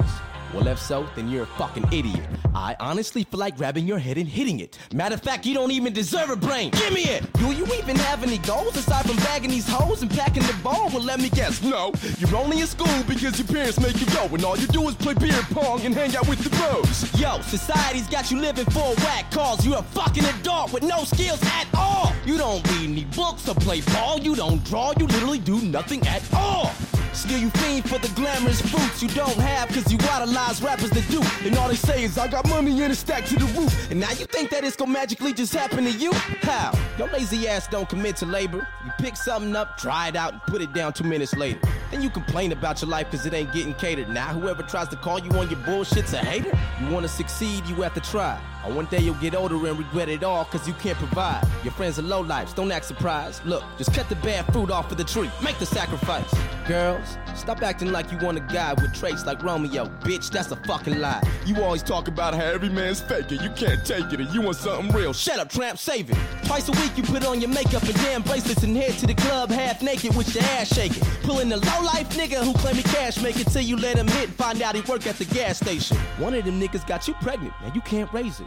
Well, 0.52 0.66
if 0.66 0.78
so, 0.78 1.06
then 1.16 1.30
you're 1.30 1.44
a 1.44 1.46
fucking 1.46 1.86
idiot. 1.92 2.28
I 2.54 2.76
honestly 2.78 3.24
feel 3.24 3.40
like 3.40 3.56
grabbing 3.56 3.86
your 3.86 3.98
head 3.98 4.18
and 4.18 4.28
hitting 4.28 4.60
it. 4.60 4.78
Matter 4.92 5.14
of 5.14 5.22
fact, 5.22 5.46
you 5.46 5.54
don't 5.54 5.70
even 5.70 5.94
deserve 5.94 6.28
a 6.28 6.36
brain. 6.36 6.70
Give 6.72 6.92
me 6.92 7.04
it! 7.04 7.32
Do 7.34 7.52
you 7.52 7.64
even 7.74 7.96
have 7.96 8.22
any 8.22 8.36
goals 8.38 8.76
aside 8.76 9.06
from 9.06 9.16
bagging 9.16 9.50
these 9.50 9.66
hoes 9.66 10.02
and 10.02 10.10
packing 10.10 10.42
the 10.42 10.54
ball? 10.62 10.90
Well, 10.90 11.02
let 11.02 11.20
me 11.20 11.30
guess, 11.30 11.62
no. 11.62 11.92
You're 12.18 12.36
only 12.36 12.60
in 12.60 12.66
school 12.66 13.02
because 13.08 13.38
your 13.38 13.48
parents 13.48 13.80
make 13.80 13.98
you 13.98 14.06
go, 14.06 14.26
and 14.26 14.44
all 14.44 14.58
you 14.58 14.66
do 14.66 14.86
is 14.88 14.94
play 14.96 15.14
beer 15.14 15.42
pong 15.52 15.80
and 15.86 15.94
hang 15.94 16.14
out 16.16 16.28
with 16.28 16.40
the 16.40 16.50
bros. 16.50 17.18
Yo, 17.18 17.40
society's 17.40 18.08
got 18.08 18.30
you 18.30 18.38
living 18.38 18.66
for 18.66 18.92
a 18.92 18.94
whack 19.00 19.30
cause 19.30 19.64
you're 19.64 19.78
a 19.78 19.82
fucking 19.82 20.24
adult 20.24 20.72
with 20.72 20.82
no 20.82 21.04
skills 21.04 21.42
at 21.44 21.66
all. 21.74 22.12
You 22.26 22.36
don't 22.36 22.66
read 22.72 22.90
any 22.90 23.04
books 23.16 23.48
or 23.48 23.54
play 23.54 23.80
ball, 23.80 24.18
you 24.18 24.36
don't 24.36 24.62
draw, 24.64 24.92
you 24.98 25.06
literally 25.06 25.38
do 25.38 25.60
nothing 25.62 26.06
at 26.06 26.22
all. 26.34 26.70
Still 27.12 27.38
you 27.38 27.50
fiend 27.50 27.88
for 27.88 27.98
the 27.98 28.08
glamorous 28.14 28.60
fruits 28.60 29.02
you 29.02 29.08
don't 29.10 29.36
have 29.36 29.68
Cause 29.68 29.90
you 29.92 29.98
idolize 30.10 30.62
rappers 30.62 30.90
that 30.90 31.08
do. 31.08 31.22
And 31.46 31.56
all 31.56 31.68
they 31.68 31.74
say 31.74 32.04
is 32.04 32.18
I 32.18 32.28
got 32.28 32.48
money 32.48 32.82
in 32.82 32.90
a 32.90 32.94
stack 32.94 33.24
to 33.26 33.36
the 33.36 33.46
roof. 33.58 33.90
And 33.90 34.00
now 34.00 34.10
you 34.10 34.26
think 34.26 34.50
that 34.50 34.64
it's 34.64 34.76
gonna 34.76 34.92
magically 34.92 35.32
just 35.32 35.54
happen 35.54 35.84
to 35.84 35.90
you? 35.90 36.12
How? 36.42 36.72
Your 36.98 37.08
lazy 37.08 37.48
ass 37.48 37.68
don't 37.68 37.88
commit 37.88 38.16
to 38.16 38.26
labor. 38.26 38.66
You 38.84 38.90
pick 38.98 39.16
something 39.16 39.54
up, 39.54 39.78
try 39.78 40.08
it 40.08 40.16
out, 40.16 40.32
and 40.32 40.42
put 40.42 40.62
it 40.62 40.72
down 40.72 40.92
two 40.92 41.04
minutes 41.04 41.34
later. 41.36 41.60
Then 41.90 42.02
you 42.02 42.10
complain 42.10 42.52
about 42.52 42.82
your 42.82 42.90
life 42.90 43.10
cause 43.10 43.26
it 43.26 43.34
ain't 43.34 43.52
getting 43.52 43.74
catered. 43.74 44.08
Now 44.08 44.28
whoever 44.28 44.62
tries 44.62 44.88
to 44.88 44.96
call 44.96 45.18
you 45.18 45.30
on 45.32 45.48
your 45.50 45.60
bullshit's 45.60 46.12
a 46.12 46.18
hater. 46.18 46.56
You 46.80 46.92
wanna 46.92 47.08
succeed, 47.08 47.66
you 47.66 47.74
have 47.76 47.94
to 47.94 48.00
try 48.00 48.40
or 48.66 48.72
one 48.72 48.86
day 48.86 48.98
you'll 49.00 49.14
get 49.14 49.34
older 49.34 49.56
and 49.66 49.78
regret 49.78 50.08
it 50.08 50.22
all 50.24 50.44
cause 50.44 50.66
you 50.66 50.74
can't 50.74 50.98
provide. 50.98 51.46
Your 51.62 51.72
friends 51.72 51.98
are 51.98 52.02
low 52.02 52.20
lifes, 52.20 52.52
don't 52.52 52.70
act 52.72 52.84
surprised. 52.84 53.44
Look, 53.44 53.62
just 53.78 53.92
cut 53.94 54.08
the 54.08 54.16
bad 54.16 54.50
fruit 54.52 54.70
off 54.70 54.90
of 54.90 54.98
the 54.98 55.04
tree. 55.04 55.30
Make 55.42 55.58
the 55.58 55.66
sacrifice. 55.66 56.32
Girls, 56.66 57.16
stop 57.34 57.62
acting 57.62 57.92
like 57.92 58.10
you 58.12 58.18
want 58.18 58.38
a 58.38 58.40
guy 58.40 58.72
with 58.74 58.94
traits 58.94 59.26
like 59.26 59.42
Romeo. 59.42 59.86
Bitch, 60.00 60.30
that's 60.30 60.50
a 60.50 60.56
fucking 60.56 61.00
lie. 61.00 61.22
You 61.46 61.62
always 61.62 61.82
talk 61.82 62.08
about 62.08 62.34
how 62.34 62.44
every 62.44 62.68
man's 62.68 63.00
faking. 63.00 63.40
You 63.40 63.50
can't 63.50 63.84
take 63.84 64.12
it 64.12 64.20
and 64.20 64.32
you 64.32 64.42
want 64.42 64.56
something 64.56 64.94
real. 64.94 65.12
Shut 65.12 65.38
up, 65.38 65.48
tramp, 65.48 65.78
save 65.78 66.10
it. 66.10 66.16
Twice 66.44 66.68
a 66.68 66.72
week 66.72 66.96
you 66.96 67.02
put 67.02 67.26
on 67.26 67.40
your 67.40 67.50
makeup 67.50 67.82
and 67.82 67.94
damn 67.94 68.22
bracelets 68.22 68.62
and 68.62 68.76
head 68.76 68.92
to 68.98 69.06
the 69.06 69.14
club 69.14 69.50
half 69.50 69.82
naked 69.82 70.16
with 70.16 70.34
your 70.34 70.44
ass 70.44 70.74
shaking. 70.74 71.02
Pulling 71.22 71.48
the 71.48 71.56
low 71.56 71.82
life 71.82 72.08
nigga 72.10 72.44
who 72.44 72.52
claim 72.54 72.76
he 72.76 72.82
cash 72.82 73.20
making 73.22 73.44
till 73.44 73.62
you 73.62 73.76
let 73.76 73.96
him 73.96 74.06
hit 74.08 74.28
and 74.28 74.34
find 74.34 74.62
out 74.62 74.74
he 74.74 74.82
work 74.82 75.06
at 75.06 75.16
the 75.16 75.24
gas 75.24 75.58
station. 75.58 75.96
One 76.18 76.34
of 76.34 76.44
them 76.44 76.60
niggas 76.60 76.86
got 76.86 77.08
you 77.08 77.14
pregnant 77.14 77.54
and 77.64 77.74
you 77.74 77.80
can't 77.80 78.12
raise 78.12 78.40
it. 78.40 78.46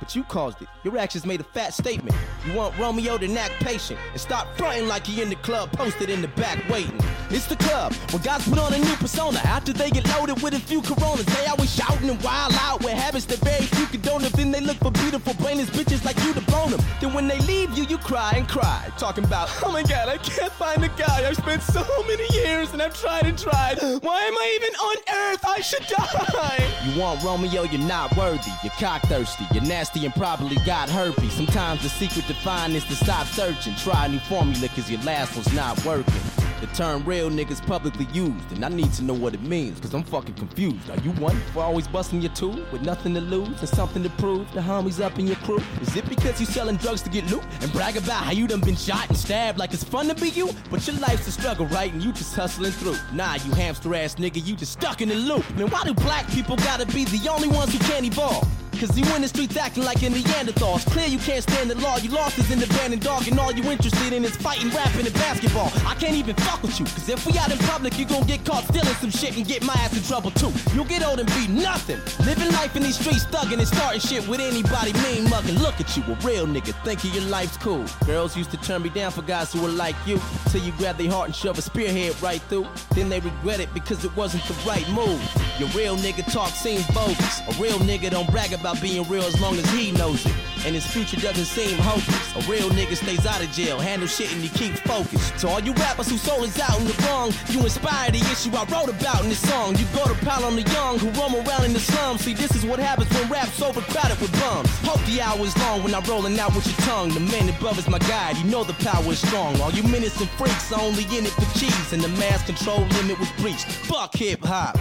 But 0.00 0.16
you 0.16 0.24
caused 0.24 0.62
it. 0.62 0.68
Your 0.82 0.96
actions 0.98 1.26
made 1.26 1.40
a 1.40 1.44
fat 1.44 1.74
statement. 1.74 2.16
You 2.46 2.54
want 2.54 2.76
Romeo 2.78 3.18
to 3.18 3.36
act 3.36 3.52
patient 3.60 4.00
and 4.12 4.20
stop 4.20 4.48
fronting 4.56 4.88
like 4.88 5.06
he 5.06 5.20
in 5.20 5.28
the 5.28 5.36
club, 5.36 5.70
posted 5.72 6.08
in 6.08 6.22
the 6.22 6.28
back 6.28 6.58
waiting. 6.70 6.98
It's 7.28 7.46
the 7.46 7.56
club 7.56 7.92
where 8.10 8.22
guys 8.22 8.48
put 8.48 8.58
on 8.58 8.72
a 8.72 8.78
new 8.78 8.96
persona 8.96 9.38
after 9.44 9.72
they 9.72 9.90
get 9.90 10.08
loaded 10.08 10.42
with 10.42 10.54
a 10.54 10.58
few 10.58 10.80
coronas. 10.82 11.26
They 11.26 11.46
always 11.46 11.72
shouting 11.74 12.08
and 12.08 12.20
wild 12.22 12.54
out 12.54 12.82
with 12.82 12.94
habits 12.94 13.26
that 13.26 13.38
very 13.40 13.66
few 13.66 13.86
condone. 13.86 14.22
Then 14.22 14.50
they 14.50 14.60
look 14.60 14.78
for 14.78 14.90
beautiful, 14.90 15.34
brainless 15.34 15.70
bitches 15.70 16.04
like 16.04 16.16
you 16.24 16.32
to 16.32 16.40
bone 16.50 16.70
them. 16.70 16.80
Then 17.00 17.12
when 17.12 17.28
they 17.28 17.38
leave 17.40 17.76
you, 17.76 17.84
you 17.84 17.98
cry 17.98 18.32
and 18.36 18.48
cry, 18.48 18.90
talking 18.96 19.24
about, 19.24 19.50
oh 19.64 19.70
my 19.70 19.82
god, 19.82 20.08
I 20.08 20.16
can't 20.18 20.52
find 20.52 20.82
a 20.82 20.88
guy. 20.88 21.28
I've 21.28 21.36
spent 21.36 21.62
so 21.62 21.84
many 22.08 22.26
years 22.32 22.72
and 22.72 22.80
I've 22.80 22.98
tried 22.98 23.26
and 23.26 23.38
tried. 23.38 23.78
Why 23.80 24.22
am 24.22 24.34
I 24.34 24.58
even 24.60 24.74
on 24.74 24.96
earth? 25.32 25.44
I 25.46 25.60
should 25.60 25.86
die. 25.86 26.70
You 26.84 27.00
want 27.00 27.22
Romeo, 27.22 27.64
you're 27.64 27.80
not 27.82 28.16
worthy. 28.16 28.50
You're 28.62 28.72
cock 28.78 29.02
thirsty. 29.02 29.44
You're 29.52 29.64
nasty 29.64 29.89
and 29.96 30.14
probably 30.14 30.56
got 30.64 30.88
herpes. 30.88 31.32
Sometimes 31.32 31.82
the 31.82 31.88
secret 31.88 32.24
to 32.26 32.34
find 32.34 32.74
is 32.74 32.84
to 32.84 32.94
stop 32.94 33.26
searching. 33.26 33.74
Try 33.74 34.06
a 34.06 34.08
new 34.08 34.20
formula 34.20 34.68
cause 34.68 34.90
your 34.90 35.00
last 35.02 35.34
one's 35.34 35.52
not 35.52 35.84
working. 35.84 36.14
The 36.60 36.66
term 36.68 37.02
real 37.04 37.30
niggas 37.30 37.66
publicly 37.66 38.06
used, 38.12 38.52
and 38.52 38.62
I 38.62 38.68
need 38.68 38.92
to 38.94 39.02
know 39.02 39.14
what 39.14 39.32
it 39.32 39.40
means, 39.40 39.80
cause 39.80 39.94
I'm 39.94 40.02
fucking 40.04 40.34
confused. 40.34 40.90
Are 40.90 40.98
you 40.98 41.10
one 41.12 41.40
for 41.54 41.62
always 41.62 41.88
busting 41.88 42.20
your 42.20 42.32
tool 42.32 42.60
with 42.70 42.82
nothing 42.82 43.14
to 43.14 43.20
lose 43.20 43.58
and 43.60 43.68
something 43.68 44.02
to 44.02 44.10
prove? 44.10 44.50
The 44.52 44.60
homies 44.60 45.02
up 45.02 45.18
in 45.18 45.26
your 45.26 45.36
crew? 45.36 45.60
Is 45.80 45.96
it 45.96 46.06
because 46.08 46.38
you 46.38 46.46
selling 46.46 46.76
drugs 46.76 47.00
to 47.02 47.10
get 47.10 47.30
loot 47.30 47.42
and 47.62 47.72
brag 47.72 47.96
about 47.96 48.24
how 48.24 48.32
you 48.32 48.46
done 48.46 48.60
been 48.60 48.76
shot 48.76 49.08
and 49.08 49.16
stabbed 49.16 49.58
like 49.58 49.72
it's 49.72 49.84
fun 49.84 50.08
to 50.08 50.14
be 50.14 50.28
you? 50.28 50.50
But 50.70 50.86
your 50.86 50.96
life's 50.96 51.26
a 51.26 51.32
struggle, 51.32 51.66
right? 51.66 51.92
And 51.92 52.02
you 52.02 52.12
just 52.12 52.34
hustling 52.36 52.72
through. 52.72 52.96
Nah, 53.14 53.34
you 53.36 53.52
hamster 53.52 53.94
ass 53.94 54.16
nigga, 54.16 54.46
you 54.46 54.54
just 54.54 54.72
stuck 54.72 55.00
in 55.00 55.08
the 55.08 55.16
loop. 55.16 55.48
Man, 55.56 55.68
why 55.68 55.82
do 55.84 55.94
black 55.94 56.28
people 56.28 56.56
gotta 56.56 56.86
be 56.86 57.06
the 57.06 57.26
only 57.30 57.48
ones 57.48 57.72
who 57.72 57.78
can't 57.78 58.04
evolve? 58.04 58.46
Cause 58.80 58.96
you 58.96 59.04
in 59.14 59.20
the 59.20 59.28
streets 59.28 59.58
acting 59.58 59.84
like 59.84 60.02
a 60.02 60.08
Neanderthal. 60.08 60.76
It's 60.76 60.86
clear 60.86 61.06
you 61.06 61.18
can't 61.18 61.42
stand 61.42 61.68
the 61.68 61.74
law. 61.74 61.98
You 61.98 62.08
lost 62.12 62.38
is 62.38 62.50
in 62.50 62.58
the 62.58 62.66
band 62.68 62.94
and 62.94 63.02
dog, 63.02 63.28
and 63.28 63.38
all 63.38 63.52
you 63.52 63.62
interested 63.70 64.14
in 64.14 64.24
is 64.24 64.34
fighting, 64.36 64.70
rapping, 64.70 65.04
and 65.04 65.12
basketball. 65.12 65.70
I 65.86 65.94
can't 65.96 66.14
even 66.14 66.34
fuck 66.36 66.62
with 66.62 66.80
you. 66.80 66.86
Cause 66.86 67.06
if 67.10 67.26
we 67.26 67.36
out 67.36 67.52
in 67.52 67.58
public, 67.58 67.98
you 67.98 68.06
gon' 68.06 68.26
get 68.26 68.42
caught 68.42 68.64
stealing 68.64 68.94
some 68.94 69.10
shit 69.10 69.36
and 69.36 69.46
get 69.46 69.62
my 69.62 69.74
ass 69.74 69.94
in 69.94 70.02
trouble 70.04 70.30
too. 70.30 70.50
You'll 70.74 70.86
get 70.86 71.04
old 71.04 71.20
and 71.20 71.28
be 71.34 71.46
nothing. 71.48 72.00
Living 72.24 72.50
life 72.52 72.74
in 72.74 72.82
these 72.82 72.98
streets, 72.98 73.26
thugging 73.26 73.58
and 73.58 73.68
starting 73.68 74.00
shit 74.00 74.26
with 74.26 74.40
anybody 74.40 74.94
mean 75.04 75.28
mugging. 75.28 75.58
Look 75.58 75.78
at 75.78 75.94
you, 75.94 76.02
a 76.04 76.14
real 76.24 76.46
nigga, 76.46 76.72
thinking 76.82 77.12
your 77.12 77.24
life's 77.24 77.58
cool. 77.58 77.84
Girls 78.06 78.34
used 78.34 78.50
to 78.52 78.56
turn 78.56 78.80
me 78.80 78.88
down 78.88 79.12
for 79.12 79.20
guys 79.20 79.52
who 79.52 79.60
were 79.60 79.68
like 79.68 79.96
you. 80.06 80.18
Till 80.48 80.62
you 80.62 80.72
grab 80.78 80.96
their 80.96 81.10
heart 81.10 81.26
and 81.26 81.36
shove 81.36 81.58
a 81.58 81.62
spearhead 81.62 82.16
right 82.22 82.40
through. 82.48 82.66
Then 82.94 83.10
they 83.10 83.20
regret 83.20 83.60
it 83.60 83.74
because 83.74 84.06
it 84.06 84.16
wasn't 84.16 84.42
the 84.44 84.54
right 84.66 84.88
move. 84.88 85.20
Your 85.58 85.68
real 85.76 85.98
nigga 85.98 86.24
talk 86.32 86.48
seems 86.48 86.86
bogus. 86.92 87.40
A 87.40 87.52
real 87.60 87.78
nigga 87.80 88.10
don't 88.10 88.30
brag 88.30 88.54
about 88.54 88.69
being 88.80 89.02
real 89.08 89.22
as 89.22 89.40
long 89.40 89.56
as 89.56 89.68
he 89.70 89.92
knows 89.92 90.24
it. 90.26 90.34
And 90.66 90.74
his 90.74 90.86
future 90.86 91.16
doesn't 91.16 91.46
seem 91.46 91.78
hopeless. 91.78 92.36
A 92.36 92.50
real 92.50 92.68
nigga 92.70 92.94
stays 92.94 93.24
out 93.24 93.42
of 93.42 93.50
jail, 93.50 93.78
handle 93.78 94.06
shit 94.06 94.30
and 94.32 94.42
he 94.42 94.48
keeps 94.50 94.78
focused. 94.80 95.38
To 95.40 95.48
all 95.48 95.60
you 95.60 95.72
rappers 95.72 96.10
who 96.10 96.18
soul 96.18 96.44
is 96.44 96.58
out 96.60 96.78
in 96.78 96.86
the 96.86 96.94
wrong, 97.08 97.32
you 97.48 97.60
inspire 97.60 98.10
the 98.10 98.20
issue 98.30 98.50
I 98.52 98.64
wrote 98.68 98.90
about 98.90 99.22
in 99.22 99.30
this 99.30 99.40
song. 99.48 99.76
You 99.76 99.86
go 99.94 100.04
to 100.04 100.14
pile 100.24 100.44
on 100.44 100.56
the 100.56 100.62
young 100.62 100.98
who 100.98 101.08
roam 101.18 101.34
around 101.34 101.64
in 101.64 101.72
the 101.72 101.80
slums. 101.80 102.20
See, 102.20 102.34
this 102.34 102.54
is 102.54 102.66
what 102.66 102.78
happens 102.78 103.08
when 103.14 103.28
rap's 103.30 103.60
overcrowded 103.62 104.20
with 104.20 104.32
bums. 104.38 104.68
Hope 104.84 105.00
the 105.06 105.22
hour 105.22 105.40
is 105.40 105.56
long 105.58 105.82
when 105.82 105.94
I'm 105.94 106.04
rolling 106.04 106.38
out 106.38 106.54
with 106.54 106.66
your 106.66 106.76
tongue. 106.86 107.08
The 107.08 107.20
man 107.20 107.48
above 107.48 107.78
is 107.78 107.88
my 107.88 107.98
guide, 108.00 108.36
you 108.36 108.44
know 108.44 108.62
the 108.64 108.74
power 108.84 109.10
is 109.10 109.18
strong. 109.18 109.58
All 109.62 109.72
you 109.72 109.82
minutes 109.84 110.20
and 110.20 110.28
freaks 110.30 110.70
are 110.72 110.80
only 110.80 111.04
in 111.16 111.24
it 111.24 111.32
for 111.32 111.58
cheese, 111.58 111.92
and 111.92 112.02
the 112.02 112.08
mass 112.20 112.44
control 112.44 112.80
limit 113.00 113.18
was 113.18 113.30
breached. 113.40 113.64
Fuck 113.64 114.14
hip 114.14 114.44
hop. 114.44 114.76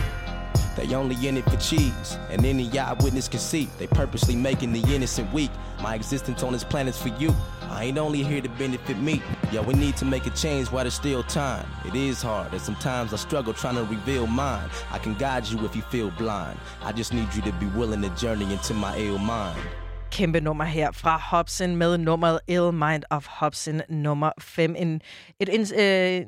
They 0.79 0.95
only 0.95 1.27
in 1.27 1.35
it 1.35 1.43
for 1.43 1.57
cheese, 1.57 2.17
and 2.29 2.45
any 2.45 2.65
eyewitness 2.79 3.27
can 3.27 3.41
see 3.41 3.67
they 3.77 3.87
purposely 3.87 4.33
making 4.33 4.71
the 4.71 4.79
innocent 4.95 5.31
weak. 5.33 5.51
My 5.81 5.93
existence 5.93 6.41
on 6.41 6.53
this 6.53 6.63
planet's 6.63 7.01
for 7.01 7.09
you. 7.19 7.35
I 7.69 7.83
ain't 7.83 7.97
only 7.97 8.23
here 8.23 8.41
to 8.41 8.47
benefit 8.47 8.97
me. 8.97 9.21
Yeah, 9.51 9.59
we 9.59 9.73
need 9.73 9.97
to 9.97 10.05
make 10.05 10.25
a 10.25 10.29
change 10.29 10.71
while 10.71 10.85
there's 10.85 10.93
still 10.93 11.23
time. 11.23 11.67
It 11.85 11.95
is 11.95 12.21
hard, 12.21 12.53
and 12.53 12.61
sometimes 12.61 13.11
I 13.11 13.17
struggle 13.17 13.53
trying 13.53 13.75
to 13.75 13.83
reveal 13.83 14.25
mine. 14.25 14.69
I 14.89 14.99
can 14.99 15.15
guide 15.15 15.45
you 15.47 15.65
if 15.65 15.75
you 15.75 15.81
feel 15.81 16.11
blind. 16.11 16.57
I 16.81 16.93
just 16.93 17.13
need 17.13 17.27
you 17.35 17.41
to 17.41 17.51
be 17.59 17.65
willing 17.77 18.01
to 18.03 18.09
journey 18.11 18.49
into 18.53 18.73
my 18.73 18.97
ill 18.97 19.17
mind. 19.17 19.59
Kæmpe 20.11 20.39
nummer 20.39 20.65
her 20.65 20.91
fra 20.91 21.17
Hobson 21.17 21.75
med 21.75 21.97
nummeret 21.97 22.39
Ill 22.47 22.71
Mind 22.71 23.03
of 23.09 23.27
Hobson 23.27 23.81
nummer 23.89 24.31
5. 24.39 24.75
En, 24.77 25.01
et 25.39 25.49
ins, 25.49 25.71
øh, 25.71 26.21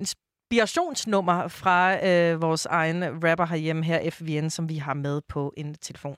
inspirationsnummer 0.51 1.47
fra 1.47 2.07
øh, 2.07 2.41
vores 2.41 2.65
egen 2.65 3.03
rapper 3.03 3.45
herhjemme 3.45 3.83
her, 3.83 4.11
FVN, 4.11 4.49
som 4.49 4.69
vi 4.69 4.75
har 4.75 4.93
med 4.93 5.21
på 5.21 5.53
en 5.57 5.75
telefon. 5.75 6.15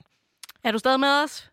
Er 0.63 0.71
du 0.71 0.77
stadig 0.77 0.99
med 0.99 1.23
os? 1.23 1.51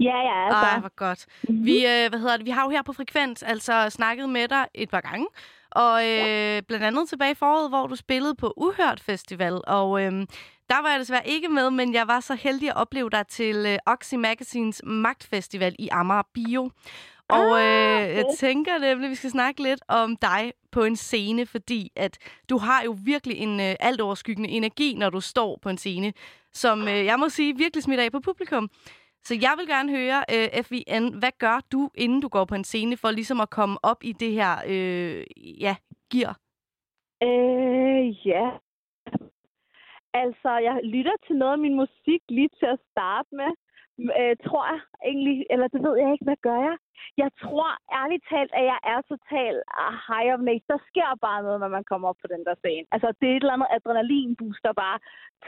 Ja, 0.00 0.16
ja, 0.16 0.46
altså. 0.46 0.66
Ej, 0.66 0.80
hvor 0.80 0.94
godt. 0.96 1.26
Vi, 1.48 1.86
øh, 1.86 2.08
hvad 2.10 2.18
hedder 2.18 2.36
det, 2.36 2.46
vi 2.46 2.50
har 2.50 2.64
jo 2.64 2.70
her 2.70 2.82
på 2.82 2.92
Frekvens 2.92 3.42
altså 3.42 3.90
snakket 3.90 4.28
med 4.28 4.48
dig 4.48 4.66
et 4.74 4.90
par 4.90 5.00
gange. 5.00 5.26
Og 5.70 6.06
øh, 6.08 6.62
blandt 6.68 6.84
andet 6.84 7.08
tilbage 7.08 7.30
i 7.30 7.34
foråret, 7.34 7.70
hvor 7.70 7.86
du 7.86 7.96
spillede 7.96 8.34
på 8.34 8.54
Uhørt 8.56 9.00
Festival. 9.00 9.60
Og 9.66 10.02
øh, 10.02 10.12
der 10.70 10.82
var 10.82 10.90
jeg 10.90 11.00
desværre 11.00 11.28
ikke 11.28 11.48
med, 11.48 11.70
men 11.70 11.94
jeg 11.94 12.08
var 12.08 12.20
så 12.20 12.34
heldig 12.34 12.68
at 12.68 12.76
opleve 12.76 13.10
dig 13.10 13.26
til 13.26 13.56
øh, 13.66 13.78
Oxy 13.86 14.14
Magazines 14.14 14.82
Magtfestival 14.84 15.76
i 15.78 15.88
Amager 15.88 16.22
Bio. 16.34 16.70
Og 17.32 17.60
Ah, 17.60 18.10
øh, 18.10 18.16
jeg 18.16 18.24
tænker 18.38 18.78
nemlig, 18.78 19.04
at 19.06 19.10
vi 19.10 19.14
skal 19.14 19.30
snakke 19.30 19.62
lidt 19.62 19.82
om 19.88 20.16
dig 20.16 20.52
på 20.72 20.84
en 20.84 20.96
scene, 20.96 21.46
fordi 21.46 21.92
at 21.96 22.18
du 22.50 22.58
har 22.58 22.82
jo 22.84 22.96
virkelig 23.04 23.36
en 23.36 23.60
øh, 23.60 23.74
alt 23.80 24.00
overskyggende 24.00 24.48
energi, 24.48 24.94
når 24.94 25.10
du 25.10 25.20
står 25.20 25.58
på 25.62 25.68
en 25.68 25.78
scene, 25.78 26.12
som 26.52 26.88
øh, 26.88 27.04
jeg 27.04 27.18
må 27.18 27.28
sige 27.28 27.56
virkelig 27.56 27.82
smitter 27.82 28.04
af 28.04 28.12
på 28.12 28.20
publikum. 28.20 28.68
Så 29.22 29.34
jeg 29.42 29.54
vil 29.58 29.66
gerne 29.66 29.90
høre, 29.98 30.18
øh, 30.34 30.62
FVN, 30.66 31.04
hvad 31.20 31.32
gør 31.38 31.58
du, 31.72 31.90
inden 31.94 32.20
du 32.20 32.28
går 32.28 32.44
på 32.44 32.54
en 32.54 32.64
scene, 32.64 32.96
for 32.96 33.10
ligesom 33.10 33.40
at 33.40 33.50
komme 33.50 33.78
op 33.82 34.04
i 34.04 34.12
det 34.12 34.32
her 34.32 34.52
øh, 34.66 35.24
ja, 35.60 35.74
gear? 36.12 36.38
Øh, 37.22 38.26
ja. 38.26 38.46
Altså, 40.14 40.50
jeg 40.68 40.80
lytter 40.82 41.16
til 41.26 41.36
noget 41.36 41.52
af 41.52 41.58
min 41.58 41.74
musik 41.74 42.22
lige 42.28 42.48
til 42.58 42.66
at 42.66 42.80
starte 42.90 43.28
med. 43.32 43.50
Øh, 44.20 44.36
tror 44.46 44.64
jeg 44.72 44.80
egentlig, 45.10 45.46
eller 45.50 45.68
det 45.68 45.82
ved 45.82 45.94
jeg 46.02 46.12
ikke, 46.12 46.24
hvad 46.24 46.40
gør 46.42 46.60
jeg? 46.68 46.76
Jeg 47.22 47.30
tror 47.42 47.70
ærligt 48.00 48.24
talt, 48.32 48.52
at 48.60 48.64
jeg 48.72 48.80
er 48.92 49.00
total 49.12 49.54
ah, 49.82 49.94
high 50.08 50.28
of 50.34 50.40
nature. 50.48 50.70
Der 50.74 50.80
sker 50.90 51.10
bare 51.26 51.40
noget, 51.46 51.60
når 51.64 51.70
man 51.76 51.84
kommer 51.90 52.06
op 52.10 52.18
på 52.22 52.28
den 52.34 52.42
der 52.48 52.56
scene. 52.62 52.86
Altså, 52.94 53.08
det 53.18 53.26
er 53.28 53.36
et 53.36 53.42
eller 53.44 53.56
andet 53.56 53.72
adrenalinboost, 53.76 54.62
der 54.66 54.72
bare 54.84 54.98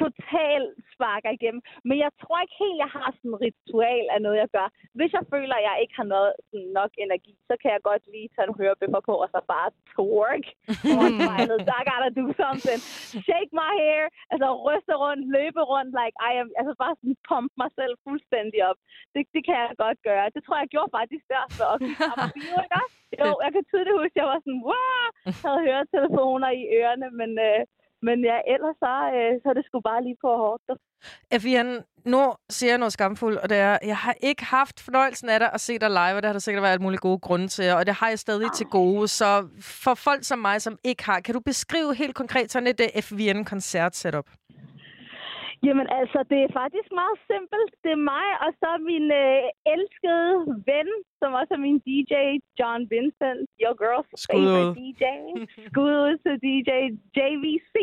totalt 0.02 0.74
sparker 0.94 1.30
igennem. 1.38 1.62
Men 1.88 1.96
jeg 2.04 2.10
tror 2.20 2.38
ikke 2.40 2.56
helt, 2.64 2.82
jeg 2.84 2.90
har 2.96 3.08
sådan 3.16 3.30
en 3.30 3.42
ritual 3.46 4.04
af 4.14 4.20
noget, 4.24 4.38
jeg 4.44 4.50
gør. 4.56 4.68
Hvis 4.98 5.12
jeg 5.18 5.24
føler, 5.34 5.54
at 5.58 5.66
jeg 5.68 5.76
ikke 5.82 5.96
har 6.00 6.08
noget, 6.14 6.32
sådan 6.48 6.70
nok 6.80 6.92
energi, 7.04 7.34
så 7.48 7.54
kan 7.62 7.70
jeg 7.74 7.82
godt 7.90 8.04
lige 8.14 8.28
tage 8.34 8.48
en 8.48 8.58
hørebøffer 8.60 9.02
på, 9.08 9.14
og 9.24 9.28
så 9.34 9.40
bare 9.54 9.68
twerk. 9.92 10.44
I 11.80 11.84
gotta 11.92 12.10
do 12.20 12.26
something. 12.42 12.80
Shake 13.28 13.50
my 13.60 13.72
hair. 13.82 14.04
Altså 14.32 14.48
ryste 14.68 14.94
rundt, 15.02 15.24
løbe 15.36 15.62
rundt. 15.72 15.92
Like, 16.00 16.16
I 16.28 16.32
am, 16.40 16.48
altså 16.60 16.72
bare 16.82 16.94
sådan 16.98 17.16
pump 17.28 17.50
mig 17.62 17.70
selv 17.78 17.94
fuldstændig 18.06 18.60
op. 18.70 18.78
Det, 19.14 19.22
det 19.34 19.42
kan 19.46 19.56
jeg 19.62 19.70
godt 19.84 19.98
gøre. 20.08 20.26
Det 20.34 20.40
tror 20.42 20.56
jeg, 20.56 20.64
jeg 20.64 20.72
gjorde 20.74 20.94
faktisk 20.98 21.24
der. 21.34 21.41
Så 21.58 21.64
og 21.72 21.78
bio, 22.36 22.54
ikke 22.64 22.76
også? 22.82 22.96
Jo, 23.20 23.28
jeg 23.44 23.50
kan 23.54 23.64
tydeligt 23.70 23.98
huske, 24.00 24.16
at 24.16 24.20
jeg 24.22 24.28
var 24.32 24.40
sådan, 24.44 24.62
wow, 24.70 25.04
havde 25.44 25.60
høretelefoner 25.68 26.50
i 26.60 26.62
ørerne, 26.78 27.08
men, 27.20 27.30
øh, 27.48 27.60
men 28.06 28.16
ja, 28.30 28.36
ellers 28.54 28.76
så, 28.84 28.94
øh, 29.16 29.32
så 29.40 29.46
er 29.50 29.56
det 29.56 29.64
sgu 29.66 29.76
bare 29.90 30.02
lige 30.06 30.18
på 30.24 30.30
hårdt. 30.42 30.62
Evian, 31.36 31.70
nu 32.04 32.22
siger 32.50 32.70
jeg 32.70 32.78
noget 32.78 32.92
skamfuldt, 32.92 33.38
og 33.38 33.48
det 33.50 33.58
er, 33.58 33.78
jeg 33.82 33.96
har 33.96 34.14
ikke 34.20 34.44
haft 34.44 34.80
fornøjelsen 34.80 35.28
af 35.28 35.38
dig 35.40 35.50
at 35.52 35.60
se 35.60 35.78
dig 35.78 35.90
live, 35.90 36.16
og 36.16 36.22
det 36.22 36.28
har 36.28 36.32
der 36.32 36.46
sikkert 36.46 36.62
været 36.62 36.72
alt 36.72 36.80
mulige 36.86 37.00
gode 37.08 37.18
grunde 37.18 37.48
til, 37.48 37.72
og 37.72 37.86
det 37.86 37.94
har 37.94 38.08
jeg 38.08 38.18
stadig 38.18 38.52
til 38.52 38.66
gode. 38.66 39.08
Så 39.08 39.48
for 39.60 39.94
folk 39.94 40.24
som 40.24 40.38
mig, 40.38 40.62
som 40.62 40.78
ikke 40.84 41.04
har, 41.04 41.20
kan 41.20 41.34
du 41.34 41.40
beskrive 41.40 41.94
helt 41.94 42.14
konkret 42.14 42.52
sådan 42.52 42.66
et 42.66 42.80
uh, 42.80 43.02
FVN-koncert-setup? 43.02 44.28
Jamen 45.66 45.86
altså, 46.00 46.18
det 46.30 46.40
er 46.42 46.56
faktisk 46.62 46.88
meget 47.00 47.18
simpelt. 47.30 47.70
Det 47.84 47.92
er 47.98 48.06
mig, 48.14 48.26
og 48.44 48.50
så 48.60 48.70
min 48.90 49.06
øh, 49.22 49.42
elskede 49.74 50.30
ven, 50.70 50.88
som 51.20 51.30
også 51.40 51.52
er 51.58 51.62
min 51.66 51.78
DJ, 51.86 52.14
John 52.58 52.80
Vincent, 52.92 53.40
your 53.62 53.74
girl's 53.82 54.10
Skud 54.24 54.40
ud. 54.40 54.46
favorite 54.46 54.80
DJ. 54.80 55.04
Skud 55.68 55.94
ud 56.06 56.14
til 56.24 56.34
DJ 56.44 56.70
JVC. 57.16 57.74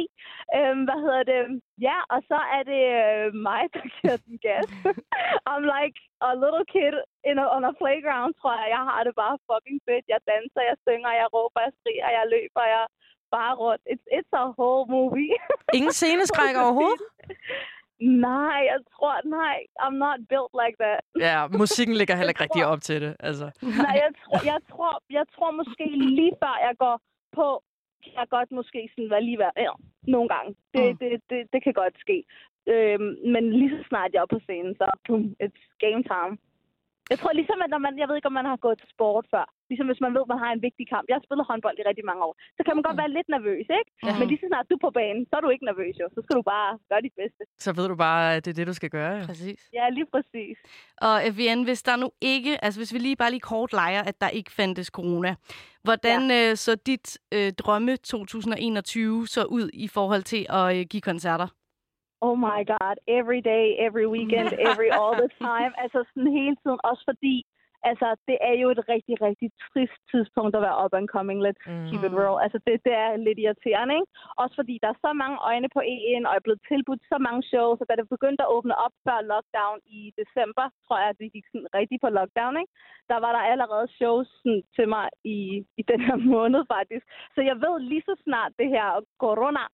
Øhm, 0.57 0.81
hvad 0.87 0.99
hedder 1.05 1.23
det? 1.31 1.41
Ja, 1.87 1.97
og 2.13 2.19
så 2.29 2.39
er 2.57 2.63
det 2.71 2.83
øh, 3.01 3.25
mig, 3.47 3.63
der 3.75 3.83
giver 3.95 4.17
den 4.25 4.35
gas. 4.47 4.69
I'm 5.51 5.65
like 5.75 5.97
a 6.29 6.31
little 6.43 6.65
kid 6.73 6.95
in 7.29 7.35
a, 7.43 7.45
on 7.55 7.63
a 7.71 7.73
playground, 7.81 8.31
tror 8.41 8.55
jeg. 8.61 8.67
Jeg 8.75 8.83
har 8.89 9.01
det 9.07 9.13
bare 9.23 9.35
fucking 9.49 9.79
fedt. 9.87 10.05
Jeg 10.13 10.19
danser, 10.33 10.61
jeg 10.69 10.77
synger, 10.87 11.11
jeg 11.21 11.27
råber, 11.35 11.59
jeg 11.65 11.73
skriger, 11.79 12.09
jeg 12.17 12.25
løber, 12.35 12.63
jeg 12.75 12.85
bare 13.37 13.53
rundt. 13.63 13.83
It's, 13.91 14.05
it's 14.17 14.31
a 14.43 14.45
whole 14.59 14.83
movie. 14.95 15.31
Ingen 15.77 15.91
sceneskræk 15.99 16.55
overhovedet? 16.63 17.01
Nej, 18.27 18.59
jeg 18.71 18.79
tror, 18.95 19.15
nej. 19.39 19.57
I'm 19.83 19.97
not 20.05 20.19
built 20.31 20.51
like 20.61 20.77
that. 20.83 20.99
Ja, 21.27 21.37
musikken 21.61 21.95
ligger 21.99 22.15
heller 22.15 22.29
ikke 22.33 22.43
rigtig 22.43 22.65
op 22.65 22.81
til 22.81 23.01
det. 23.01 23.13
Altså. 23.19 23.47
Nej, 23.83 23.95
jeg 24.05 24.11
tror, 24.23 24.39
jeg 24.51 24.59
tror, 24.71 24.93
jeg 25.17 25.25
tror 25.35 25.51
måske 25.51 25.85
lige 26.19 26.33
før 26.43 26.55
jeg 26.67 26.75
går 26.85 26.95
på, 27.37 27.47
kan 28.03 28.13
jeg 28.19 28.27
godt 28.29 28.51
måske 28.51 28.89
sådan 28.93 29.09
være 29.13 29.23
lige 29.23 29.39
være, 29.39 29.51
ja, 29.57 29.73
nogle 30.15 30.29
gange. 30.35 30.55
Det, 30.73 30.85
Mm. 30.91 30.97
det, 30.97 31.09
det, 31.29 31.39
det 31.53 31.63
kan 31.63 31.73
godt 31.73 31.95
ske. 31.99 32.17
Øhm, 32.73 33.11
men 33.33 33.43
lige 33.59 33.69
så 33.77 33.83
snart 33.89 34.13
jeg 34.13 34.21
er 34.21 34.33
på 34.35 34.39
scenen, 34.45 34.75
så 34.75 34.85
boom, 35.07 35.23
it's 35.43 35.61
game 35.85 36.03
time. 36.13 36.33
Jeg 37.11 37.17
tror 37.19 37.31
ligesom, 37.33 37.61
at 37.63 37.69
når 37.69 37.77
man, 37.85 37.99
jeg 37.99 38.07
ved 38.07 38.15
ikke, 38.15 38.25
om 38.31 38.37
man 38.41 38.45
har 38.45 38.57
gået 38.65 38.77
til 38.79 38.89
sport 38.95 39.25
før. 39.33 39.45
Ligesom 39.69 39.87
hvis 39.89 40.01
man 40.05 40.11
ved, 40.17 40.23
man 40.33 40.39
har 40.43 40.51
en 40.57 40.61
vigtig 40.67 40.85
kamp. 40.93 41.05
Jeg 41.09 41.15
har 41.17 41.23
spillet 41.27 41.45
håndbold 41.49 41.77
i 41.81 41.87
rigtig 41.89 42.05
mange 42.09 42.21
år. 42.27 42.33
Så 42.57 42.61
kan 42.65 42.73
man 42.75 42.83
godt 42.87 42.97
være 43.01 43.15
lidt 43.17 43.29
nervøs, 43.35 43.67
ikke? 43.79 43.89
Mhm. 44.03 44.15
Men 44.19 44.25
lige 44.31 44.39
så 44.41 44.47
snart 44.51 44.65
du 44.69 44.75
er 44.79 44.83
på 44.87 44.91
banen, 44.99 45.23
så 45.29 45.33
er 45.37 45.41
du 45.45 45.49
ikke 45.55 45.65
nervøs 45.71 45.95
jo. 46.01 46.05
Så 46.15 46.19
skal 46.25 46.35
du 46.39 46.43
bare 46.55 46.69
gøre 46.91 47.01
dit 47.07 47.15
bedste. 47.21 47.41
Så 47.65 47.69
ved 47.77 47.85
du 47.91 47.95
bare, 48.07 48.23
at 48.35 48.39
det 48.45 48.51
er 48.51 48.57
det, 48.59 48.67
du 48.71 48.77
skal 48.79 48.91
gøre. 48.99 49.15
Ja. 49.19 49.25
Præcis. 49.31 49.59
Ja, 49.77 49.85
lige 49.97 50.07
præcis. 50.13 50.55
Og 51.07 51.15
FVN, 51.33 51.59
hvis 51.69 51.81
der 51.87 51.95
nu 52.03 52.07
ikke, 52.33 52.51
altså 52.65 52.77
hvis 52.79 52.93
vi 52.93 52.99
lige 52.99 53.15
bare 53.23 53.31
lige 53.35 53.47
kort 53.53 53.71
leger, 53.81 54.01
at 54.11 54.17
der 54.23 54.29
ikke 54.39 54.51
fandtes 54.59 54.87
corona, 54.97 55.31
hvordan 55.87 56.21
ja. 56.29 56.49
øh, 56.49 56.55
så 56.65 56.71
dit 56.75 57.07
øh, 57.35 57.49
drømme 57.61 57.97
2021 57.97 59.27
så 59.27 59.43
ud 59.57 59.69
i 59.73 59.87
forhold 59.87 60.23
til 60.23 60.45
at 60.49 60.65
øh, 60.77 60.85
give 60.91 61.01
koncerter? 61.01 61.47
Oh 62.21 62.35
my 62.47 62.59
god, 62.73 62.95
every 63.19 63.41
day, 63.51 63.65
every 63.87 64.07
weekend, 64.15 64.47
every 64.69 64.89
all 65.01 65.13
the 65.23 65.31
time. 65.45 65.71
Altså 65.83 65.99
sådan 66.09 66.31
hele 66.39 66.55
tiden, 66.61 66.79
også 66.89 67.03
fordi, 67.11 67.35
altså 67.89 68.07
det 68.27 68.37
er 68.49 68.55
jo 68.61 68.67
et 68.75 68.81
rigtig, 68.93 69.15
rigtig 69.27 69.49
trist 69.67 69.99
tidspunkt 70.11 70.53
at 70.55 70.61
være 70.67 70.77
up 70.83 70.93
and 70.99 71.07
coming. 71.15 71.39
Let's 71.45 71.63
mm. 71.67 71.87
keep 71.89 72.03
it 72.07 72.13
real. 72.21 72.37
Altså 72.45 72.59
det, 72.65 72.73
det 72.87 72.93
er 73.03 73.09
lidt 73.27 73.39
irriterende, 73.43 73.93
ikke? 73.99 74.11
Også 74.41 74.55
fordi 74.59 74.75
der 74.83 74.89
er 74.91 75.03
så 75.05 75.11
mange 75.21 75.37
øjne 75.51 75.69
på 75.75 75.81
EN, 75.93 76.25
og 76.25 76.31
jeg 76.33 76.41
er 76.41 76.47
blevet 76.47 76.67
tilbudt 76.71 77.01
så 77.11 77.17
mange 77.27 77.41
shows, 77.51 77.81
og 77.81 77.85
da 77.89 77.93
det 77.95 78.15
begyndte 78.15 78.43
at 78.43 78.51
åbne 78.55 78.75
op 78.85 78.95
før 79.05 79.17
lockdown 79.31 79.77
i 79.99 79.99
december, 80.21 80.65
tror 80.85 80.97
jeg, 81.01 81.09
at 81.09 81.19
det 81.21 81.33
gik 81.35 81.45
sådan 81.51 81.71
rigtig 81.79 81.97
på 82.01 82.09
lockdown, 82.17 82.55
ikke? 82.61 82.73
Der 83.11 83.17
var 83.23 83.31
der 83.37 83.43
allerede 83.51 83.87
shows 83.99 84.27
sådan, 84.39 84.63
til 84.75 84.87
mig 84.95 85.05
i, 85.35 85.37
i 85.81 85.83
den 85.91 85.99
her 86.07 86.17
måned 86.35 86.61
faktisk. 86.75 87.05
Så 87.35 87.41
jeg 87.49 87.55
ved 87.63 87.75
lige 87.91 88.07
så 88.09 88.15
snart 88.25 88.51
det 88.61 88.69
her 88.75 88.87
corona 89.23 89.65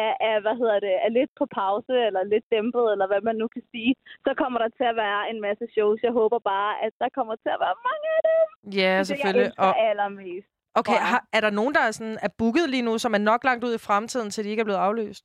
er, 0.00 0.10
er, 0.28 0.36
hvad 0.44 0.56
hedder 0.60 0.78
det, 0.86 0.94
er 1.06 1.10
lidt 1.18 1.32
på 1.40 1.44
pause, 1.60 1.94
eller 2.08 2.22
lidt 2.32 2.46
dæmpet, 2.54 2.86
eller 2.92 3.06
hvad 3.10 3.22
man 3.28 3.36
nu 3.42 3.46
kan 3.54 3.64
sige, 3.72 3.94
så 4.26 4.30
kommer 4.40 4.58
der 4.60 4.70
til 4.78 4.86
at 4.92 4.96
være 5.06 5.30
en 5.30 5.40
masse 5.46 5.66
shows. 5.74 5.98
Jeg 6.06 6.12
håber 6.20 6.38
bare, 6.52 6.72
at 6.86 6.92
der 7.02 7.08
kommer 7.16 7.34
til 7.36 7.49
at 7.56 7.60
være 7.66 7.76
mange 7.88 8.06
af 8.16 8.20
dem. 8.28 8.72
Ja, 8.80 8.98
Det 8.98 9.06
selvfølgelig. 9.06 9.40
jeg 9.40 9.46
elsker 9.46 9.62
Og, 9.62 9.78
allermest. 9.90 10.48
okay, 10.74 10.92
jeg. 10.92 11.06
har, 11.12 11.20
er 11.32 11.40
der 11.40 11.50
nogen, 11.50 11.74
der 11.74 11.80
er, 11.80 11.90
sådan, 11.90 12.18
er 12.22 12.28
booket 12.38 12.70
lige 12.70 12.82
nu, 12.88 12.98
som 12.98 13.14
er 13.14 13.18
nok 13.30 13.44
langt 13.44 13.64
ud 13.64 13.74
i 13.74 13.78
fremtiden, 13.88 14.30
til 14.30 14.44
de 14.44 14.50
ikke 14.50 14.60
er 14.60 14.64
blevet 14.70 14.78
afløst? 14.88 15.24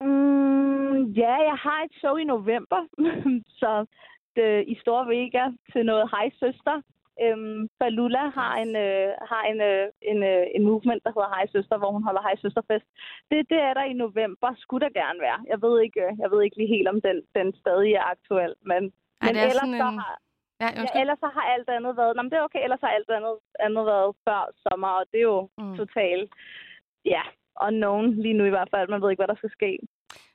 Mm, 0.00 1.02
ja, 1.22 1.34
jeg 1.50 1.56
har 1.66 1.78
et 1.86 1.92
show 2.00 2.16
i 2.16 2.24
november, 2.24 2.80
så 3.60 3.70
det, 4.36 4.64
i 4.72 4.74
Store 4.80 5.04
Vega 5.12 5.44
til 5.72 5.82
noget 5.90 6.10
Hej 6.14 6.30
Søster. 6.42 6.76
Øhm, 7.24 7.60
Falula 7.78 8.24
har 8.40 8.54
en, 8.64 8.72
øh, 8.86 9.08
har 9.32 9.42
en, 9.52 9.58
øh, 9.70 9.84
en, 10.12 10.18
øh, 10.32 10.44
en 10.56 10.62
movement, 10.70 11.00
der 11.04 11.10
hedder 11.14 11.30
Hej 11.36 11.46
Søster, 11.54 11.76
hvor 11.78 11.90
hun 11.96 12.02
holder 12.08 12.22
Hej 12.26 12.36
Søsterfest. 12.44 12.86
Det, 13.30 13.38
det 13.52 13.58
er 13.68 13.74
der 13.78 13.84
i 13.92 13.92
november. 14.04 14.48
Skulle 14.64 14.84
der 14.86 14.92
gerne 15.02 15.20
være. 15.26 15.38
Jeg 15.52 15.58
ved 15.64 15.74
ikke, 15.84 16.00
øh, 16.06 16.12
jeg 16.22 16.28
ved 16.32 16.40
ikke 16.42 16.56
lige 16.56 16.74
helt, 16.76 16.88
om 16.94 17.00
den, 17.06 17.16
den 17.38 17.46
stadig 17.62 17.92
er 18.00 18.04
aktuel, 18.14 18.54
men, 18.70 18.82
Ej, 18.84 19.26
men 19.26 19.32
det 19.34 19.40
er 19.42 19.50
ellers, 19.52 19.68
sådan 19.68 19.82
så 19.84 19.90
har, 20.02 20.14
Ja, 20.62 20.68
ja, 20.76 21.00
ellers 21.00 21.18
så 21.24 21.28
har 21.36 21.44
alt 21.54 21.68
andet 21.76 21.96
været... 21.96 22.16
Nå, 22.16 22.22
men 22.22 22.30
det 22.30 22.38
er 22.38 22.42
okay. 22.48 22.62
Ellers 22.64 22.80
har 22.84 22.88
alt 22.98 23.10
andet, 23.18 23.36
andet 23.66 23.84
været 23.92 24.10
før 24.26 24.40
sommer, 24.66 24.88
og 24.98 25.04
det 25.12 25.18
er 25.18 25.28
jo 25.34 25.48
Mm. 25.58 25.76
totalt... 25.76 26.30
Ja, 27.04 27.22
unknown 27.66 28.14
lige 28.22 28.34
nu 28.38 28.44
i 28.44 28.48
hvert 28.56 28.68
fald. 28.74 28.88
Man 28.88 29.02
ved 29.02 29.10
ikke, 29.10 29.20
hvad 29.20 29.28
der 29.28 29.36
skal 29.36 29.50
ske. 29.50 29.78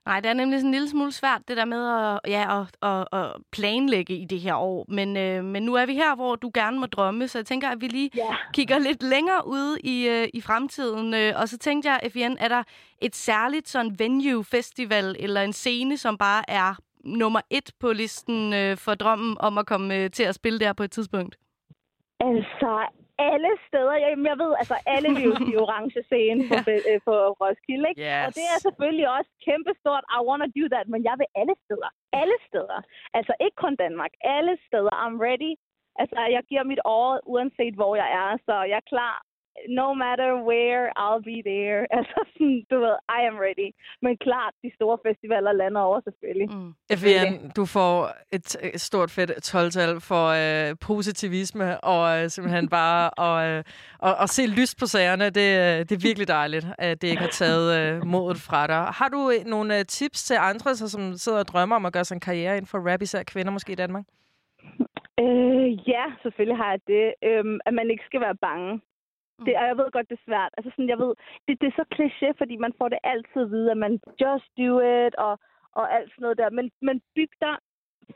Nej, 0.06 0.20
det 0.20 0.30
er 0.30 0.34
nemlig 0.34 0.60
sådan 0.60 0.68
en 0.68 0.72
lille 0.72 0.90
smule 0.90 1.12
svært, 1.12 1.42
det 1.48 1.58
der 1.58 1.66
med 1.66 1.84
at, 2.00 2.20
ja, 2.28 2.62
at, 2.62 2.90
at, 2.92 3.08
at 3.20 3.32
planlægge 3.52 4.14
i 4.18 4.26
det 4.26 4.40
her 4.40 4.56
år. 4.56 4.86
Men, 4.88 5.18
øh, 5.18 5.44
men 5.44 5.64
nu 5.64 5.74
er 5.76 5.86
vi 5.86 5.94
her, 5.94 6.16
hvor 6.16 6.36
du 6.36 6.52
gerne 6.54 6.80
må 6.80 6.86
drømme, 6.86 7.28
så 7.28 7.38
jeg 7.38 7.46
tænker, 7.46 7.70
at 7.70 7.82
vi 7.82 7.88
lige 7.88 8.10
Ja. 8.16 8.36
kigger 8.54 8.80
lidt 8.80 9.04
længere 9.04 9.42
ud 9.48 9.78
i, 9.84 10.08
øh, 10.10 10.28
i 10.34 10.42
fremtiden. 10.42 11.14
Øh, 11.14 11.34
og 11.42 11.50
så 11.50 11.58
tænkte 11.58 11.90
jeg, 11.92 12.12
FVN, 12.12 12.38
er 12.40 12.48
der 12.48 12.64
et 13.02 13.16
særligt 13.16 13.70
sådan 13.70 13.96
venue, 14.00 14.44
festival 14.44 15.16
eller 15.20 15.42
en 15.42 15.54
scene, 15.54 15.98
som 15.98 16.18
bare 16.18 16.44
er 16.48 16.76
nummer 17.04 17.42
et 17.50 17.72
på 17.80 17.88
listen 17.92 18.54
øh, 18.54 18.78
for 18.78 18.94
drømmen 18.94 19.38
om 19.40 19.58
at 19.58 19.66
komme 19.66 19.96
øh, 19.98 20.12
til 20.12 20.24
at 20.24 20.36
spille 20.36 20.60
der 20.60 20.74
på 20.74 20.84
et 20.84 20.92
tidspunkt? 20.92 21.38
Altså, 22.20 22.88
alle 23.30 23.52
steder. 23.68 23.96
Jamen, 24.04 24.26
jeg 24.32 24.38
ved, 24.44 24.52
altså, 24.62 24.76
alle 24.96 25.10
vil 25.16 25.24
jo 25.30 25.36
sige 25.46 25.60
orange 25.64 26.00
scene 26.10 26.42
på, 26.50 26.58
øh, 26.90 27.00
på 27.08 27.16
Roskilde, 27.42 27.86
ikke? 27.90 28.02
Yes. 28.02 28.26
Og 28.28 28.32
det 28.38 28.46
er 28.54 28.60
selvfølgelig 28.68 29.08
også 29.18 29.32
kæmpestort. 29.48 30.04
I 30.18 30.20
wanna 30.30 30.48
do 30.60 30.66
that, 30.74 30.86
men 30.94 31.02
jeg 31.10 31.16
vil 31.22 31.30
alle 31.42 31.56
steder. 31.66 31.90
Alle 32.22 32.38
steder. 32.50 32.80
Altså, 33.18 33.34
ikke 33.46 33.58
kun 33.64 33.76
Danmark. 33.84 34.14
Alle 34.38 34.54
steder. 34.68 34.94
I'm 35.04 35.18
ready. 35.28 35.54
Altså, 36.02 36.20
jeg 36.36 36.44
giver 36.50 36.64
mit 36.72 36.84
år, 37.00 37.10
uanset 37.34 37.76
hvor 37.80 37.94
jeg 38.02 38.10
er, 38.24 38.30
så 38.48 38.56
jeg 38.72 38.78
er 38.84 38.90
klar. 38.94 39.16
No 39.70 39.94
matter 39.94 40.30
where, 40.50 40.84
I'll 41.04 41.24
be 41.32 41.38
there. 41.52 41.80
Altså, 41.98 42.18
sådan, 42.34 42.66
du 42.72 42.76
ved, 42.86 42.96
I 43.18 43.20
am 43.30 43.38
ready. 43.48 43.70
Men 44.02 44.18
klart, 44.18 44.54
de 44.64 44.72
store 44.76 44.98
festivaler 45.08 45.52
lander 45.52 45.82
over 45.82 46.00
selvfølgelig. 46.08 46.48
Mm. 46.56 46.74
FVN, 47.00 47.52
du 47.58 47.66
får 47.66 47.96
et, 48.32 48.48
et 48.74 48.82
stort 48.82 49.12
fedt 49.12 49.32
12-tal 49.56 50.00
for 50.10 50.26
øh, 50.42 50.76
positivisme 50.82 51.84
og 51.84 52.02
øh, 52.18 52.30
simpelthen 52.30 52.70
bare 52.80 53.04
at, 53.28 53.36
øh, 53.50 53.64
at, 54.04 54.16
at 54.24 54.30
se 54.30 54.44
lyst 54.60 54.80
på 54.80 54.86
sagerne. 54.86 55.26
Det, 55.30 55.50
øh, 55.64 55.80
det 55.88 55.92
er 55.92 56.08
virkelig 56.10 56.28
dejligt, 56.28 56.66
at 56.78 57.02
det 57.02 57.08
ikke 57.08 57.22
har 57.22 57.36
taget 57.44 57.68
øh, 57.80 58.06
modet 58.06 58.38
fra 58.48 58.68
dig. 58.68 58.84
Har 59.00 59.10
du 59.16 59.32
øh, 59.32 59.46
nogle 59.46 59.80
øh, 59.80 59.86
tips 59.86 60.24
til 60.24 60.38
andre, 60.40 60.76
så, 60.76 60.90
som 60.90 61.14
sidder 61.14 61.40
og 61.40 61.48
drømmer 61.48 61.76
om 61.76 61.86
at 61.86 61.94
gøre 61.94 62.06
sig 62.06 62.16
en 62.16 62.28
karriere 62.30 62.58
inden 62.58 62.68
for 62.68 62.92
rap, 62.92 63.02
især 63.02 63.24
kvinder 63.24 63.52
måske 63.52 63.72
i 63.72 63.76
Danmark? 63.76 64.06
Øh, 65.20 65.90
ja, 65.90 66.06
selvfølgelig 66.24 66.58
har 66.58 66.72
jeg 66.72 66.82
det. 66.88 67.06
Øhm, 67.30 67.60
at 67.66 67.74
man 67.74 67.90
ikke 67.92 68.04
skal 68.06 68.22
være 68.22 68.36
bange. 68.36 68.82
Mm. 69.44 69.46
Det, 69.46 69.54
og 69.62 69.66
jeg 69.70 69.78
ved 69.78 69.92
godt, 69.92 70.10
det 70.10 70.18
er 70.20 70.30
svært. 70.30 70.52
Altså 70.58 70.70
sådan, 70.72 70.94
jeg 70.94 71.00
ved, 71.04 71.14
det, 71.46 71.54
det 71.62 71.68
er 71.68 71.78
så 71.82 71.86
kliché, 71.96 72.30
fordi 72.42 72.56
man 72.66 72.74
får 72.80 72.90
det 72.90 73.00
altid 73.14 73.42
at 73.46 73.52
vide, 73.56 73.72
at 73.72 73.80
man 73.86 73.94
just 74.24 74.48
do 74.62 74.72
it, 74.98 75.14
og, 75.28 75.34
og 75.80 75.86
alt 75.96 76.10
sådan 76.12 76.24
noget 76.26 76.38
der. 76.38 76.50
Men, 76.50 76.66
men 76.88 77.02
byg 77.16 77.32
dig, 77.46 77.56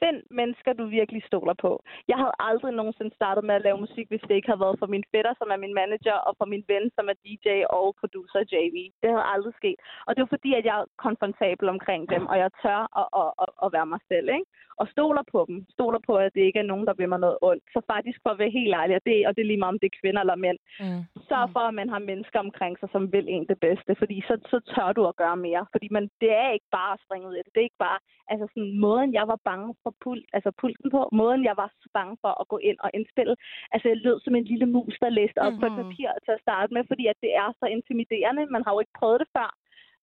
find 0.01 0.19
mennesker, 0.39 0.71
du 0.73 0.85
virkelig 0.99 1.23
stoler 1.29 1.55
på. 1.65 1.71
Jeg 2.11 2.17
havde 2.21 2.35
aldrig 2.39 2.73
nogensinde 2.73 3.15
startet 3.15 3.43
med 3.43 3.55
at 3.55 3.65
lave 3.67 3.83
musik, 3.85 4.07
hvis 4.09 4.25
det 4.27 4.35
ikke 4.35 4.49
havde 4.51 4.65
været 4.65 4.79
for 4.79 4.89
min 4.95 5.05
fætter, 5.11 5.33
som 5.37 5.49
er 5.53 5.59
min 5.63 5.77
manager, 5.81 6.17
og 6.27 6.33
for 6.39 6.45
min 6.53 6.63
ven, 6.71 6.85
som 6.95 7.09
er 7.11 7.17
DJ 7.23 7.47
og 7.69 7.95
producer 8.01 8.39
JV. 8.51 8.75
Det 9.01 9.09
havde 9.13 9.31
aldrig 9.33 9.53
sket. 9.61 9.79
Og 10.07 10.11
det 10.15 10.21
var 10.21 10.31
fordi, 10.35 10.51
at 10.59 10.65
jeg 10.65 10.75
er 10.79 10.85
komfortabel 11.05 11.69
omkring 11.75 12.09
dem, 12.13 12.23
og 12.31 12.37
jeg 12.43 12.49
tør 12.61 12.81
at, 13.01 13.07
at, 13.21 13.29
at, 13.43 13.49
at 13.63 13.73
være 13.75 13.91
mig 13.93 14.01
selv. 14.11 14.27
Ikke? 14.37 14.49
Og 14.81 14.87
stoler 14.95 15.23
på 15.33 15.39
dem. 15.49 15.57
Stoler 15.75 15.99
på, 16.07 16.13
at 16.15 16.33
det 16.35 16.41
ikke 16.41 16.59
er 16.59 16.71
nogen, 16.71 16.85
der 16.87 16.93
vil 16.99 17.09
mig 17.09 17.19
noget 17.25 17.37
ondt. 17.49 17.63
Så 17.73 17.79
faktisk 17.93 18.17
for 18.23 18.29
at 18.33 18.39
være 18.41 18.49
helt 18.59 18.73
ærlig, 18.81 18.95
og 18.99 19.01
det, 19.05 19.27
og 19.27 19.31
det 19.35 19.41
er 19.41 19.49
lige 19.51 19.61
meget 19.63 19.73
om 19.75 19.79
det 19.81 19.89
er 19.91 19.99
kvinder 20.01 20.21
eller 20.21 20.35
mænd, 20.45 20.59
Mm. 20.83 21.01
sørg 21.29 21.47
for, 21.55 21.63
at 21.69 21.73
man 21.79 21.89
har 21.93 21.99
mennesker 22.11 22.39
omkring 22.47 22.73
sig, 22.79 22.89
som 22.91 23.03
vil 23.13 23.25
en 23.35 23.45
det 23.51 23.59
bedste, 23.67 23.91
fordi 24.01 24.17
så, 24.27 24.33
så 24.51 24.57
tør 24.71 24.89
du 24.97 25.01
at 25.11 25.15
gøre 25.23 25.37
mere. 25.47 25.63
Fordi 25.73 25.87
man, 25.91 26.03
det 26.21 26.31
er 26.43 26.49
ikke 26.57 26.69
bare 26.79 26.93
at 26.93 27.01
springe 27.05 27.27
ud 27.29 27.35
i 27.35 27.43
det. 27.45 27.51
Det 27.53 27.59
er 27.61 27.69
ikke 27.69 27.83
bare, 27.87 27.99
altså 28.31 28.45
sådan, 28.53 28.71
måden 28.85 29.09
jeg 29.19 29.25
var 29.31 29.39
bange 29.49 29.67
for 29.83 29.93
pult, 30.03 30.25
altså 30.37 30.51
pulten 30.61 30.89
på, 30.95 31.01
måden 31.21 31.41
jeg 31.49 31.55
var 31.61 31.69
så 31.83 31.89
bange 31.97 32.15
for 32.23 32.31
at 32.41 32.47
gå 32.53 32.57
ind 32.69 32.77
og 32.85 32.89
indspille. 32.97 33.35
Altså 33.73 33.85
jeg 33.91 33.97
lød 33.97 34.17
som 34.21 34.35
en 34.35 34.43
lille 34.51 34.65
mus, 34.75 34.95
der 35.03 35.09
læste 35.19 35.39
op 35.45 35.53
mm-hmm. 35.53 35.61
på 35.61 35.65
et 35.65 35.71
Mhm. 35.77 35.81
papir 35.83 36.09
til 36.25 36.31
at 36.37 36.43
starte 36.45 36.73
med, 36.73 36.83
fordi 36.91 37.05
at 37.13 37.17
det 37.25 37.31
er 37.43 37.49
så 37.59 37.65
intimiderende. 37.77 38.45
Man 38.55 38.63
har 38.65 38.71
jo 38.73 38.79
ikke 38.79 38.97
prøvet 38.99 39.19
det 39.23 39.29
før. 39.37 39.49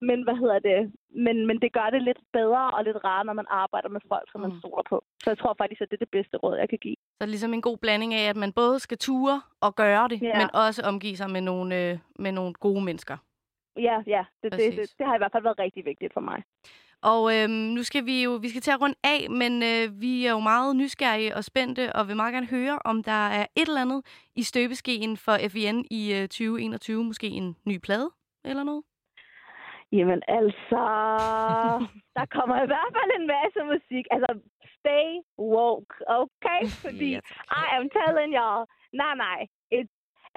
Men 0.09 0.19
hvad 0.27 0.37
hedder 0.43 0.59
det? 0.71 0.81
Men, 1.27 1.47
men 1.47 1.57
det 1.63 1.73
gør 1.73 1.89
det 1.95 2.03
lidt 2.03 2.19
bedre 2.33 2.71
og 2.77 2.85
lidt 2.85 2.97
rarere, 3.05 3.25
når 3.25 3.33
man 3.33 3.47
arbejder 3.51 3.89
med 3.89 4.01
folk, 4.09 4.27
som 4.33 4.41
man 4.41 4.51
Mm. 4.53 4.59
stoler 4.59 4.83
på. 4.89 5.05
Så 5.23 5.31
jeg 5.31 5.39
tror 5.39 5.55
faktisk, 5.59 5.81
at 5.81 5.89
det 5.91 5.97
er 5.97 6.05
det 6.05 6.11
bedste 6.19 6.37
råd, 6.37 6.57
jeg 6.57 6.69
kan 6.69 6.79
give. 6.83 6.97
Så 6.99 7.17
det 7.21 7.27
er 7.27 7.35
ligesom 7.35 7.55
en 7.55 7.63
god 7.63 7.77
blanding 7.79 8.15
af, 8.15 8.29
at 8.31 8.37
man 8.37 8.53
både 8.53 8.79
skal 8.81 8.99
ture 8.99 9.43
og 9.61 9.75
gøre 9.75 10.09
det, 10.09 10.23
Ja. 10.23 10.39
men 10.39 10.49
også 10.55 10.83
omgive 10.83 11.17
sig 11.17 11.31
med 11.31 11.41
nogle, 11.41 11.71
øh, 11.83 11.99
med 12.19 12.33
nogle 12.33 12.53
gode 12.55 12.85
mennesker. 12.85 13.17
Ja, 13.77 13.97
ja. 14.07 14.25
Det, 14.43 14.53
det, 14.53 14.61
det, 14.79 14.95
det 14.99 15.07
har 15.07 15.15
i 15.15 15.19
hvert 15.19 15.33
fald 15.33 15.43
været 15.43 15.59
rigtig 15.59 15.85
vigtigt 15.85 16.13
for 16.13 16.21
mig. 16.21 16.43
Og 17.03 17.37
øhm, 17.37 17.51
nu 17.51 17.83
skal 17.83 18.07
vi 18.07 18.23
jo 18.23 18.31
vi 18.43 18.49
skal 18.49 18.63
til 18.63 18.71
at 18.71 18.81
runde 18.81 18.95
af, 19.05 19.31
men 19.31 19.63
øh, 19.63 20.01
vi 20.01 20.27
er 20.27 20.31
jo 20.31 20.39
meget 20.41 20.77
nysgerrige 20.77 21.37
og 21.37 21.45
spændte, 21.45 21.93
og 21.97 22.09
vil 22.09 22.17
meget 22.17 22.33
gerne 22.33 22.47
høre, 22.47 22.79
om 22.85 23.03
der 23.03 23.29
er 23.39 23.47
et 23.57 23.69
eller 23.69 23.81
andet 23.81 24.03
i 24.37 24.43
støbeskeen 24.43 25.17
for 25.17 25.37
FVN 25.49 25.85
i 25.91 26.15
øh, 26.15 26.23
2021. 26.29 27.05
Måske 27.05 27.27
en 27.27 27.57
ny 27.65 27.79
plade 27.79 28.11
eller 28.45 28.63
noget? 28.63 28.83
Jamen 29.93 30.23
altså, 30.29 30.83
der 32.19 32.27
kommer 32.37 32.57
i 32.63 32.67
hvert 32.73 32.93
fald 32.97 33.11
en 33.21 33.27
masse 33.37 33.61
musik. 33.73 34.05
Altså, 34.15 34.31
stay 34.79 35.07
woke, 35.39 35.95
okay? 36.21 36.61
Fordi 36.87 37.11
I 37.63 37.65
am 37.79 37.87
telling 37.99 38.31
y'all, 38.39 38.65
nej, 39.03 39.15
nej. 39.27 39.41
Et, 39.79 39.89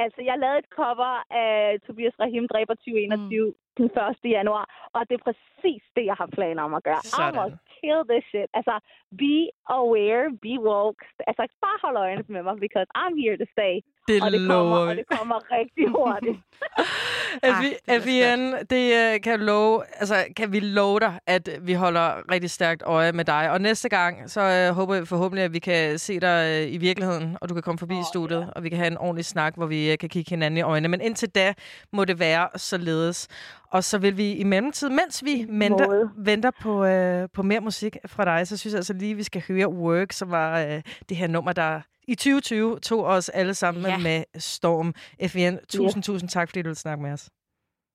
altså, 0.04 0.20
jeg 0.30 0.36
lavede 0.40 0.60
et 0.64 0.70
cover 0.80 1.14
af 1.46 1.56
Tobias 1.86 2.20
Rahim 2.20 2.48
Dræber 2.52 2.74
2021 2.74 3.46
mm. 3.46 3.54
den 3.78 3.90
1. 4.26 4.32
januar, 4.38 4.66
og 4.96 5.02
det 5.10 5.16
er 5.20 5.24
præcis 5.30 5.84
det, 5.96 6.06
jeg 6.12 6.18
har 6.22 6.30
planer 6.38 6.64
om 6.64 6.74
at 6.80 6.84
gøre. 6.84 7.02
I 7.04 7.08
Sådan. 7.08 7.36
must 7.40 7.58
kill 7.80 8.02
this 8.12 8.26
shit. 8.32 8.50
Altså, 8.60 8.76
be 9.24 9.38
aware, 9.80 10.26
be 10.46 10.54
woke. 10.70 11.02
Altså, 11.30 11.44
bare 11.66 11.80
hold 11.84 11.98
øjnene 11.98 12.34
med 12.36 12.44
mig, 12.48 12.56
because 12.66 12.88
I'm 13.02 13.16
here 13.24 13.38
to 13.44 13.48
stay. 13.56 13.76
Det 14.08 14.24
og 14.24 14.32
det 14.32 14.48
kommer, 14.48 14.78
og 14.78 14.88
vi. 14.90 14.96
det 14.96 15.06
kommer 15.20 15.36
rigtig 15.52 15.90
hurtigt. 15.90 16.38
FI- 17.62 17.94
det 17.94 18.02
bliver 18.04 18.36
FIN, 18.36 18.54
det 18.70 19.14
øh, 19.14 19.22
kan, 19.22 19.40
love, 19.40 19.84
altså, 20.00 20.26
kan 20.36 20.52
vi 20.52 20.60
love 20.60 21.00
dig, 21.00 21.20
at 21.28 21.50
vi 21.62 21.74
holder 21.74 22.32
rigtig 22.32 22.50
stærkt 22.50 22.84
øje 22.86 23.12
med 23.12 23.26
dig. 23.26 23.52
Og 23.52 23.62
næste 23.62 23.90
gang, 23.90 24.30
så 24.30 24.42
øh, 24.42 24.76
håber 24.76 24.96
jeg 24.96 25.08
forhåbentlig, 25.08 25.44
at 25.46 25.54
vi 25.54 25.60
kan 25.60 26.00
se 26.00 26.20
dig 26.20 26.66
øh, 26.66 26.74
i 26.74 26.78
virkeligheden, 26.78 27.38
og 27.42 27.50
du 27.50 27.54
kan 27.54 27.64
komme 27.64 27.80
forbi 27.80 27.96
oh, 27.96 28.04
studiet, 28.14 28.54
og 28.56 28.64
vi 28.64 28.70
kan 28.70 28.78
have 28.78 28.88
en 28.92 28.98
ordentlig 28.98 29.26
snak, 29.26 29.56
hvor 29.56 29.66
vi 29.66 29.92
øh, 29.92 29.98
kan 29.98 30.10
kigge 30.10 30.30
hinanden 30.30 30.58
i 30.58 30.62
øjnene. 30.62 30.88
Men 30.88 31.02
indtil 31.02 31.30
da 31.30 31.54
må 31.94 32.06
det 32.06 32.20
være 32.20 32.48
således. 32.56 33.28
Og 33.72 33.84
så 33.84 33.98
vil 33.98 34.18
vi 34.18 34.32
i 34.34 34.44
mellemtid, 34.44 34.90
mens 34.90 35.24
vi 35.26 35.46
venter, 35.50 35.88
måde. 35.88 36.12
venter 36.18 36.52
på, 36.62 36.86
øh, 36.86 37.30
på 37.34 37.44
mere 37.44 37.60
musik 37.60 37.98
fra 38.06 38.26
dig, 38.26 38.48
så 38.48 38.58
synes 38.58 38.74
jeg 38.74 38.78
altså 38.78 38.94
lige, 38.94 39.16
vi 39.16 39.24
skal 39.24 39.44
høre 39.48 39.68
Work, 39.70 40.12
som 40.12 40.32
var 40.32 40.60
øh, 40.60 40.82
det 41.10 41.18
her 41.18 41.28
nummer, 41.28 41.54
der 41.54 41.82
i 42.08 42.16
2020 42.16 42.80
tog 42.80 43.04
os 43.06 43.30
alle 43.30 43.54
sammen 43.54 43.84
Ja. 43.84 43.90
ja. 43.90 43.98
med 43.98 44.24
storm. 44.38 44.94
FIN, 45.28 45.58
tusind, 45.70 46.04
tusind 46.04 46.30
tak, 46.30 46.50
fordi 46.50 46.62
du 46.62 46.70
vil 46.70 46.76
snakke 46.76 47.04
med 47.04 47.12
os. 47.12 47.30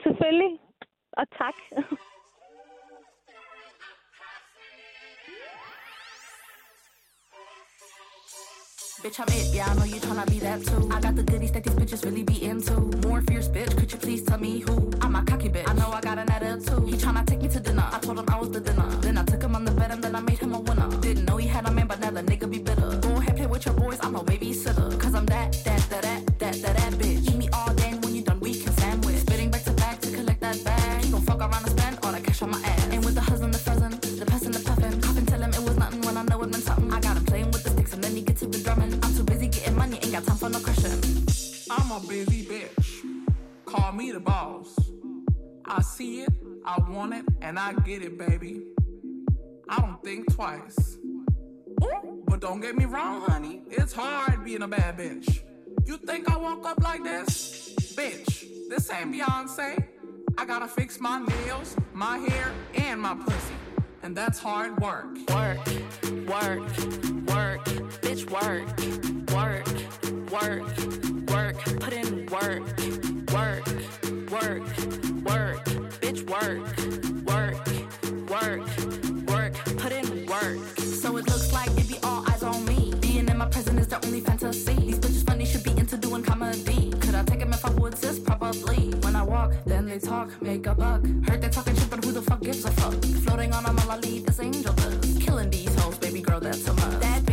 Selvfølgelig. 0.03 0.59
Og 1.13 1.25
tak. 1.39 1.55
Bitch, 9.03 9.19
I'm 9.19 9.27
it, 9.35 9.53
yeah, 9.53 9.69
I 9.69 9.75
know 9.75 9.83
you 9.83 9.97
tryna 9.97 10.31
be 10.31 10.39
that 10.39 10.65
too. 10.65 10.89
I 10.93 11.01
got 11.01 11.17
the 11.17 11.25
goodies 11.25 11.51
that 11.51 11.65
these 11.65 11.75
bitches 11.75 12.05
really 12.05 12.23
be 12.23 12.45
into. 12.45 12.79
More 13.05 13.21
fierce 13.23 13.49
bitch, 13.49 13.77
could 13.77 13.91
you 13.91 13.99
please 13.99 14.23
tell 14.23 14.39
me 14.39 14.61
who? 14.61 14.93
I'm 15.01 15.17
a 15.17 15.25
cocky 15.25 15.49
bitch. 15.49 15.69
I 15.69 15.73
know 15.73 15.91
I 15.91 16.01
got 16.01 16.19
an 16.19 16.31
attitude. 16.31 16.89
He 16.89 16.95
tryna 16.95 17.27
take 17.27 17.43
me 17.43 17.49
to 17.49 17.59
dinner. 17.59 17.85
I 17.91 17.99
told 17.99 18.21
him 18.21 18.27
I 18.29 18.39
was 18.39 18.53
the 18.53 18.61
dinner. 18.61 18.89
Then 19.01 19.19
I 19.19 19.25
took 19.25 19.43
him 19.43 19.57
on 19.57 19.65
the 19.65 19.73
bed 19.73 19.91
and 19.91 20.05
then 20.05 20.15
I 20.15 20.21
made 20.21 20.39
him 20.39 20.55
a 20.55 20.61
I 45.83 45.85
see 45.85 46.21
it, 46.21 46.33
I 46.65 46.81
want 46.89 47.13
it, 47.13 47.25
and 47.41 47.59
I 47.59 47.73
get 47.73 48.03
it, 48.03 48.17
baby. 48.17 48.63
I 49.69 49.81
don't 49.81 50.01
think 50.05 50.33
twice. 50.33 50.97
Ooh, 51.83 52.23
but 52.25 52.39
don't 52.39 52.61
get 52.61 52.77
me 52.77 52.85
wrong, 52.85 53.23
honey. 53.23 53.63
It's 53.69 53.93
hard 53.93 54.45
being 54.45 54.63
a 54.63 54.69
bad 54.69 54.97
bitch. 54.97 55.43
You 55.85 55.97
think 55.97 56.31
I 56.31 56.37
woke 56.37 56.65
up 56.69 56.81
like 56.85 57.03
this? 57.03 57.75
Bitch, 57.97 58.45
this 58.69 58.93
ain't 58.93 59.13
Beyonce. 59.13 59.85
I 60.39 60.45
gotta 60.45 60.69
fix 60.69 61.01
my 61.01 61.19
nails, 61.19 61.75
my 61.93 62.19
hair, 62.19 62.53
and 62.77 63.01
my 63.01 63.17
pussy. 63.17 63.55
And 64.05 64.17
that's 64.17 64.39
hard 64.39 64.81
work. 64.81 65.17
Work, 65.31 65.67
work, 66.29 66.61
work, 67.27 67.65
bitch, 68.05 68.31
work, 68.31 68.69
work, 69.35 69.67
work, 70.31 70.82
work, 76.33 76.65
work, 77.27 77.55
work, 78.31 78.63
work, 79.29 79.55
put 79.77 79.93
in 79.93 80.27
work. 80.27 80.59
So 80.79 81.19
it 81.19 81.27
looks 81.29 81.53
like 81.53 81.71
it 81.77 81.87
be 81.89 81.99
all 82.03 82.25
eyes 82.31 82.43
on 82.43 82.65
me. 82.65 82.95
Being 83.01 83.29
in 83.29 83.37
my 83.37 83.47
prison 83.49 83.79
is 83.79 83.89
the 83.89 84.03
only 84.07 84.21
fantasy. 84.21 84.75
These 84.75 84.99
bitches 84.99 85.27
funny 85.27 85.45
should 85.45 85.63
be 85.63 85.73
into 85.73 85.99
doing 85.99 86.23
comedy. 86.23 86.91
Could 87.01 87.15
I 87.15 87.23
take 87.25 87.41
him 87.41 87.53
if 87.53 87.65
I 87.67 87.71
would, 87.73 87.99
sis? 87.99 88.19
Probably. 88.19 88.93
When 89.03 89.15
I 89.15 89.23
walk, 89.23 89.53
then 89.67 89.85
they 89.87 89.99
talk, 89.99 90.31
make 90.41 90.67
a 90.67 90.75
buck. 90.75 91.05
Heard 91.29 91.43
they 91.43 91.51
talking 91.51 91.77
shit, 91.77 91.91
but 91.91 92.03
who 92.03 92.13
the 92.13 92.23
fuck 92.23 92.41
gives 92.41 92.65
a 92.65 92.73
fuck? 92.73 92.95
Floating 93.25 93.53
on 93.53 93.67
a 93.67 93.69
all 93.69 93.91
I 93.91 93.99
lead 93.99 94.25
angel 94.41 94.73
dust. 94.73 95.21
Killing 95.21 95.51
these 95.51 95.75
hoes, 95.81 95.99
baby 95.99 96.23
girl, 96.23 96.41
that's 96.41 96.67
a 96.67 96.73
must. 96.73 97.01
That 97.01 97.27